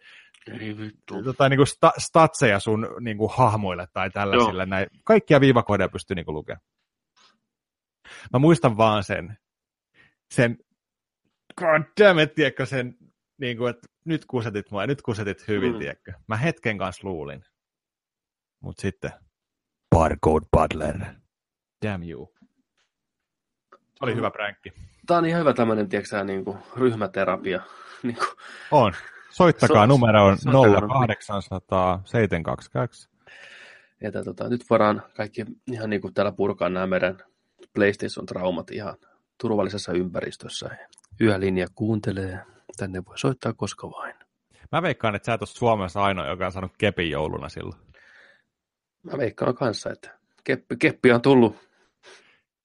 jotain 1.25 1.51
niin 1.51 1.59
kuin 1.59 1.67
sta, 1.67 1.93
statseja 1.99 2.61
sun 2.61 2.89
niin 3.01 3.19
kuin, 3.19 3.31
hahmoille 3.35 3.87
tai 3.93 4.11
tällaisille. 4.11 4.67
Näin. 4.67 4.87
Kaikkia 5.05 5.41
viivakoodeja 5.41 5.89
pystyy 5.89 6.15
niin 6.15 6.25
kuin, 6.25 6.35
lukemaan. 6.35 6.63
Mä 8.33 8.39
muistan 8.39 8.77
vaan 8.77 9.05
sen, 9.05 9.37
sen 10.31 10.59
god 11.57 11.83
damn 12.01 12.21
it, 12.21 12.35
tiedätkö, 12.35 12.67
sen 12.67 12.97
niin 13.39 13.57
kuin, 13.57 13.71
että 13.71 13.89
nyt 14.05 14.25
kusetit 14.25 14.71
mua, 14.71 14.87
nyt 14.87 15.03
kusetit 15.03 15.49
hyvin, 15.49 15.73
mm. 15.73 15.79
tiedätkö. 15.79 16.13
Mä 16.29 16.37
hetken 16.37 16.79
kanssa 16.79 17.09
luulin. 17.09 17.45
Mut 18.61 18.79
sitten, 18.79 19.11
barcode 19.91 20.47
butler. 20.57 20.99
Damn 21.87 22.11
you. 22.11 22.35
Se 23.71 23.79
oli 24.01 24.13
mm. 24.13 24.17
hyvä 24.17 24.31
pränkki. 24.31 24.73
Tää 25.07 25.19
on 25.19 25.27
ihan 25.27 25.41
hyvä 25.41 25.55
tämmöinen, 25.55 25.89
tiedätkö 25.89 26.25
niin 26.25 26.45
kuin 26.45 26.59
ryhmäterapia. 26.77 27.63
niin 28.03 28.17
kuin. 28.17 28.29
On. 28.71 28.93
Soittakaa, 29.31 29.83
so, 29.83 29.87
numero 29.87 30.27
on 30.27 30.37
0800 30.89 32.03
722. 32.05 33.09
Että 34.01 34.25
tota, 34.25 34.49
nyt 34.49 34.65
voidaan 34.71 35.03
kaikki 35.17 35.45
ihan 35.73 35.91
niin 35.91 36.03
kuin 36.03 36.15
täällä 36.15 36.33
purkaa 36.33 36.69
nämä 36.69 36.87
meidän 36.87 37.19
PlayStation-traumat 37.75 38.71
ihan 38.71 38.97
turvallisessa 39.41 39.93
ympäristössä. 39.93 40.71
Yölinja 41.21 41.67
kuuntelee 41.75 42.41
Tänne 42.77 43.03
voi 43.07 43.19
soittaa 43.19 43.53
koska 43.53 43.91
vain. 43.91 44.15
Mä 44.73 44.83
veikkaan, 44.83 45.15
että 45.15 45.27
sä 45.27 45.35
et 45.35 45.43
ole 45.43 45.49
Suomessa 45.49 46.03
ainoa, 46.03 46.27
joka 46.27 46.47
on 46.47 46.53
saanut 46.53 46.73
kepin 46.79 47.11
jouluna 47.11 47.49
silloin. 47.49 47.81
Mä 49.03 49.19
veikkaan 49.19 49.55
kanssa, 49.55 49.91
että 49.91 50.19
keppi, 50.45 50.77
keppi 50.77 51.13
on 51.13 51.23
tullut. 51.23 51.57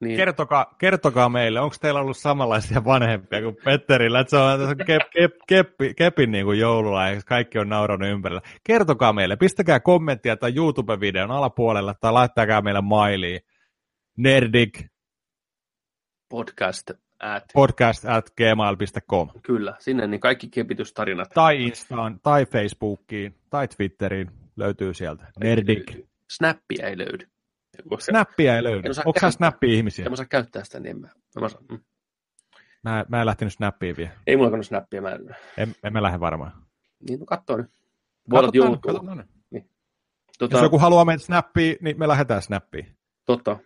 Niin. 0.02 0.18
Kertokaa, 0.18 0.76
kertokaa 0.78 1.30
meille, 1.30 1.60
onko 1.60 1.76
teillä 1.82 2.00
ollut 2.00 2.18
samanlaisia 2.18 2.86
vanhempia 2.86 3.42
kuin 3.42 3.56
Petterillä, 3.64 4.20
että 4.20 4.30
se 4.30 4.38
on, 4.38 4.60
se 4.60 4.66
on 4.66 4.78
kep, 4.78 5.02
kep, 5.12 5.32
keppi, 5.48 5.94
kepin 5.94 6.32
niin 6.32 6.46
kuin 6.46 6.60
jouluna 6.60 7.10
ja 7.10 7.22
kaikki 7.26 7.60
on 7.60 7.70
nauranut 7.70 8.10
ympärillä. 8.10 8.42
Kertokaa 8.64 9.14
meille, 9.14 9.36
pistäkää 9.36 9.80
kommenttia 9.80 10.38
tai 10.38 10.54
YouTube-videon 10.56 11.32
alapuolella 11.32 11.94
tai 11.94 12.14
laittakaa 12.14 12.62
meille 12.62 12.82
mailiin. 12.82 13.40
Nerdik. 14.18 14.86
Podcast 16.30 16.92
at, 17.20 17.44
podcast 17.54 18.06
at 18.06 18.30
gmail.com. 18.30 19.30
Kyllä, 19.44 19.76
sinne 19.80 20.08
niin 20.08 20.20
kaikki 20.20 20.50
kepitystarinat. 20.50 21.30
Tai 21.34 21.64
Instaan, 21.64 22.20
tai 22.24 22.46
Facebookiin, 22.46 23.36
tai 23.50 23.68
Twitteriin 23.68 24.32
löytyy 24.56 24.94
sieltä. 24.94 25.28
Nerdik. 25.40 26.08
Snappia 26.30 26.88
ei 26.88 26.98
löydy. 26.98 27.28
Snappia 28.00 28.56
ei 28.56 28.64
löydy. 28.64 28.90
Onko 29.06 29.20
sä 29.20 29.32
snappia 29.32 29.74
ihmisiä? 29.74 30.06
En 30.06 30.14
osaa 30.14 30.26
käyttää 30.26 30.64
sitä, 30.64 30.80
niin 30.80 30.96
en 30.96 31.02
mä, 31.02 31.08
mä, 31.36 31.42
mä, 31.42 31.48
mm. 31.70 31.80
mä, 32.84 33.06
mä 33.08 33.20
en 33.20 33.26
lähtenyt 33.26 33.54
snappiin 33.54 33.98
vielä. 33.98 34.12
Ei 34.28 34.38
mulla 34.38 34.50
kannut 34.50 34.66
snappia. 34.66 35.02
Mä 35.02 35.10
en... 35.10 35.36
En, 35.58 35.76
en 35.84 35.94
mä 35.94 36.04
lähde 36.04 36.20
varmaan. 36.20 36.52
Niin, 37.10 37.20
no 37.20 37.26
kattoo 37.26 37.58
nyt. 37.58 37.72
Katsotaan, 38.32 39.24
Niin. 39.50 39.70
Tota... 40.40 40.56
Jos 40.56 40.64
joku 40.64 40.80
haluaa 40.80 41.06
mennä 41.06 41.20
snappiin, 41.20 41.78
niin 41.82 42.00
me 42.00 42.08
lähdetään 42.08 42.42
snappiin. 42.42 42.98
Totta. 43.26 43.60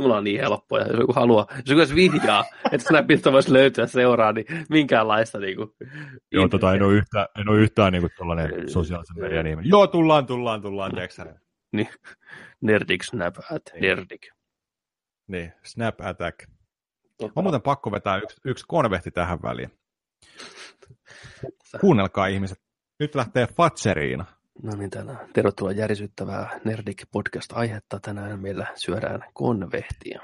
Mulla 0.00 0.16
on 0.16 0.24
niin 0.24 0.40
helppoa, 0.40 0.78
jos 0.78 0.98
joku 1.00 1.12
haluaa, 1.12 1.46
jos 1.56 1.78
joku 1.78 1.94
vihjaa, 1.94 2.44
että 2.72 2.88
Snapista 2.88 3.32
voisi 3.32 3.52
löytyä 3.52 3.86
seuraa, 3.86 4.32
niin 4.32 4.46
minkäänlaista 4.70 5.38
niin 5.38 5.56
kuin, 5.56 5.70
Joo, 6.32 6.48
tota, 6.48 6.74
en 6.74 6.82
ole 6.82 6.94
yhtään, 6.94 7.26
en 7.40 7.48
ole 7.48 7.58
yhtään 7.58 7.92
niin 7.92 8.02
kuin 8.02 8.70
sosiaalisen 8.70 9.20
median 9.20 9.44
nimi. 9.44 9.62
Joo, 9.64 9.86
tullaan, 9.86 10.26
tullaan, 10.26 10.62
tullaan, 10.62 10.90
tiedätkö 10.94 11.34
Niin, 11.72 11.88
Nerdik 12.60 13.02
Snap 13.02 13.36
at 13.50 13.62
niin. 13.72 13.82
Nerdik. 13.82 14.28
Niin, 15.28 15.52
Snap 15.62 16.00
Attack. 16.00 16.38
Tota... 17.18 17.32
On 17.36 17.44
muuten 17.44 17.62
pakko 17.62 17.92
vetää 17.92 18.16
yksi, 18.16 18.36
yksi 18.44 18.64
konvehti 18.68 19.10
tähän 19.10 19.42
väliin. 19.42 19.70
Kuunnelkaa 21.80 22.26
ihmiset. 22.26 22.58
Nyt 23.00 23.14
lähtee 23.14 23.46
Fatseriina. 23.46 24.37
No 24.62 24.76
niin, 24.76 24.90
tänään 24.90 25.28
tervetuloa 25.32 25.72
järisyttävää 25.72 26.60
Nerdik 26.64 27.02
podcast-aihetta. 27.12 28.00
Tänään 28.00 28.40
meillä 28.40 28.66
syödään 28.74 29.24
konvehtia. 29.34 30.20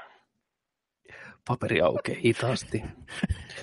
Paperi 1.47 1.81
aukeaa 1.81 2.19
hitaasti. 2.23 2.83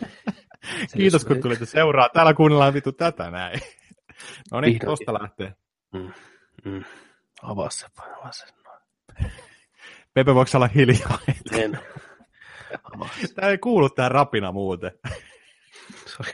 Kiitos, 0.96 1.24
kun 1.24 1.40
tulitte 1.40 1.66
seuraa. 1.66 2.08
Täällä 2.08 2.34
kuunnellaan 2.34 2.74
vitu 2.74 2.92
tätä 2.92 3.30
näin. 3.30 3.60
No 4.52 4.60
niin, 4.60 4.78
tosta 4.78 5.12
lähtee. 5.12 5.54
Mm, 5.92 6.12
mm. 6.64 6.84
Avaa 7.42 7.70
se, 7.70 7.86
avaa 7.98 8.32
se. 8.32 8.46
No. 8.64 8.80
Pepe, 10.14 10.34
voiko 10.34 10.50
olla 10.54 10.66
hiljaa? 10.66 11.18
En. 11.52 11.78
Tämä 13.34 13.48
ei 13.48 13.58
kuulu 13.58 13.90
tää 13.90 14.08
rapina 14.08 14.52
muuten. 14.52 14.92
Sorry. 16.06 16.32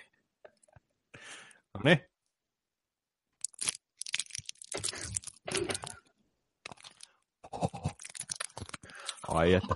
No 1.74 1.80
niin. 1.84 2.08
Ai 9.29 9.55
että. 9.55 9.74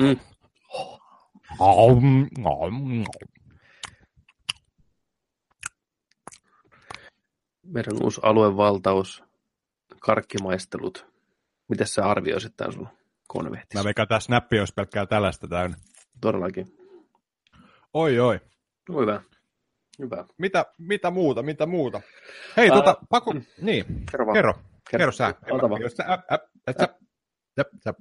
Mm. 0.00 0.16
Aum, 1.60 2.26
Meidän 7.66 8.02
uusi 8.02 8.20
aluevaltaus, 8.24 9.22
karkkimaistelut. 10.00 11.06
Miten 11.68 11.86
sä 11.86 12.04
arvioisit 12.04 12.56
tämän 12.56 12.72
sun 12.72 12.88
konvehtissa? 13.28 13.78
Mä 13.78 13.84
veikkaan 13.84 14.08
tää 14.08 14.20
snappi 14.20 14.58
olisi 14.58 14.74
pelkkää 14.74 15.06
tällaista 15.06 15.48
täynnä. 15.48 15.76
Todellakin. 16.20 16.66
Oi 17.94 18.20
oi. 18.20 18.40
No, 18.88 19.00
hyvä. 19.00 19.22
Hyvä. 19.98 20.24
Mitä, 20.38 20.64
mitä 20.78 21.10
muuta, 21.10 21.42
mitä 21.42 21.66
muuta? 21.66 22.00
Hei, 22.56 22.70
Ää, 22.70 22.76
tota, 22.76 22.96
pakko, 23.10 23.34
niin, 23.60 23.84
Kerro 24.10 24.26
vaan. 24.26 24.34
kerro, 24.34 24.54
kerro 24.90 25.12
sä. 25.12 25.34
Ota 25.50 25.70
vaan. 25.70 25.82
Jos 25.82 25.92
sä, 25.92 26.04
ä, 26.04 26.12
ä, 26.12 26.38
ä, 26.68 26.72
sä, 26.78 26.88
sä, 27.84 27.94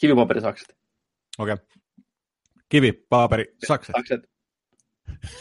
sä. 0.00 0.06
Kivipaperisakset. 0.06 0.76
Okei. 1.38 1.56
Kivi, 2.68 2.92
paaperi, 2.92 3.56
sakset. 3.66 3.94
Sakset. 3.96 4.30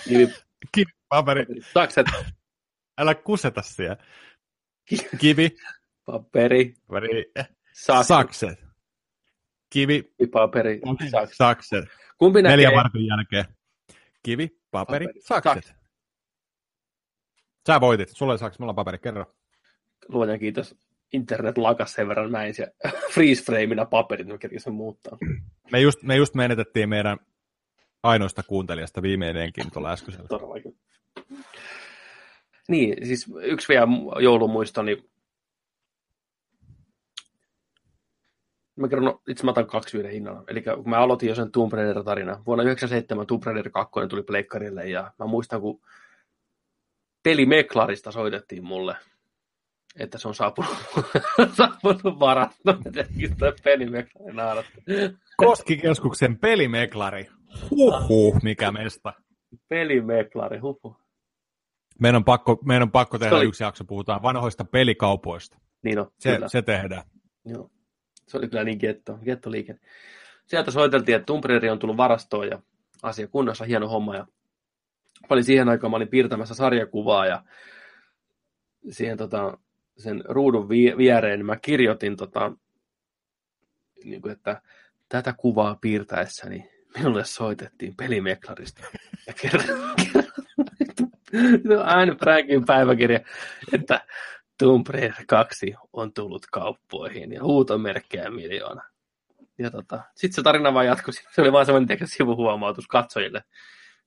Kivi, 0.03 0.33
Kivi, 0.71 0.91
paaperi, 1.09 1.45
sakset. 1.73 2.07
älä 2.97 3.15
kuseta 3.15 3.61
siellä. 3.61 3.97
Kivi, 5.19 5.49
Paperi. 6.05 6.73
paaperi, 6.87 7.31
Sakset. 7.73 8.07
sakset. 8.07 8.59
Kivi, 9.69 10.13
Paperi. 10.31 10.79
Sakset. 11.11 11.35
sakset. 11.37 11.85
Kumpi 12.17 12.41
näkee? 12.41 12.57
Neljän 12.57 12.73
vartin 12.73 13.05
jälkeen. 13.07 13.45
Kivi, 14.23 14.59
paperi, 14.71 15.05
Paperi, 15.07 15.21
sakset. 15.21 15.73
Sä 17.67 17.81
voitit. 17.81 18.09
Sulla 18.09 18.31
oli 18.33 18.39
sakset, 18.39 18.59
mulla 18.59 18.71
on 18.71 18.75
paperi. 18.75 18.97
Kerro. 18.97 19.35
Luojan 20.07 20.39
kiitos. 20.39 20.75
Internet 21.13 21.57
lakas 21.57 21.93
sen 21.93 22.07
verran 22.07 22.31
näin 22.31 22.53
se 22.53 22.67
freeze 23.13 23.43
frameina 23.43 23.85
paperit, 23.85 24.27
kerkesin 24.27 24.59
sen 24.59 24.73
muuttaa. 24.73 25.17
Me 25.71 25.79
just, 25.79 26.03
me 26.03 26.15
just 26.15 26.35
menetettiin 26.35 26.89
meidän 26.89 27.17
ainoista 28.03 28.43
kuuntelijasta 28.43 29.01
viimeinenkin 29.01 29.71
tuolla 29.71 29.91
äskeisellä. 29.91 30.27
Todellakin. 30.27 30.77
Niin, 32.67 33.07
siis 33.07 33.25
yksi 33.41 33.67
vielä 33.67 33.87
joulumuisto, 34.21 34.81
niin 34.81 35.09
Mä 38.79 38.87
kerron, 38.87 39.05
no, 39.05 39.21
itse 39.27 39.43
mä 39.43 39.51
otan 39.51 39.67
kaksi 39.67 39.97
yhden 39.97 40.11
hinnalla. 40.11 40.43
Eli 40.47 40.61
kun 40.61 40.89
mä 40.89 40.99
aloitin 40.99 41.29
jo 41.29 41.35
sen 41.35 41.51
Tomb 41.51 41.73
Raider-tarina. 41.73 42.43
Vuonna 42.45 42.63
1997 42.63 43.27
Tomb 43.27 43.43
Raider 43.43 43.69
2 43.69 43.91
tuli 44.09 44.23
pleikkarille 44.23 44.89
ja 44.89 45.11
mä 45.19 45.25
muistan, 45.25 45.61
kun 45.61 45.81
peli 47.23 47.45
Meklarista 47.45 48.11
soitettiin 48.11 48.63
mulle, 48.63 48.95
että 49.95 50.17
se 50.17 50.27
on 50.27 50.35
saapunut, 50.35 50.71
saapunut 51.57 52.19
varastoon. 52.19 52.83
Tämä 53.39 53.51
peli 53.63 53.85
Meklari 53.89 54.33
naaratti. 54.33 54.71
Koskikeskuksen 55.37 56.37
pelimeklari. 56.39 57.29
Huhhuh, 57.71 58.39
mikä 58.43 58.71
mesta. 58.71 59.13
Peli 59.69 60.01
Meklari, 60.01 60.57
hupu. 60.59 60.95
Meidän 61.99 62.15
on 62.15 62.23
pakko, 62.25 62.59
meidän 62.65 62.83
on 62.83 62.91
pakko 62.91 63.17
tehdä 63.19 63.35
oli- 63.35 63.45
yksi 63.45 63.63
jakso, 63.63 63.83
puhutaan 63.85 64.21
vanhoista 64.21 64.65
pelikaupoista. 64.65 65.57
Niin 65.83 65.99
on, 65.99 66.11
Se, 66.19 66.33
kyllä. 66.33 66.47
se 66.49 66.61
tehdään. 66.61 67.03
Joo. 67.45 67.69
Se 68.27 68.37
oli 68.37 68.47
kyllä 68.47 68.63
niin 68.63 68.77
getto, 68.81 69.17
gettoliike. 69.23 69.75
Sieltä 70.45 70.71
soiteltiin, 70.71 71.15
että 71.15 71.25
Tomb 71.25 71.45
Raider 71.45 71.71
on 71.71 71.79
tullut 71.79 71.97
varastoon 71.97 72.47
ja 72.47 72.59
asia 73.03 73.27
kunnossa, 73.27 73.65
hieno 73.65 73.87
homma. 73.87 74.15
Ja 74.15 74.21
mä 75.21 75.27
olin 75.29 75.43
siihen 75.43 75.69
aikaan, 75.69 75.91
mä 75.91 75.97
olin 75.97 76.07
piirtämässä 76.07 76.53
sarjakuvaa 76.53 77.25
ja 77.25 77.43
siihen 78.89 79.17
tota, 79.17 79.57
sen 79.99 80.23
ruudun 80.25 80.69
vi- 80.69 80.97
viereen 80.97 81.45
mä 81.45 81.55
kirjoitin, 81.55 82.17
tota, 82.17 82.51
niin 84.03 84.21
kuin, 84.21 84.31
että 84.31 84.61
tätä 85.09 85.33
kuvaa 85.33 85.77
piirtäessäni 85.81 86.69
minulle 86.97 87.25
soitettiin 87.25 87.95
pelimeklarista. 87.95 88.81
Ja 89.27 89.33
kerran, 89.41 89.67
kerran 90.13 90.29
aina 91.97 92.15
Frankin 92.15 92.65
päiväkirja, 92.65 93.19
että 93.73 94.05
Tomb 94.57 94.87
Raider 94.87 95.25
2 95.27 95.73
on 95.93 96.13
tullut 96.13 96.45
kauppoihin 96.51 97.31
ja 97.31 97.43
huutomerkkejä 97.43 98.29
miljoona. 98.29 98.81
Ja 99.57 99.71
tota, 99.71 100.03
sitten 100.15 100.35
se 100.35 100.41
tarina 100.41 100.73
vaan 100.73 100.85
jatkui. 100.85 101.13
Se 101.13 101.41
oli 101.41 101.51
vaan 101.51 101.65
semmoinen 101.65 101.97
sivuhuomautus 102.07 102.87
katsojille. 102.87 103.43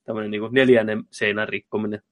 Tämmöinen 0.05 0.31
niin 0.31 0.43
neljännen 0.51 1.05
seinän 1.11 1.49
rikkominen. 1.49 2.03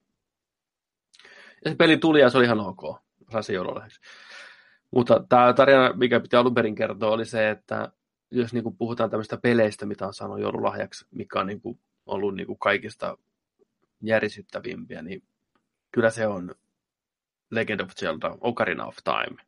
Ja 1.64 1.70
se 1.70 1.76
peli 1.76 1.96
tuli 1.96 2.20
ja 2.20 2.30
se 2.30 2.38
oli 2.38 2.44
ihan 2.44 2.60
ok. 2.60 3.09
Se 3.40 3.52
joululahjaksi. 3.52 4.00
Mutta 4.90 5.24
tämä 5.28 5.52
tarina, 5.52 5.92
mikä 5.92 6.20
piti 6.20 6.36
alun 6.36 6.54
perin 6.54 6.74
kertoa, 6.74 7.10
oli 7.10 7.24
se, 7.24 7.50
että 7.50 7.92
jos 8.30 8.52
niin 8.52 8.62
kuin 8.62 8.76
puhutaan 8.76 9.10
tämmöistä 9.10 9.36
peleistä, 9.36 9.86
mitä 9.86 10.06
on 10.06 10.14
saanut 10.14 10.40
joululahjaksi, 10.40 11.06
mikä 11.10 11.40
on 11.40 11.46
niin 11.46 11.60
kuin 11.60 11.80
ollut 12.06 12.34
niin 12.34 12.46
kuin 12.46 12.58
kaikista 12.58 13.18
järisyttävimpiä, 14.02 15.02
niin 15.02 15.22
kyllä 15.92 16.10
se 16.10 16.26
on 16.26 16.54
Legend 17.50 17.80
of 17.80 17.90
Zelda, 17.90 18.36
Ocarina 18.40 18.86
of 18.86 18.96
Time. 19.04 19.42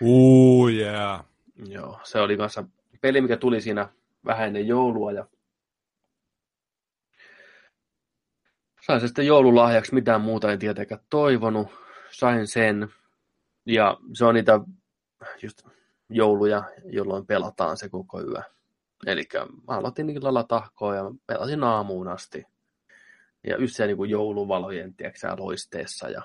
Uu, 0.00 0.68
yeah. 0.68 1.24
Joo, 1.66 2.00
se 2.02 2.20
oli 2.20 2.36
kanssa 2.36 2.64
peli, 3.00 3.20
mikä 3.20 3.36
tuli 3.36 3.60
siinä 3.60 3.88
vähän 4.24 4.46
ennen 4.46 4.66
joulua 4.66 5.12
ja 5.12 5.26
sain 8.86 9.00
se 9.00 9.06
sitten 9.06 9.26
joululahjaksi, 9.26 9.94
mitään 9.94 10.20
muuta 10.20 10.52
en 10.52 10.58
tietenkään 10.58 11.00
toivonut. 11.10 11.68
Sain 12.10 12.46
sen 12.46 12.88
ja 13.68 13.96
se 14.14 14.24
on 14.24 14.34
niitä 14.34 14.60
just 15.42 15.62
jouluja, 16.10 16.62
jolloin 16.84 17.26
pelataan 17.26 17.76
se 17.76 17.88
koko 17.88 18.20
yö. 18.20 18.42
Eli 19.06 19.28
mä 19.68 19.76
aloitin 19.76 20.10
illalla 20.10 20.44
tahkoa 20.44 20.94
ja 20.94 21.04
pelasin 21.26 21.64
aamuun 21.64 22.08
asti. 22.08 22.44
Ja 23.46 23.56
just 23.56 23.76
se 23.76 23.86
niin 23.86 24.10
jouluvalojen 24.10 24.94
tiedätkö, 24.94 25.18
sä, 25.18 25.36
loisteessa 25.38 26.08
ja 26.08 26.22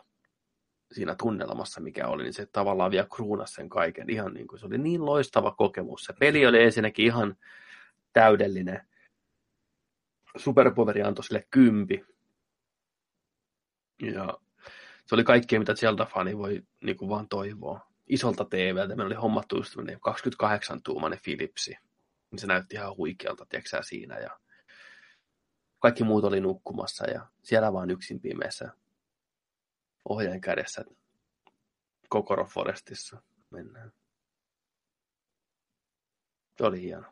siinä 0.91 1.15
tunnelmassa, 1.15 1.81
mikä 1.81 2.07
oli, 2.07 2.23
niin 2.23 2.33
se 2.33 2.45
tavallaan 2.45 2.91
vielä 2.91 3.07
kruunasi 3.15 3.53
sen 3.53 3.69
kaiken. 3.69 4.09
Ihan 4.09 4.33
niin 4.33 4.47
kuin, 4.47 4.59
se 4.59 4.65
oli 4.65 4.77
niin 4.77 5.05
loistava 5.05 5.51
kokemus. 5.51 6.03
Se 6.03 6.13
peli 6.19 6.45
oli 6.45 6.63
ensinnäkin 6.63 7.05
ihan 7.05 7.35
täydellinen. 8.13 8.87
Superpoveri 10.37 11.01
antoi 11.01 11.23
sille 11.23 11.47
kympi. 11.51 12.05
Ja 14.01 14.37
se 15.05 15.15
oli 15.15 15.23
kaikkea, 15.23 15.59
mitä 15.59 15.73
Zelda-fani 15.73 16.37
voi 16.37 16.63
niin 16.83 16.97
kuin 16.97 17.09
vaan 17.09 17.27
toivoa. 17.27 17.87
Isolta 18.07 18.45
TVltä 18.45 18.95
meillä 18.95 19.05
oli 19.05 19.15
hommattu 19.15 19.57
just 19.57 19.75
28-tuumainen 19.75 21.19
Philipsi. 21.23 21.77
Niin 22.31 22.39
se 22.39 22.47
näytti 22.47 22.75
ihan 22.75 22.97
huikealta, 22.97 23.45
tiedätkö 23.45 23.83
siinä. 23.83 24.19
Ja 24.19 24.39
kaikki 25.79 26.03
muut 26.03 26.23
oli 26.23 26.41
nukkumassa 26.41 27.09
ja 27.09 27.27
siellä 27.43 27.73
vaan 27.73 27.89
yksin 27.89 28.19
pimeässä 28.19 28.71
ohjaajan 30.09 30.41
kädessä 30.41 30.85
Kokoro 32.09 32.45
Forestissa 32.45 33.21
mennään. 33.49 33.91
Se 36.57 36.65
oli 36.65 36.81
hieno. 36.81 37.05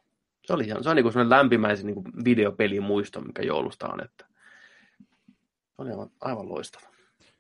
Se 0.46 0.54
oli 0.54 0.66
hieno. 0.66 0.84
Se 0.84 0.90
on 0.90 0.96
niin 0.96 1.14
kuin 1.14 1.30
lämpimäisen 1.30 1.86
niin 1.86 2.26
videopelimuisto, 2.26 3.22
mikä 3.22 3.42
joulusta 3.42 3.88
on. 3.88 4.04
Että 4.04 4.26
se 5.76 5.82
oli 5.82 5.90
aivan, 5.90 6.10
aivan 6.22 6.50
loistava. 6.50 6.91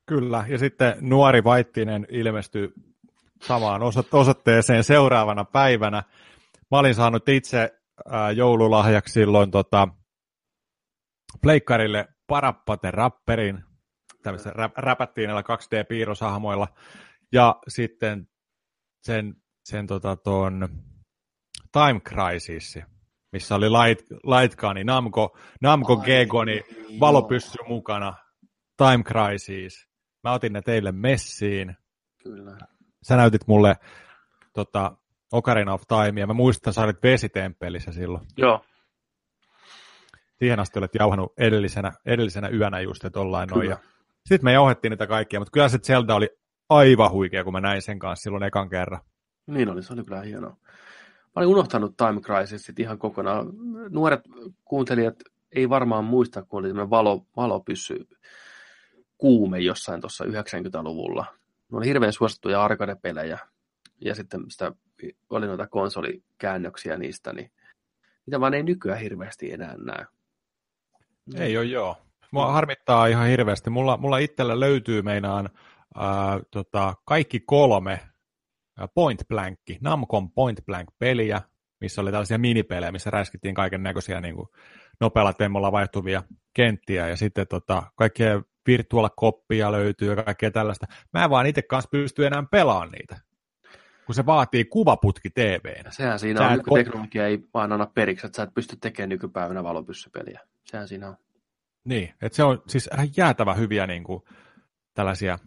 Kyllä, 0.06 0.46
ja 0.48 0.58
sitten 0.58 0.94
nuori 1.02 1.44
Vaittinen 1.44 2.08
ilmestyi 2.10 2.74
samaan 3.42 3.82
oso- 3.82 4.04
osoitteeseen 4.12 4.84
seuraavana 4.84 5.46
päivänä. 5.46 6.04
Mä 6.72 6.80
olin 6.80 6.96
saanut 6.96 7.30
itse 7.30 7.82
joululahjaksi 8.36 9.14
silloin 9.14 9.52
tota, 9.52 9.88
pleikkarille 11.42 12.08
Parappate 12.28 12.92
Rapperin, 12.92 13.64
tämmöistä 14.24 14.50
rä- 14.50 14.72
räpättiin 14.78 15.28
näillä 15.28 15.42
2D-piirroshahmoilla, 15.42 16.68
ja 17.32 17.60
sitten 17.68 18.28
sen, 19.04 19.36
sen 19.66 19.88
tota, 19.88 20.16
ton 20.16 20.70
Time 21.72 22.00
Crisis, 22.00 22.80
missä 23.32 23.56
oli 23.56 23.70
Light, 23.70 24.12
Lightguni, 24.12 24.84
Namco, 24.84 25.38
Namco 25.62 26.00
Ai, 26.00 26.06
Gegoni, 26.06 26.62
valopyssy 27.00 27.58
mukana, 27.68 28.14
Time 28.78 29.04
Crisis. 29.04 29.91
Mä 30.24 30.34
otin 30.34 30.54
ne 30.54 30.62
teille 30.62 30.92
messiin. 30.92 31.76
Kyllä. 32.24 32.58
Sä 33.04 33.16
näytit 33.16 33.48
mulle 33.48 33.76
tota, 34.54 34.98
Ocarina 35.32 35.74
of 35.74 35.84
Time, 35.88 36.22
ja 36.22 36.28
mä 36.28 36.34
muistan, 36.34 36.72
että 36.72 36.76
sä 36.76 36.86
olit 36.86 37.04
vesitemppelissä 37.04 37.92
silloin. 37.92 38.28
Joo. 38.38 38.66
Siihen 40.40 40.60
asti 40.60 40.80
olet 40.80 40.96
jauhanut 40.96 41.34
edellisenä, 41.38 41.92
edellisenä 42.06 42.50
yönä 42.50 42.80
just, 42.80 43.06
että 43.06 43.20
ollaan 43.20 43.48
noin. 43.48 43.70
Ja 43.70 43.78
sitten 44.26 44.46
me 44.46 44.54
jauhettiin 44.54 44.90
niitä 44.90 45.08
kaikkia, 45.08 45.40
mutta 45.40 45.52
kyllä 45.52 45.70
se 45.70 45.78
Zelda 45.78 46.16
oli 46.16 46.30
aivan 46.70 47.12
huikea, 47.12 47.44
kun 47.44 47.54
mä 47.54 47.62
näin 47.62 47.82
sen 47.82 48.00
kanssa 48.00 48.24
silloin 48.24 48.44
ekan 48.44 48.70
kerran. 48.70 49.02
Niin 49.48 49.70
oli, 49.70 49.84
se 49.84 49.94
oli 49.94 50.04
kyllä 50.04 50.22
hienoa. 50.22 50.58
Mä 51.26 51.32
olin 51.36 51.50
unohtanut 51.50 51.98
Time 51.98 52.22
Crisis 52.22 52.74
ihan 52.78 52.98
kokonaan. 52.98 53.48
Nuoret 53.90 54.22
kuuntelijat 54.66 55.16
ei 55.52 55.70
varmaan 55.70 56.06
muista, 56.06 56.44
kun 56.44 56.60
oli 56.60 56.68
tämmöinen 56.68 56.90
valo, 56.90 57.26
valopyssy 57.36 58.08
kuume 59.22 59.60
jossain 59.60 60.02
tuossa 60.02 60.26
90-luvulla. 60.26 61.26
Ne 61.72 61.78
oli 61.78 61.86
hirveän 61.86 62.14
suosittuja 62.14 62.64
arcade-pelejä, 62.64 63.38
ja 64.06 64.16
sitten 64.16 64.42
sitä 64.50 64.72
oli 65.30 65.48
noita 65.48 65.68
konsolikäännöksiä 65.68 66.98
niistä, 66.98 67.34
niin 67.34 67.52
mitä 68.26 68.40
vaan 68.40 68.54
ei 68.54 68.64
nykyään 68.64 69.00
hirveästi 69.00 69.52
enää 69.52 69.76
näe. 69.78 70.06
Ei 71.36 71.58
ole 71.58 71.66
joo. 71.66 71.98
Mua 72.32 72.52
harmittaa 72.52 73.08
ihan 73.08 73.28
hirveästi. 73.28 73.70
Mulla, 73.70 73.98
mulla 73.98 74.18
itsellä 74.18 74.60
löytyy 74.60 75.02
meinaan 75.02 75.50
ää, 75.96 76.40
tota, 76.52 76.94
kaikki 77.06 77.40
kolme 77.40 78.00
Point 78.94 79.28
Blank, 79.28 79.60
Namcon 79.82 80.32
Point 80.32 80.66
Blank-peliä, 80.66 81.42
missä 81.82 82.02
oli 82.02 82.12
tällaisia 82.12 82.38
minipelejä, 82.38 82.92
missä 82.92 83.10
räskittiin 83.10 83.56
kaiken 83.56 83.84
näköisiä 83.84 84.22
niin 84.22 84.36
nopealla 85.00 85.34
temmolla 85.34 85.72
vaihtuvia 85.72 86.24
kenttiä, 86.54 87.08
ja 87.08 87.16
sitten 87.16 87.48
tota, 87.48 87.84
kaikkea 87.96 88.42
virtuaalikoppia 88.68 89.72
löytyy 89.72 90.10
ja 90.10 90.24
kaikkea 90.24 90.52
tällaista. 90.52 90.86
Mä 91.14 91.24
en 91.24 91.30
vaan 91.30 91.46
itse 91.46 91.62
kanssa 91.62 91.90
pysty 91.90 92.26
enää 92.26 92.44
pelaamaan 92.52 92.90
niitä, 92.92 93.20
kun 94.06 94.16
se 94.16 94.26
vaatii 94.26 94.66
kuvaputki 94.66 95.30
TVnä. 95.30 95.92
Sehän 95.92 96.20
siinä 96.20 96.40
Sä 96.40 96.48
on, 96.48 96.58
nykyteknologia 96.58 97.28
ei 97.28 97.40
vaan 97.54 97.72
anna 97.72 97.86
periksi, 97.86 98.26
että 98.26 98.36
sä 98.36 98.44
et 98.44 98.54
pysty 98.54 98.78
tekemään 98.82 99.10
nykypäivänä 99.10 99.64
valopyssypeliä. 99.64 100.40
Sehän 100.66 100.88
siinä 100.88 101.08
on. 101.08 101.18
Niin, 101.84 102.14
että 102.22 102.36
se 102.36 102.44
on 102.44 102.64
siis 102.68 102.90
ihan 102.94 103.10
jäätävä 103.18 103.54
hyviä 103.54 103.88
niin 103.88 104.04
kuin, 104.04 104.24
tällaisia 104.94 105.40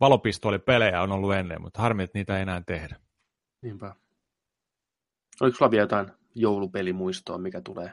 valopistoolipelejä 0.00 1.02
on 1.02 1.12
ollut 1.12 1.34
ennen, 1.34 1.62
mutta 1.62 1.82
harmi, 1.82 2.02
että 2.02 2.18
niitä 2.18 2.36
ei 2.36 2.42
enää 2.42 2.62
tehdä. 2.66 2.96
Niinpä. 3.62 3.94
Oliko 5.40 5.56
sulla 5.56 5.70
vielä 5.70 5.82
jotain 5.82 6.10
joulupelimuistoa, 6.34 7.38
mikä 7.38 7.60
tulee, 7.60 7.92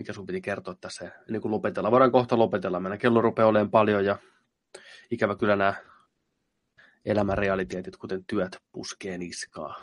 mikä 0.00 0.12
sun 0.12 0.26
piti 0.26 0.40
kertoa 0.40 0.74
tässä 0.74 1.10
ennen 1.28 1.42
kuin 1.42 1.52
lopetellaan? 1.52 1.92
Voidaan 1.92 2.12
kohta 2.12 2.38
lopetella. 2.38 2.80
Meidän 2.80 2.98
kello 2.98 3.20
rupeaa 3.20 3.48
olemaan 3.48 3.70
paljon 3.70 4.04
ja 4.04 4.18
ikävä 5.10 5.36
kyllä 5.36 5.56
nämä 5.56 5.74
elämän 7.04 7.38
realiteetit, 7.38 7.96
kuten 7.96 8.24
työt, 8.24 8.58
puskee 8.72 9.18
niskaa. 9.18 9.74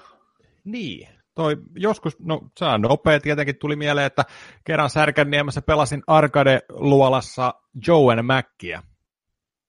Niin. 0.63 1.07
Toi 1.35 1.57
joskus, 1.75 2.19
no 2.19 2.41
se 2.57 2.65
on 2.65 2.81
nopea, 2.81 3.19
tietenkin 3.19 3.55
tuli 3.55 3.75
mieleen, 3.75 4.07
että 4.07 4.23
kerran 4.63 4.89
Särkänniemessä 4.89 5.61
pelasin 5.61 6.03
Arcade-luolassa 6.07 7.53
Joe 7.87 8.13
and 8.13 8.21
Mackia. 8.21 8.83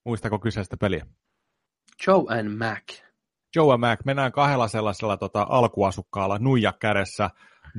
Muistako 0.05 0.39
kyseistä 0.39 0.77
peliä? 0.77 1.07
Joe 2.07 2.39
and 2.39 2.49
Mac. 2.49 3.01
Joe 3.57 3.75
and 3.75 3.81
Mac, 3.81 4.05
mennään 4.05 4.33
kahdella 4.33 4.69
sellaisella 4.69 5.17
tota, 5.17 5.47
alkuasukkaalla 5.49 6.39
nuija 6.39 6.73
kädessä 6.73 7.31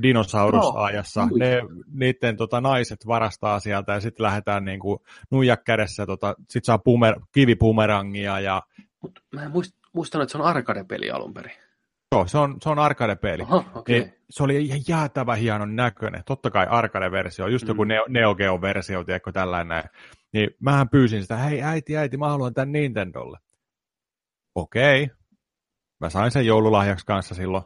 dinosaurusajassa. 0.02 1.20
Joo, 1.20 1.38
ne, 1.38 1.62
niiden 1.92 2.36
tota, 2.36 2.60
naiset 2.60 3.06
varastaa 3.06 3.60
sieltä 3.60 3.92
ja 3.92 4.00
sitten 4.00 4.24
lähdetään 4.24 4.64
niinku, 4.64 5.02
nuija 5.30 5.56
kädessä, 5.56 6.06
tota, 6.06 6.34
sitten 6.38 6.64
saa 6.64 6.78
pumer, 6.78 7.20
kivipumerangia 7.32 8.40
ja 8.40 8.62
Mutta 9.02 9.20
mä 9.34 9.42
en 9.42 9.50
muist, 9.50 9.72
muistanut, 9.92 10.22
että 10.22 10.32
se 10.32 10.38
on 10.38 10.44
arcade-peli 10.44 11.10
alun 11.10 11.34
perin. 11.34 11.52
joo, 12.12 12.26
se 12.26 12.38
on, 12.38 12.56
se 12.62 12.68
on 12.68 12.78
arcade-peli. 12.78 13.42
Aha, 13.42 13.64
okei. 13.74 14.00
Niin, 14.00 14.14
se 14.30 14.42
oli 14.42 14.64
ihan 14.64 14.80
jäätävä 14.88 15.34
hienon 15.34 15.76
näköinen. 15.76 16.22
Totta 16.26 16.50
kai 16.50 16.66
arcade-versio, 16.70 17.46
just 17.48 17.68
joku 17.68 17.84
Mm. 17.84 17.88
Neo, 17.88 18.04
Neo 18.08 18.34
Geo-versio, 18.34 19.04
tiedätkö, 19.04 19.32
tällainen. 19.32 19.82
Niin 20.32 20.50
mähän 20.60 20.88
pyysin 20.88 21.22
sitä, 21.22 21.36
hei 21.36 21.62
äiti, 21.62 21.96
äiti, 21.96 22.16
mä 22.16 22.28
haluan 22.28 22.54
tämän 22.54 22.72
Nintendolle. 22.72 23.38
Okei. 24.54 25.10
Mä 26.00 26.10
sain 26.10 26.30
sen 26.30 26.46
joululahjaksi 26.46 27.06
kanssa 27.06 27.34
silloin. 27.34 27.64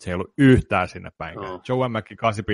Se 0.00 0.10
ei 0.10 0.14
ollut 0.14 0.32
yhtään 0.38 0.88
sinne 0.88 1.10
päin. 1.18 1.34
Joo. 1.34 1.60
Joe 1.68 1.88
Mäkki 1.88 2.16
8 2.16 2.44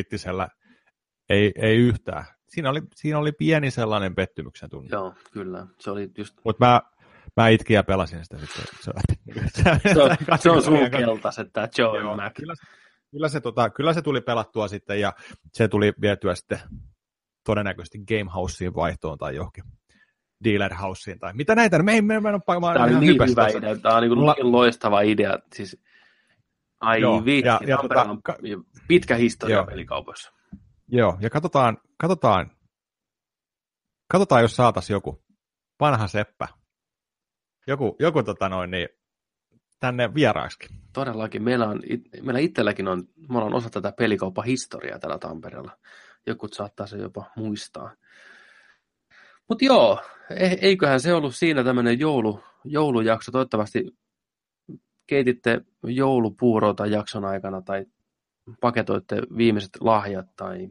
ei, 1.29 1.53
ei 1.57 1.77
yhtään. 1.77 2.25
Siinä 2.49 2.71
oli, 2.71 2.83
siinä 2.95 3.19
oli 3.19 3.33
pieni 3.33 3.71
sellainen 3.71 4.15
pettymyksen 4.15 4.71
tunne. 4.71 4.89
Joo, 4.93 5.15
kyllä. 5.33 5.67
Se 5.81 5.91
oli 5.91 6.11
just... 6.19 6.35
Mutta 6.45 6.67
mä, 6.67 6.81
mä 7.37 7.49
itkin 7.49 7.75
ja 7.75 7.83
pelasin 7.83 8.25
sitä 8.25 8.39
sitten. 8.39 8.65
Se, 8.81 8.93
se, 9.55 9.93
Se 9.95 10.03
on, 10.03 10.17
se 10.39 10.51
on 10.51 10.63
sun 10.63 10.91
keltaiset, 10.91 11.53
tämä 11.53 11.69
Joe 11.79 12.01
Joo, 12.01 12.17
Mac. 12.17 12.35
Kyllä, 12.35 12.55
se- 12.55 12.67
kyllä, 13.11 13.29
se, 13.29 13.41
tota, 13.41 13.71
kyllä 13.71 13.93
se 13.93 14.03
tuli 14.03 14.21
pelattua 14.21 14.69
sitten 14.69 15.01
ja 15.01 15.13
se 15.53 15.69
tuli 15.69 15.93
vietyä 16.01 16.35
sitten 16.35 16.61
todennäköisesti 17.45 17.99
Game 18.09 18.31
Houseen 18.35 18.75
vaihtoon 18.75 19.19
tai 19.19 19.37
johonkin 19.37 19.65
Dealer 20.45 20.75
Houseen 20.75 21.19
tai 21.19 21.33
mitä 21.35 21.55
näitä, 21.55 21.83
me 21.83 21.93
ei 21.93 22.03
me, 22.03 22.21
me, 22.21 22.33
me, 22.33 22.39
Tämä 22.47 22.61
mä, 22.61 22.67
on 22.67 23.01
niin 23.01 23.31
hyvä 23.31 23.49
idea. 23.49 23.77
Tämä 23.77 23.97
on 23.97 24.03
niin 24.03 24.13
Mulla- 24.19 24.37
loistava 24.43 25.01
idea. 25.01 25.39
Siis, 25.55 25.83
ai 26.81 27.01
Joo, 27.01 27.25
vitsi, 27.25 27.49
ja- 27.49 27.61
ja 27.67 27.77
tota, 27.77 28.03
on 28.03 28.21
pitkä 28.89 29.17
historia 29.17 29.57
Joo. 29.57 29.67
pelikaupoissa. 29.67 30.33
Joo, 30.89 31.17
ja 31.21 31.31
katsotaan, 31.31 31.79
katsotaan, 31.99 32.51
katsotaan 34.13 34.43
jos 34.43 34.57
saataisiin 34.57 34.95
joku 34.95 35.25
vanha 35.81 36.09
seppä, 36.09 36.49
joku, 37.67 37.97
joku 37.99 38.23
tota 38.23 38.49
noin, 38.49 38.71
niin, 38.71 38.89
tänne 39.81 40.15
vieraaksikin. 40.15 40.77
Todellakin. 40.93 41.43
Meillä, 41.43 41.69
on, 41.69 41.81
meillä 42.23 42.41
itselläkin 42.41 42.89
on, 42.89 43.05
me 43.29 43.39
ollaan 43.39 43.55
osa 43.55 43.71
tätä 43.71 43.93
pelikaupan 43.99 44.45
historiaa 44.45 44.99
täällä 44.99 45.19
Tampereella. 45.19 45.79
Jokut 46.27 46.53
saattaa 46.53 46.87
se 46.87 46.97
jopa 46.97 47.31
muistaa. 47.37 47.95
Mutta 49.49 49.65
joo, 49.65 50.03
e- 50.31 50.59
eiköhän 50.61 51.01
se 51.01 51.15
ollut 51.15 51.35
siinä 51.37 51.65
tämmöinen 51.65 51.99
joulu, 52.01 52.41
joulujakso. 52.65 53.33
Toivottavasti 53.33 53.85
keititte 55.07 55.61
joulupuuroa 55.83 56.75
tai 56.75 56.91
jakson 56.91 57.25
aikana 57.25 57.63
tai 57.63 57.87
paketoitte 58.61 59.23
viimeiset 59.37 59.71
lahjat 59.81 60.27
tai 60.37 60.69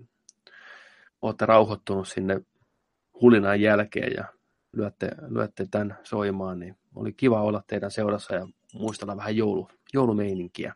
olette 1.21 1.45
rauhoittunut 1.45 2.07
sinne 2.07 2.41
hulinan 3.21 3.61
jälkeen 3.61 4.13
ja 4.17 4.25
lyötte, 4.73 5.11
lyötte 5.27 5.65
tämän 5.71 5.97
soimaan, 6.03 6.59
niin 6.59 6.77
oli 6.95 7.13
kiva 7.13 7.41
olla 7.41 7.63
teidän 7.67 7.91
seurassa 7.91 8.35
ja 8.35 8.47
muistella 8.73 9.17
vähän 9.17 9.37
joulu, 9.37 9.69
joulumeininkiä. 9.93 10.75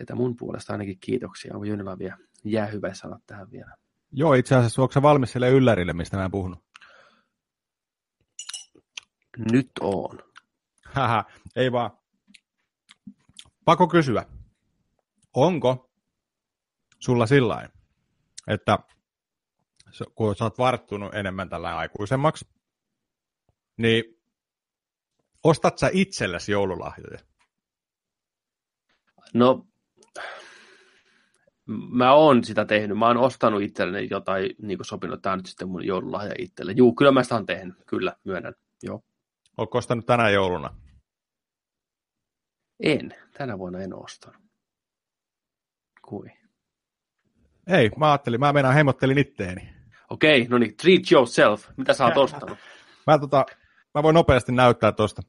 Että 0.00 0.14
mun 0.14 0.36
puolesta 0.36 0.72
ainakin 0.72 0.98
kiitoksia. 1.00 1.54
Onko 1.54 1.64
Junilla 1.64 1.98
vielä 1.98 2.16
jäähyväis 2.44 2.98
sanat 2.98 3.22
tähän 3.26 3.50
vielä? 3.50 3.76
Joo, 4.12 4.34
itse 4.34 4.54
asiassa 4.54 4.82
onko 4.82 5.02
valmis 5.02 5.32
sille 5.32 5.50
yllärille, 5.50 5.92
mistä 5.92 6.16
mä 6.16 6.24
en 6.24 6.30
puhunut? 6.30 6.64
Nyt 9.52 9.70
on. 9.80 10.18
Haha, 10.84 11.24
ei 11.56 11.72
vaan. 11.72 11.90
Pako 13.64 13.88
kysyä, 13.88 14.24
onko 15.34 15.90
sulla 16.98 17.26
sillä 17.26 17.68
että 18.48 18.78
kun 20.14 20.36
sä 20.36 20.44
oot 20.44 20.58
varttunut 20.58 21.14
enemmän 21.14 21.48
tällä 21.48 21.76
aikuisemmaksi, 21.76 22.48
niin 23.76 24.04
ostat 25.44 25.78
sä 25.78 25.90
itsellesi 25.92 26.52
joululahjoja? 26.52 27.18
No, 29.34 29.66
mä 31.90 32.12
oon 32.12 32.44
sitä 32.44 32.64
tehnyt. 32.64 32.98
Mä 32.98 33.06
oon 33.06 33.16
ostanut 33.16 33.62
itselleni 33.62 34.08
jotain, 34.10 34.50
niin 34.62 34.78
kuin 34.78 34.86
sopinut, 34.86 35.22
tämä 35.22 35.36
nyt 35.36 35.46
sitten 35.46 35.68
mun 35.68 35.86
joululahja 35.86 36.34
itselle. 36.38 36.72
Juu, 36.72 36.94
kyllä 36.94 37.12
mä 37.12 37.22
sitä 37.22 37.34
oon 37.34 37.46
tehnyt. 37.46 37.74
Kyllä, 37.86 38.16
myönnän. 38.24 38.54
Joo. 38.82 39.04
Oletko 39.56 39.78
ostanut 39.78 40.06
tänä 40.06 40.30
jouluna? 40.30 40.83
En. 42.80 43.14
Tänä 43.38 43.58
vuonna 43.58 43.80
en 43.80 43.94
ostanut. 43.94 44.42
Kui. 46.02 46.30
Ei, 47.66 47.90
mä 47.96 48.10
ajattelin, 48.10 48.40
mä 48.40 48.52
mennään 48.52 48.74
hemottelin 48.74 49.18
itteeni. 49.18 49.74
Okei, 50.10 50.46
no 50.48 50.58
niin, 50.58 50.76
treat 50.76 51.12
yourself. 51.12 51.68
Mitä 51.76 51.94
sä 51.94 52.04
oot 52.04 52.16
ostanut? 52.26 52.58
Mä, 53.06 53.18
tota, 53.18 53.46
mä 53.94 54.02
voin 54.02 54.14
nopeasti 54.14 54.52
näyttää 54.52 54.92
tuosta. 54.92 55.22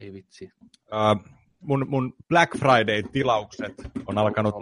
Ei 0.00 0.12
vitsi. 0.12 0.52
Uh, 0.74 1.34
mun, 1.60 1.86
mun 1.88 2.14
Black 2.28 2.58
Friday-tilaukset 2.58 3.74
on 4.06 4.18
alkanut 4.18 4.54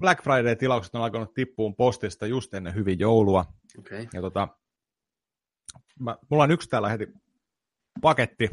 Black 0.00 0.22
Friday-tilaukset 0.22 0.94
on 0.94 1.02
alkanut 1.02 1.34
tippuun 1.34 1.76
postista 1.76 2.26
just 2.26 2.54
ennen 2.54 2.74
hyvin 2.74 2.98
joulua. 2.98 3.44
Okei. 3.78 4.08
Ja 4.12 4.20
tota, 4.20 4.48
mä, 6.00 6.16
mulla 6.30 6.42
on 6.42 6.50
yksi 6.50 6.68
täällä 6.68 6.88
heti 6.88 7.06
paketti. 8.00 8.50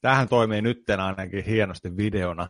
Tämähän 0.00 0.28
toimii 0.28 0.62
nyt 0.62 0.84
ainakin 0.90 1.44
hienosti 1.44 1.96
videona. 1.96 2.48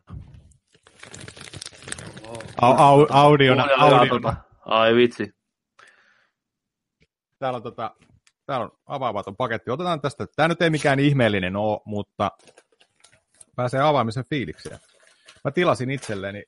Au, 2.60 2.74
au, 2.76 3.06
audiona, 3.10 3.68
audiona. 3.78 4.30
tota- 4.30 4.36
Ai 4.64 4.94
vitsi. 4.94 5.32
Täällä 7.38 7.56
on 7.56 7.62
tota, 7.62 7.94
täällä 8.46 8.64
on 8.64 8.78
avaamaton 8.86 9.36
paketti. 9.36 9.70
Otetaan 9.70 10.00
tästä. 10.00 10.26
Tämä 10.36 10.48
nyt 10.48 10.62
ei 10.62 10.70
mikään 10.70 10.98
ihmeellinen 10.98 11.56
ole, 11.56 11.80
mutta 11.84 12.30
pääsee 13.56 13.80
avaamisen 13.80 14.24
fiiliksiä. 14.30 14.78
Mä 15.44 15.50
tilasin 15.50 15.90
itselleni 15.90 16.44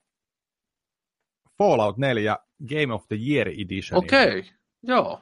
Fallout 1.59 1.99
4 1.99 2.39
Game 2.69 2.95
of 2.95 3.09
the 3.09 3.17
Year 3.29 3.49
Edition. 3.49 3.99
Okei, 3.99 4.39
okay. 4.39 4.53
joo. 4.83 5.21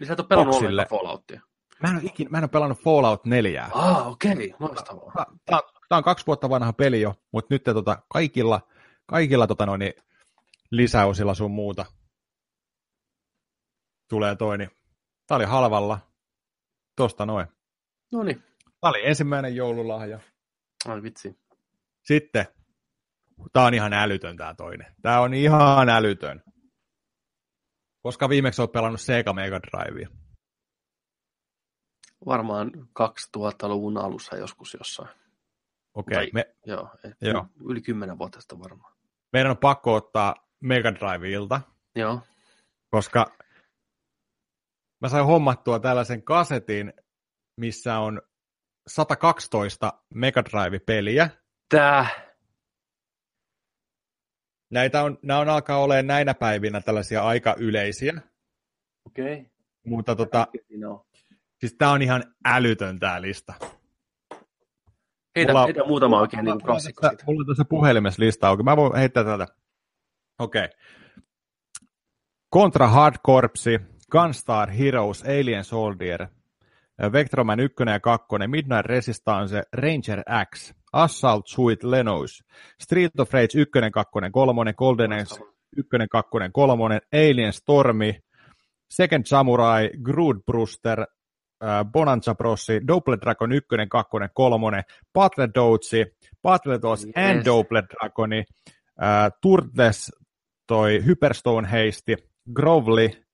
Niin 0.00 0.06
sä 0.06 0.12
et 0.12 0.20
ole 0.20 0.28
pelannut 0.28 0.56
ollenkaan 0.56 0.88
Falloutia. 0.88 1.40
Mä 1.82 1.88
en, 1.88 1.94
ole 1.94 2.02
ikin, 2.04 2.26
mä 2.30 2.38
en 2.38 2.44
ole 2.44 2.48
pelannut 2.48 2.78
Fallout 2.78 3.24
4. 3.24 3.68
Ah, 3.72 4.08
okei, 4.08 4.32
okay. 4.32 4.50
loistavaa. 4.60 5.12
Tämä, 5.46 5.60
tämä 5.88 5.96
on 5.96 6.04
kaksi 6.04 6.26
vuotta 6.26 6.50
vanha 6.50 6.72
peli 6.72 7.00
jo, 7.00 7.14
mutta 7.32 7.54
nyt 7.54 7.64
tota, 7.64 8.02
kaikilla, 8.12 8.60
kaikilla 9.06 9.46
tota 9.46 9.66
noin, 9.66 9.80
lisäosilla 10.70 11.34
sun 11.34 11.50
muuta 11.50 11.84
tulee 14.08 14.36
toi, 14.36 14.58
niin 14.58 14.70
tää 15.26 15.36
oli 15.36 15.44
halvalla. 15.44 15.98
Tosta 16.96 17.26
noin. 17.26 17.46
No 18.12 18.22
niin. 18.22 18.42
Tää 18.80 18.90
oli 18.90 19.06
ensimmäinen 19.06 19.56
joululahja. 19.56 20.20
Ai 20.88 21.02
vitsi. 21.02 21.38
Sitten, 22.02 22.46
tää 23.52 23.64
on 23.64 23.74
ihan 23.74 23.92
älytön 23.92 24.36
tää 24.36 24.54
toinen. 24.54 24.94
Tää 25.02 25.20
on 25.20 25.34
ihan 25.34 25.88
älytön. 25.88 26.42
Koska 28.02 28.28
viimeksi 28.28 28.62
olet 28.62 28.72
pelannut 28.72 29.00
Sega 29.00 29.32
Mega 29.32 29.60
Drivea? 29.60 30.08
Varmaan 32.26 32.70
2000-luvun 32.74 33.98
alussa 33.98 34.36
joskus 34.36 34.74
jossain. 34.74 35.08
Okei. 35.94 36.16
Okay, 36.16 36.30
me... 36.32 36.54
Joo, 36.66 36.88
joo, 37.20 37.46
yli 37.64 37.80
kymmenen 37.80 38.18
vuotta 38.18 38.40
sitten 38.40 38.58
varmaan. 38.58 38.94
Meidän 39.32 39.50
on 39.50 39.56
pakko 39.56 39.94
ottaa 39.94 40.34
Mega 40.60 40.94
Driveilta. 40.94 41.60
Joo. 41.94 42.20
Koska 42.90 43.26
mä 45.00 45.08
sain 45.08 45.26
hommattua 45.26 45.80
tällaisen 45.80 46.22
kasetin, 46.22 46.92
missä 47.60 47.98
on 47.98 48.22
112 48.86 49.92
Mega 50.14 50.42
Drive-peliä. 50.44 51.30
Tää? 51.68 52.06
Näitä 54.70 55.02
on, 55.02 55.18
nämä 55.22 55.40
on 55.40 55.48
alkaa 55.48 55.78
olemaan 55.78 56.06
näinä 56.06 56.34
päivinä 56.34 56.80
tällaisia 56.80 57.22
aika 57.22 57.54
yleisiä. 57.58 58.12
Okei. 59.06 59.34
Okay. 59.34 59.44
Mutta 59.86 60.16
tota, 60.16 60.46
siis 61.60 61.74
tää 61.78 61.90
on 61.90 62.02
ihan 62.02 62.24
älytön 62.44 62.98
tää 62.98 63.22
lista. 63.22 63.54
Heitä, 65.36 65.52
mulla, 65.52 65.64
heitä 65.64 65.84
muutama 65.84 66.20
oikein 66.20 66.44
niin 66.44 66.62
klassikko. 66.62 67.10
Mulla 67.26 67.40
on 67.40 67.46
tässä 67.46 67.64
puhelimessa 67.64 68.22
lista 68.22 68.48
auki. 68.48 68.62
Mä 68.62 68.76
voin 68.76 68.96
heittää 68.96 69.24
täältä. 69.24 69.46
Okei. 70.38 70.64
Okay. 70.64 70.78
Contra 72.54 72.88
Hard 72.88 73.14
Corps, 73.26 73.64
Gunstar 74.10 74.70
Heroes, 74.70 75.22
Alien 75.22 75.64
Soldier, 75.64 76.26
Vectroman 77.12 77.60
1 77.60 77.74
ja 77.86 78.00
2, 78.00 78.26
Midnight 78.46 78.86
Resistance, 78.86 79.62
Ranger 79.72 80.22
X, 80.54 80.74
Assault 80.92 81.46
Suite 81.46 81.90
Lenos, 81.90 82.44
Street 82.80 83.20
of 83.20 83.32
Rage 83.32 83.60
1, 83.60 83.90
2, 83.90 84.10
3, 84.32 84.72
Golden 84.72 85.12
Axe 85.12 85.40
1, 85.76 86.08
2, 86.10 86.30
3, 86.52 87.00
Alien 87.12 87.52
Stormi, 87.52 88.20
Second 88.90 89.24
Samurai, 89.26 89.90
Grood 90.02 90.36
Brewster, 90.46 91.06
Bonanza 91.84 92.34
Brossi, 92.34 92.80
Double 92.84 93.16
Dragon 93.16 93.50
1, 93.50 93.60
2, 93.66 94.30
3, 94.34 94.84
Battle 95.10 95.48
Doutsi, 95.48 96.14
Battle 96.40 96.78
Dots 96.78 97.04
yes. 97.04 97.12
and 97.14 97.42
Double 97.42 97.82
Dragoni, 97.82 98.44
uh, 99.00 99.30
Turtles, 99.40 100.10
toi 100.66 101.00
Hyperstone 101.00 101.66
Heisti, 101.66 102.16
Grovely, 102.42 103.24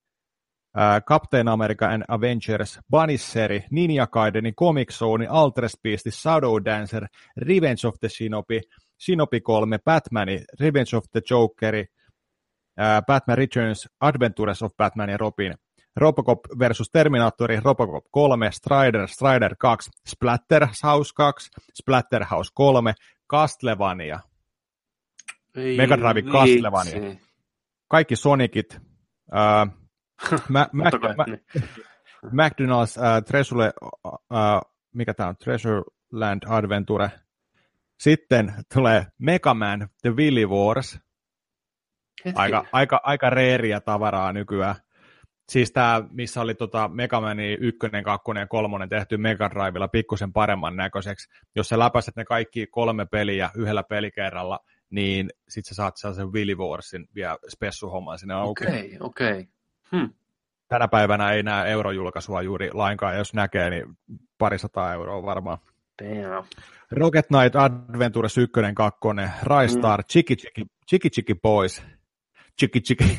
uh, 0.72 1.00
Captain 1.04 1.48
America 1.48 1.86
and 1.86 2.04
Avengers, 2.08 2.78
Banisseri, 2.86 3.66
Ninja 3.70 4.06
Gaiden, 4.08 4.54
Comic 4.54 4.92
Zone, 4.92 5.26
Altered 5.26 5.70
Beast, 5.82 6.12
Shadow 6.12 6.60
Dancer, 6.60 7.08
Revenge 7.34 7.86
of 7.86 7.98
the 7.98 8.08
Shinobi, 8.08 8.60
Shinobi 8.96 9.40
3, 9.40 9.78
Batman, 9.84 10.44
Revenge 10.58 10.94
of 10.94 11.06
the 11.10 11.22
Jokeri, 11.22 11.86
uh, 12.76 13.00
Batman 13.00 13.36
Returns, 13.36 13.88
Adventures 14.00 14.62
of 14.62 14.76
Batman 14.76 15.10
ja 15.10 15.16
Robin, 15.16 15.54
Robocop 15.96 16.40
versus 16.58 16.90
Terminatori, 16.92 17.60
Robocop 17.60 18.04
3, 18.10 18.50
Strider, 18.50 19.08
Strider 19.08 19.56
2, 19.58 19.90
Splatterhouse 20.08 21.12
2, 21.14 21.50
Splatterhouse 21.74 22.50
3, 22.54 22.94
Castlevania, 23.30 24.20
Mega 25.76 25.96
Drive 25.96 26.22
Castlevania, 26.22 27.16
kaikki 27.88 28.16
Sonicit, 28.16 28.80
Mä. 30.48 30.66
McDonald's 32.32 32.96
Treasure, 33.26 33.72
mikä 34.94 35.14
tämä 35.14 35.28
on, 35.28 35.36
Treasure 35.36 35.82
Land 36.12 36.42
Adventure. 36.48 37.10
Sitten 37.98 38.54
tulee 38.74 39.06
Mega 39.18 39.54
Man 39.54 39.88
The 40.02 40.10
Willy 40.10 40.46
Wars. 40.46 41.00
Aika, 42.34 42.64
aika, 42.72 43.00
aika 43.02 43.30
reeriä 43.30 43.80
tavaraa 43.80 44.32
nykyään. 44.32 44.74
Siis 45.50 45.72
tämä, 45.72 46.02
missä 46.10 46.40
oli 46.40 46.54
tota 46.54 46.88
Mega 46.88 47.20
Man 47.20 47.40
1, 47.40 47.78
2 48.04 48.30
ja 48.38 48.46
3 48.46 48.86
tehty 48.88 49.16
Mega 49.16 49.50
Drivella 49.50 49.88
pikkusen 49.88 50.32
paremman 50.32 50.76
näköiseksi. 50.76 51.28
Jos 51.56 51.68
sä 51.68 51.78
läpäiset 51.78 52.16
ne 52.16 52.24
kaikki 52.24 52.66
kolme 52.66 53.06
peliä 53.06 53.50
yhdellä 53.54 53.82
pelikerralla, 53.82 54.60
niin 54.90 55.30
sit 55.48 55.64
sä 55.64 55.74
saat 55.74 55.96
sellaisen 55.96 56.32
Willy 56.32 56.54
Warsin 56.54 57.08
vielä 57.14 57.36
spessuhomman 57.48 58.18
sinne 58.18 58.34
auki. 58.34 58.64
Okei, 58.64 58.84
okay, 58.84 58.96
okei. 59.00 59.30
Okay. 59.30 59.44
Hmm. 59.92 60.14
Tänä 60.68 60.88
päivänä 60.88 61.32
ei 61.32 61.42
näe 61.42 61.70
eurojulkaisua 61.70 62.42
juuri 62.42 62.70
lainkaan, 62.72 63.16
jos 63.16 63.34
näkee, 63.34 63.70
niin 63.70 63.84
parisataa 64.38 64.94
euroa 64.94 65.22
varmaan. 65.22 65.58
Damn. 66.02 66.46
Rocket 66.90 67.26
Knight 67.26 67.56
Adventures 67.56 68.38
1, 68.38 68.52
2, 68.74 68.98
Rystar, 69.42 70.00
mm. 70.00 70.04
Chiki 70.12 70.36
Chiki, 70.36 70.66
Chiki 70.90 71.10
Chiki 71.10 71.34
Boys, 71.34 71.82
Chiki 72.60 72.80
Chiki, 72.80 73.18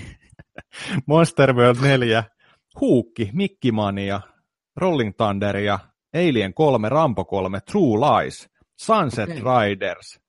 Monster 1.08 1.56
World 1.56 1.82
4, 1.82 2.24
Huukki, 2.82 3.30
Mikkimania, 3.34 4.22
Rolling 4.78 5.14
Thunder 5.18 5.58
ja 5.58 5.80
Alien 6.14 6.54
3, 6.54 6.90
Rampo 6.90 7.26
3, 7.26 7.60
True 7.62 7.98
Lies, 8.00 8.50
Sunset 8.82 9.30
okay. 9.30 9.70
Riders. 9.70 10.20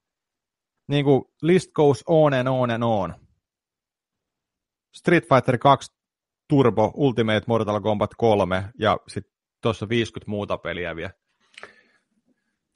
Niin 0.89 1.05
kuin 1.05 1.25
list 1.43 1.73
goes 1.73 2.05
on 2.07 2.35
and 2.35 2.49
on 2.49 2.71
and 2.71 2.83
on. 2.83 3.15
Street 4.95 5.29
Fighter 5.29 5.59
2 5.59 5.93
Turbo, 6.49 6.93
Ultimate 6.95 7.43
Mortal 7.47 7.81
Kombat 7.81 8.11
3 8.17 8.65
ja 8.79 8.99
sitten 9.09 9.33
tuossa 9.63 9.89
50 9.89 10.31
muuta 10.31 10.59
peliä 10.59 10.97
vielä. 10.97 11.13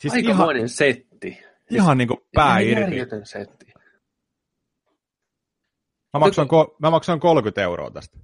Siis 0.00 0.14
Aikamoinen 0.14 0.56
ihan, 0.56 0.68
setti. 0.68 1.38
Ihan 1.70 1.98
niin 1.98 2.08
kuin 2.08 2.20
pää 2.34 2.58
irti. 2.58 2.96
setti. 3.24 3.65
Mä 6.18 6.26
maksoin, 6.26 6.48
ko- 6.48 6.76
mä 6.78 6.90
maksoin 6.90 7.20
30 7.20 7.62
euroa 7.62 7.90
tästä. 7.90 8.18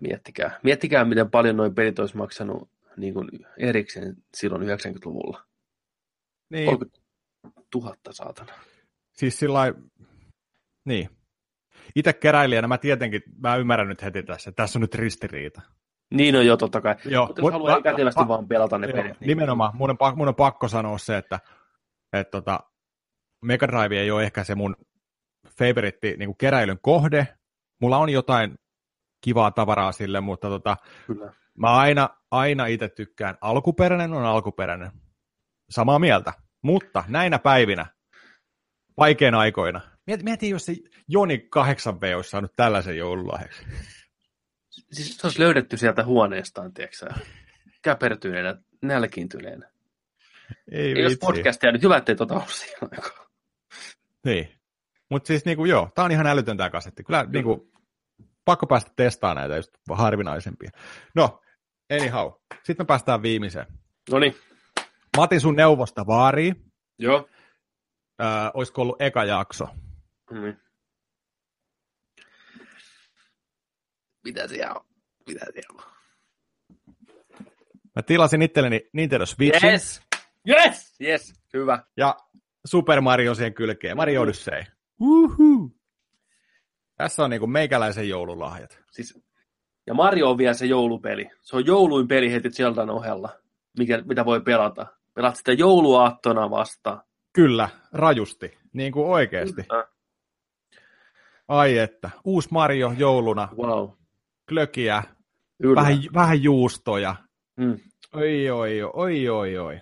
Miettikää. 0.00 0.60
Miettikää, 0.62 1.04
miten 1.04 1.30
paljon 1.30 1.56
noin 1.56 1.74
pelit 1.74 1.98
olisi 1.98 2.16
maksanut 2.16 2.70
niin 2.96 3.14
kuin 3.14 3.28
erikseen 3.58 4.16
silloin 4.36 4.62
90-luvulla. 4.62 5.44
Niin. 6.50 6.66
30 6.66 7.00
000 7.74 7.96
saatana. 8.10 8.52
Siis 9.12 9.38
sillä 9.38 9.74
niin 10.84 11.08
itse 11.96 12.12
keräilijänä 12.12 12.68
mä 12.68 12.78
tietenkin, 12.78 13.22
mä 13.42 13.56
ymmärrän 13.56 13.88
nyt 13.88 14.02
heti 14.02 14.22
tässä, 14.22 14.50
että 14.50 14.62
tässä 14.62 14.78
on 14.78 14.80
nyt 14.80 14.94
ristiriita. 14.94 15.62
Niin 16.14 16.36
on 16.36 16.46
jo, 16.46 16.56
totta 16.56 16.80
kai. 16.80 16.94
Joo, 17.04 17.26
Mutta 17.26 17.42
jos 17.42 17.52
haluaa 17.52 17.82
kätevästi 17.82 18.28
vaan 18.28 18.48
pelata 18.48 18.78
ne 18.78 18.86
pelit. 18.86 19.20
Niin... 19.20 19.28
Nimenomaan, 19.28 19.76
mun 19.76 19.90
on, 19.90 19.96
mun 20.16 20.28
on 20.28 20.34
pakko 20.34 20.68
sanoa 20.68 20.98
se, 20.98 21.16
että, 21.16 21.40
että 22.12 22.30
tota, 22.30 22.60
Mega 23.44 23.68
Drive 23.68 24.00
ei 24.00 24.10
ole 24.10 24.22
ehkä 24.22 24.44
se 24.44 24.54
mun 24.54 24.76
favoritti 25.60 26.16
niin 26.16 26.36
keräilyn 26.38 26.78
kohde. 26.82 27.28
Mulla 27.80 27.98
on 27.98 28.10
jotain 28.10 28.58
kivaa 29.20 29.50
tavaraa 29.50 29.92
sille, 29.92 30.20
mutta 30.20 30.48
tota, 30.48 30.76
Kyllä. 31.06 31.32
mä 31.58 31.76
aina, 31.76 32.08
aina 32.30 32.66
itse 32.66 32.88
tykkään. 32.88 33.38
Alkuperäinen 33.40 34.12
on 34.12 34.24
alkuperäinen. 34.24 34.90
Samaa 35.70 35.98
mieltä. 35.98 36.32
Mutta 36.62 37.04
näinä 37.08 37.38
päivinä, 37.38 37.86
vaikeina 38.96 39.38
aikoina, 39.38 39.80
Mieti, 40.06 40.24
mieti 40.24 40.50
jos 40.50 40.66
se 40.66 40.76
Joni 41.08 41.48
8V 41.56 42.16
olisi 42.16 42.30
saanut 42.30 42.52
tällaisen 42.56 42.96
joululahjaksi. 42.96 43.62
Siis 44.92 45.16
se 45.16 45.26
olisi 45.26 45.40
löydetty 45.40 45.76
sieltä 45.76 46.04
huoneestaan, 46.04 46.74
tiedätkö 46.74 47.06
käpertyneenä, 47.82 48.56
nälkiintyneenä. 48.82 49.70
Ei, 50.72 50.92
Ei 50.92 51.02
jos 51.02 51.16
podcastia 51.20 51.72
nyt 51.72 51.82
hyvä, 51.82 51.96
ettei 51.96 52.16
tota 52.16 52.34
ole 52.34 52.44
siinä 52.48 53.02
Niin. 54.24 54.59
Mutta 55.10 55.26
siis 55.26 55.44
niinku, 55.44 55.64
joo, 55.64 55.88
tää 55.94 56.04
on 56.04 56.12
ihan 56.12 56.26
älytön 56.26 56.56
tää 56.56 56.70
kasetti. 56.70 57.04
Kyllä 57.04 57.24
niinku, 57.24 57.72
pakko 58.44 58.66
päästä 58.66 58.92
testaamaan 58.96 59.36
näitä 59.36 59.56
just 59.56 59.70
harvinaisempia. 59.90 60.70
No, 61.14 61.40
anyhow. 61.92 62.32
Sitten 62.64 62.84
me 62.84 62.86
päästään 62.86 63.22
viimeiseen. 63.22 63.66
No 64.10 64.18
niin. 64.18 64.36
Mati 65.16 65.40
sun 65.40 65.56
neuvosta 65.56 66.06
vaarii. 66.06 66.54
Joo. 66.98 67.28
Öö, 68.22 68.28
olisiko 68.54 68.82
ollut 68.82 69.02
eka 69.02 69.24
jakso? 69.24 69.64
Mm. 70.30 70.56
Mitä 74.24 74.48
siellä 74.48 74.74
on? 74.74 74.84
Mitä 75.26 75.46
siellä 75.52 75.82
on? 75.84 75.90
Mä 77.96 78.02
tilasin 78.06 78.42
itselleni 78.42 78.88
Nintendo 78.92 79.26
Switchin 79.26 79.70
Yes! 79.70 80.00
Yes! 80.48 80.96
Yes! 81.00 81.32
Hyvä. 81.54 81.84
ja 81.96 82.16
Super 82.66 83.00
Mario 83.00 83.34
siihen 83.34 83.54
kylkeen. 83.54 83.96
Mario 83.96 84.22
Odyssey. 84.22 84.64
Uhu. 85.00 85.72
Tässä 86.96 87.24
on 87.24 87.30
niinku 87.30 87.46
meikäläisen 87.46 88.08
joululahjat. 88.08 88.78
Siis, 88.90 89.22
ja 89.86 89.94
Mario 89.94 90.30
on 90.30 90.38
vielä 90.38 90.54
se 90.54 90.66
joulupeli. 90.66 91.30
Se 91.40 91.56
on 91.56 91.66
jouluin 91.66 92.08
peli 92.08 92.32
heti 92.32 92.50
Zeldan 92.50 92.90
ohella, 92.90 93.28
mikä, 93.78 94.02
mitä 94.06 94.24
voi 94.24 94.40
pelata. 94.40 94.86
Pelaat 95.14 95.36
sitä 95.36 95.52
jouluaattona 95.52 96.50
vasta. 96.50 97.04
Kyllä, 97.32 97.68
rajusti. 97.92 98.58
Niin 98.72 98.92
kuin 98.92 99.06
oikeasti. 99.06 99.64
Äh, 99.72 99.84
Ai 101.48 101.78
että. 101.78 102.10
Uusi 102.24 102.48
Mario 102.50 102.94
jouluna. 102.98 103.48
Wow. 103.56 103.90
Klökiä. 104.48 105.02
Kyllä. 105.62 105.80
Vähän, 105.80 105.98
vähän 106.14 106.42
juustoja. 106.42 107.16
Mm. 107.56 107.78
Oi, 108.14 108.50
oi, 108.50 108.82
oi, 108.82 109.28
oi, 109.28 109.58
oi. 109.58 109.80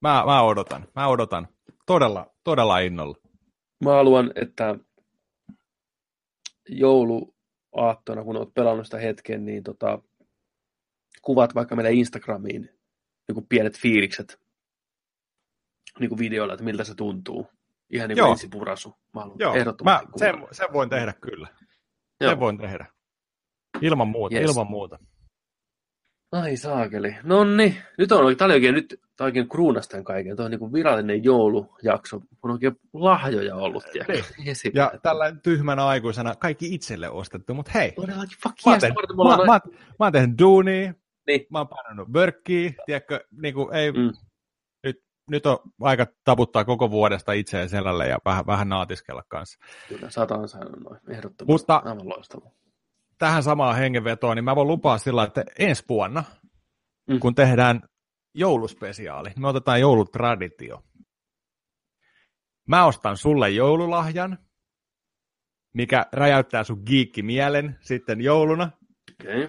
Mä, 0.00 0.22
mä 0.26 0.42
odotan. 0.42 0.88
Mä 0.94 1.08
odotan. 1.08 1.48
Todella, 1.86 2.26
todella 2.44 2.78
innolla. 2.78 3.27
Mä 3.84 3.90
haluan, 3.90 4.32
että 4.34 4.78
jouluaattona, 6.68 8.24
kun 8.24 8.36
oot 8.36 8.54
pelannut 8.54 8.86
sitä 8.86 8.98
hetken, 8.98 9.44
niin 9.44 9.62
tota, 9.62 9.98
kuvat 11.22 11.54
vaikka 11.54 11.76
meidän 11.76 11.92
Instagramiin 11.94 12.62
niin 13.28 13.34
kuin 13.34 13.46
pienet 13.48 13.78
fiilikset 13.78 14.40
niin 15.98 16.08
kuin 16.08 16.18
videoilla, 16.18 16.54
että 16.54 16.64
miltä 16.64 16.84
se 16.84 16.94
tuntuu. 16.94 17.46
Ihan 17.90 18.08
niin 18.08 18.16
kuin 18.16 18.24
Joo. 18.24 18.32
ensipurasu. 18.32 18.94
Mä 19.14 19.20
haluan 19.20 19.38
Joo, 19.40 19.52
mä, 19.52 19.58
ehdottomasti 19.58 20.06
sen, 20.16 20.34
kuvata. 20.34 20.54
sen 20.54 20.66
voin 20.72 20.90
tehdä 20.90 21.12
kyllä. 21.12 21.48
Joo. 22.20 22.30
Sen 22.30 22.40
voin 22.40 22.58
tehdä. 22.58 22.86
Ilman 23.82 24.08
muuta, 24.08 24.36
Yes. 24.36 24.50
ilman 24.50 24.66
muuta. 24.70 24.98
Ai 26.32 26.56
saakeli. 26.56 27.16
No 27.22 27.44
niin, 27.44 27.76
nyt 27.98 28.12
on, 28.12 28.36
tää 28.36 28.46
oli 28.46 28.54
oikein, 28.54 28.74
nyt 28.74 29.00
tää 29.18 29.24
oikein 29.24 29.48
kruunas 29.48 29.88
tämän 29.88 30.04
kaiken. 30.04 30.36
Tuo 30.36 30.44
on 30.44 30.50
niin 30.50 30.58
kuin 30.58 30.72
virallinen 30.72 31.24
joulujakso. 31.24 32.20
On 32.42 32.50
oikein 32.50 32.76
lahjoja 32.92 33.56
ollut? 33.56 33.84
Esi- 34.46 34.70
Ja 34.74 34.92
tällä 35.02 35.34
tyhmänä 35.42 35.86
aikuisena 35.86 36.34
kaikki 36.34 36.74
itselle 36.74 37.10
ostettu, 37.10 37.54
mutta 37.54 37.70
hei, 37.74 37.92
Todellakin, 37.92 38.38
fuck 38.42 38.54
mä 38.66 38.72
oon 38.72 38.74
yes, 38.74 38.80
tehnyt, 38.80 39.16
mä, 39.16 39.24
mä, 39.36 39.44
mä, 39.44 39.60
mä 39.98 40.06
oon 40.06 40.12
tehnyt 40.12 40.38
duunia, 40.38 40.94
Niin. 41.26 41.46
mä 41.50 41.58
oon 41.58 41.68
painanut 41.68 42.08
börkkiä, 42.08 42.72
tiedätkö, 42.86 43.20
niin 43.42 43.54
kuin 43.54 43.74
ei, 43.74 43.92
Mm. 43.92 44.12
nyt, 44.84 45.02
nyt 45.30 45.46
on 45.46 45.58
aika 45.80 46.06
taputtaa 46.24 46.64
koko 46.64 46.90
vuodesta 46.90 47.32
itseään 47.32 47.68
selälle 47.68 48.06
ja 48.08 48.18
vähän, 48.24 48.46
vähän 48.46 48.68
naatiskella 48.68 49.22
kanssa. 49.28 49.58
Kyllä, 49.88 50.10
sata 50.10 50.34
ansainnut 50.34 50.80
noin, 50.80 51.00
ehdottomasti. 51.08 51.52
Mutta- 51.52 51.82
Aivan 51.84 52.08
loistavaa. 52.08 52.50
Tähän 53.18 53.42
samaan 53.42 53.76
hengenvetoon, 53.76 54.36
niin 54.36 54.44
mä 54.44 54.56
voin 54.56 54.68
lupaa 54.68 54.98
sillä, 54.98 55.24
että 55.24 55.44
ensi 55.58 55.84
vuonna, 55.88 56.24
Mm. 57.10 57.18
kun 57.20 57.34
tehdään 57.34 57.80
jouluspesiaali, 58.34 59.30
me 59.36 59.48
otetaan 59.48 59.80
joulutraditio. 59.80 60.84
Mä 62.66 62.86
ostan 62.86 63.16
sulle 63.16 63.50
joululahjan, 63.50 64.38
mikä 65.74 66.06
räjäyttää 66.12 66.64
sun 66.64 66.82
giikkimielen 66.86 67.78
sitten 67.80 68.20
jouluna. 68.20 68.70
Okay. 69.20 69.48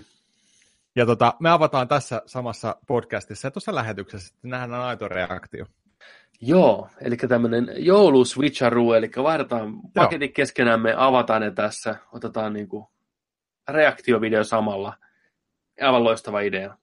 Ja 0.96 1.06
tota, 1.06 1.34
me 1.40 1.50
avataan 1.50 1.88
tässä 1.88 2.22
samassa 2.26 2.76
podcastissa 2.88 3.48
ja 3.48 3.52
tuossa 3.52 3.76
lähetyksessä, 3.76 4.34
että 4.36 4.48
nähdään 4.48 4.82
aito 4.82 5.08
reaktio. 5.08 5.66
Joo, 6.42 6.90
eli 7.02 7.18
tämmöinen 7.18 7.68
jouluswitcheroo, 7.78 8.94
eli 8.94 9.12
vaihdetaan 9.24 9.74
paketit 9.94 10.34
keskenämme, 10.34 10.94
avataan 10.98 11.42
ne 11.42 11.52
tässä, 11.52 11.96
otetaan 12.12 12.54
niinku 12.54 12.92
reaktiovideo 13.70 14.44
samalla. 14.44 14.98
Aivan 15.82 16.04
loistava 16.04 16.40
idea. 16.40 16.78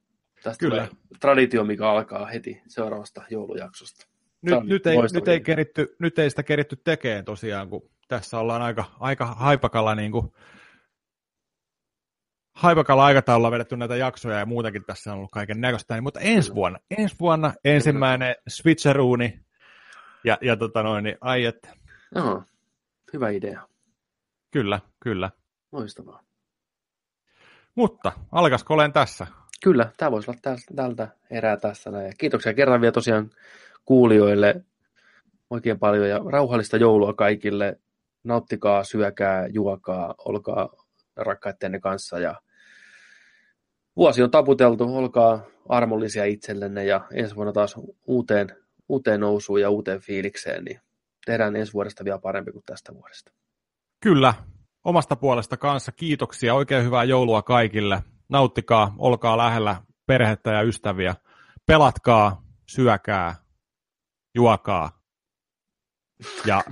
Tästä 0.47 0.67
Kyllä. 0.67 0.89
traditio, 1.21 1.65
mikä 1.65 1.91
alkaa 1.91 2.27
heti 2.27 2.63
seuraavasta 2.67 3.23
joulujaksosta. 3.31 4.07
Nyt, 4.43 4.65
nyt, 4.65 4.87
ei, 4.87 4.97
nyt, 5.13 5.29
ei 5.29 5.41
keritty, 5.41 5.97
nyt 5.99 6.19
ei 6.19 6.31
sitä 6.31 6.43
keritty 6.43 6.77
tekemään 6.77 7.25
tosiaan, 7.25 7.69
kun 7.69 7.91
tässä 8.09 8.39
ollaan 8.39 8.63
aika, 8.63 8.85
aika 9.01 9.27
haipakalla 9.27 9.95
niin 9.95 10.13
kuin, 10.13 10.33
haipakalla 12.55 13.05
aikataululla 13.05 13.51
vedetty 13.51 13.77
näitä 13.77 13.97
jaksoja 13.97 14.39
ja 14.39 14.47
muutenkin 14.47 14.85
tässä 14.85 15.13
on 15.13 15.17
ollut 15.17 15.31
kaiken 15.31 15.61
näköistä. 15.61 15.95
Niin, 15.95 16.03
mutta 16.03 16.21
ensi 16.21 16.55
vuonna, 16.55 16.79
ensi 16.99 17.17
vuonna 17.21 17.55
ensimmäinen 17.65 18.35
switcherooni 18.49 19.41
ja, 20.25 20.39
ja 20.41 20.57
tota 20.57 20.83
noin, 20.83 21.05
niin 21.05 21.17
ai 21.21 21.45
että, 21.45 21.69
Joo, 22.15 22.43
hyvä 23.13 23.31
idea. 23.31 23.69
kyllä, 24.51 24.81
kyllä. 25.01 25.31
Loistavaa. 25.73 26.23
Mutta 27.75 28.13
alkaisiko 28.33 28.75
olen 28.75 28.93
tässä? 28.93 29.27
Kyllä, 29.63 29.91
tämä 29.97 30.11
voisi 30.11 30.31
olla 30.31 30.57
tältä 30.77 31.09
erää 31.31 31.57
tässä 31.57 31.91
näin. 31.91 32.13
Kiitoksia 32.19 32.55
kerran 32.55 32.81
vielä 32.81 32.93
tosiaan 32.93 33.31
kuulijoille 33.85 34.65
oikein 35.51 35.79
paljon 35.79 36.09
ja 36.09 36.21
rauhallista 36.31 36.77
joulua 36.77 37.15
kaikille. 37.15 37.81
Nauttikaa, 38.25 38.85
syökää, 38.85 39.47
juokaa, 39.47 40.15
olkaa 40.19 40.69
rakkaittenne 41.17 41.81
kanssa 41.81 42.19
ja 42.19 42.35
vuosi 43.97 44.23
on 44.23 44.31
taputeltu, 44.31 44.97
olkaa 44.97 45.43
armollisia 45.69 46.25
itsellenne 46.25 46.85
ja 46.85 47.01
ensi 47.13 47.37
vuonna 47.37 47.53
taas 47.53 47.75
uuteen, 48.07 48.49
uuteen 48.89 49.21
nousuun 49.21 49.61
ja 49.61 49.71
uuteen 49.71 50.01
fiilikseen, 50.01 50.65
niin 50.65 50.81
tehdään 51.27 51.57
ensi 51.57 51.73
vuodesta 51.73 52.05
vielä 52.05 52.19
parempi 52.19 52.53
kuin 52.53 52.65
tästä 52.67 52.95
vuodesta. 52.95 53.33
Kyllä, 54.01 54.35
omasta 54.85 55.17
puolesta 55.17 55.57
kanssa 55.57 55.93
kiitoksia, 55.93 56.55
oikein 56.55 56.85
hyvää 56.85 57.05
joulua 57.05 57.43
kaikille. 57.43 58.03
Nauttikaa, 58.29 58.95
olkaa 58.99 59.37
lähellä 59.37 59.77
perhettä 60.07 60.51
ja 60.53 60.63
ystäviä. 60.63 61.15
Pelatkaa, 61.67 62.43
syökää, 62.69 63.35
juokaa. 64.35 64.91
Ja 66.47 66.63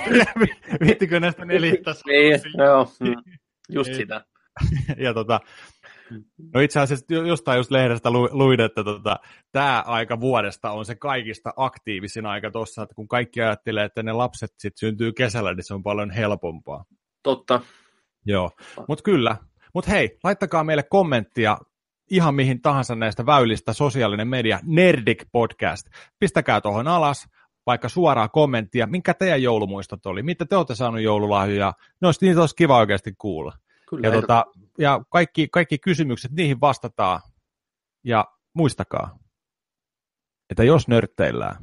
viittikö 0.86 1.20
näistä 1.20 1.44
neljästä 1.44 1.94
Niin, 2.06 2.40
joo, 2.58 2.92
mm, 3.00 3.34
just 3.68 3.88
Ei. 3.90 3.94
sitä. 3.94 4.24
ja 5.04 5.14
tota, 5.14 5.40
no 6.54 6.60
itse 6.60 6.80
asiassa 6.80 7.06
jo- 7.08 7.24
jostain 7.26 7.56
just 7.56 7.70
lehdestä 7.70 8.10
lu- 8.10 8.28
luin, 8.32 8.60
että 8.60 8.84
tota, 8.84 9.16
tämä 9.52 9.84
aika 9.86 10.20
vuodesta 10.20 10.70
on 10.70 10.84
se 10.84 10.94
kaikista 10.94 11.52
aktiivisin 11.56 12.26
aika 12.26 12.50
tuossa, 12.50 12.82
että 12.82 12.94
kun 12.94 13.08
kaikki 13.08 13.42
ajattelee, 13.42 13.84
että 13.84 14.02
ne 14.02 14.12
lapset 14.12 14.50
sit 14.58 14.76
syntyy 14.76 15.12
kesällä, 15.12 15.54
niin 15.54 15.64
se 15.64 15.74
on 15.74 15.82
paljon 15.82 16.10
helpompaa. 16.10 16.84
Totta. 17.22 17.60
Joo, 18.26 18.50
mutta 18.88 19.02
kyllä. 19.02 19.36
Mutta 19.74 19.90
hei, 19.90 20.18
laittakaa 20.24 20.64
meille 20.64 20.82
kommenttia 20.82 21.58
ihan 22.10 22.34
mihin 22.34 22.62
tahansa 22.62 22.94
näistä 22.94 23.26
väylistä, 23.26 23.72
sosiaalinen 23.72 24.28
media, 24.28 24.60
Nerdik 24.62 25.24
Podcast. 25.32 25.86
Pistäkää 26.18 26.60
tuohon 26.60 26.88
alas 26.88 27.28
vaikka 27.66 27.88
suoraa 27.88 28.28
kommenttia, 28.28 28.86
minkä 28.86 29.14
teidän 29.14 29.42
joulumuistot 29.42 30.06
oli, 30.06 30.22
mitä 30.22 30.46
te 30.46 30.56
olette 30.56 30.74
saanut 30.74 31.00
joululahjoja, 31.00 31.72
ne 32.00 32.08
olisi, 32.08 32.26
niitä 32.26 32.40
olisi 32.40 32.56
kiva 32.56 32.78
oikeasti 32.78 33.14
kuulla. 33.18 33.52
Kyllä, 33.90 34.08
Ja, 34.08 34.12
tota, 34.12 34.46
ja 34.78 35.00
kaikki, 35.10 35.48
kaikki 35.52 35.78
kysymykset, 35.78 36.32
niihin 36.32 36.60
vastataan. 36.60 37.20
Ja 38.04 38.24
muistakaa, 38.54 39.18
että 40.50 40.64
jos 40.64 40.88
nörtteillään, 40.88 41.56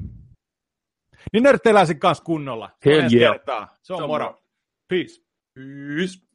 niin 1.33 1.43
nörtteillään 1.43 1.87
sen 1.87 1.99
kanssa 1.99 2.23
kunnolla. 2.23 2.69
Hell 2.85 3.13
yeah. 3.13 3.33
kertaa. 3.33 3.77
Se 3.81 3.93
on 3.93 3.97
Se 3.97 4.03
on 4.03 4.09
moro. 4.09 4.25
moro. 4.25 4.39
Peace. 4.87 5.21
Peace. 5.53 6.26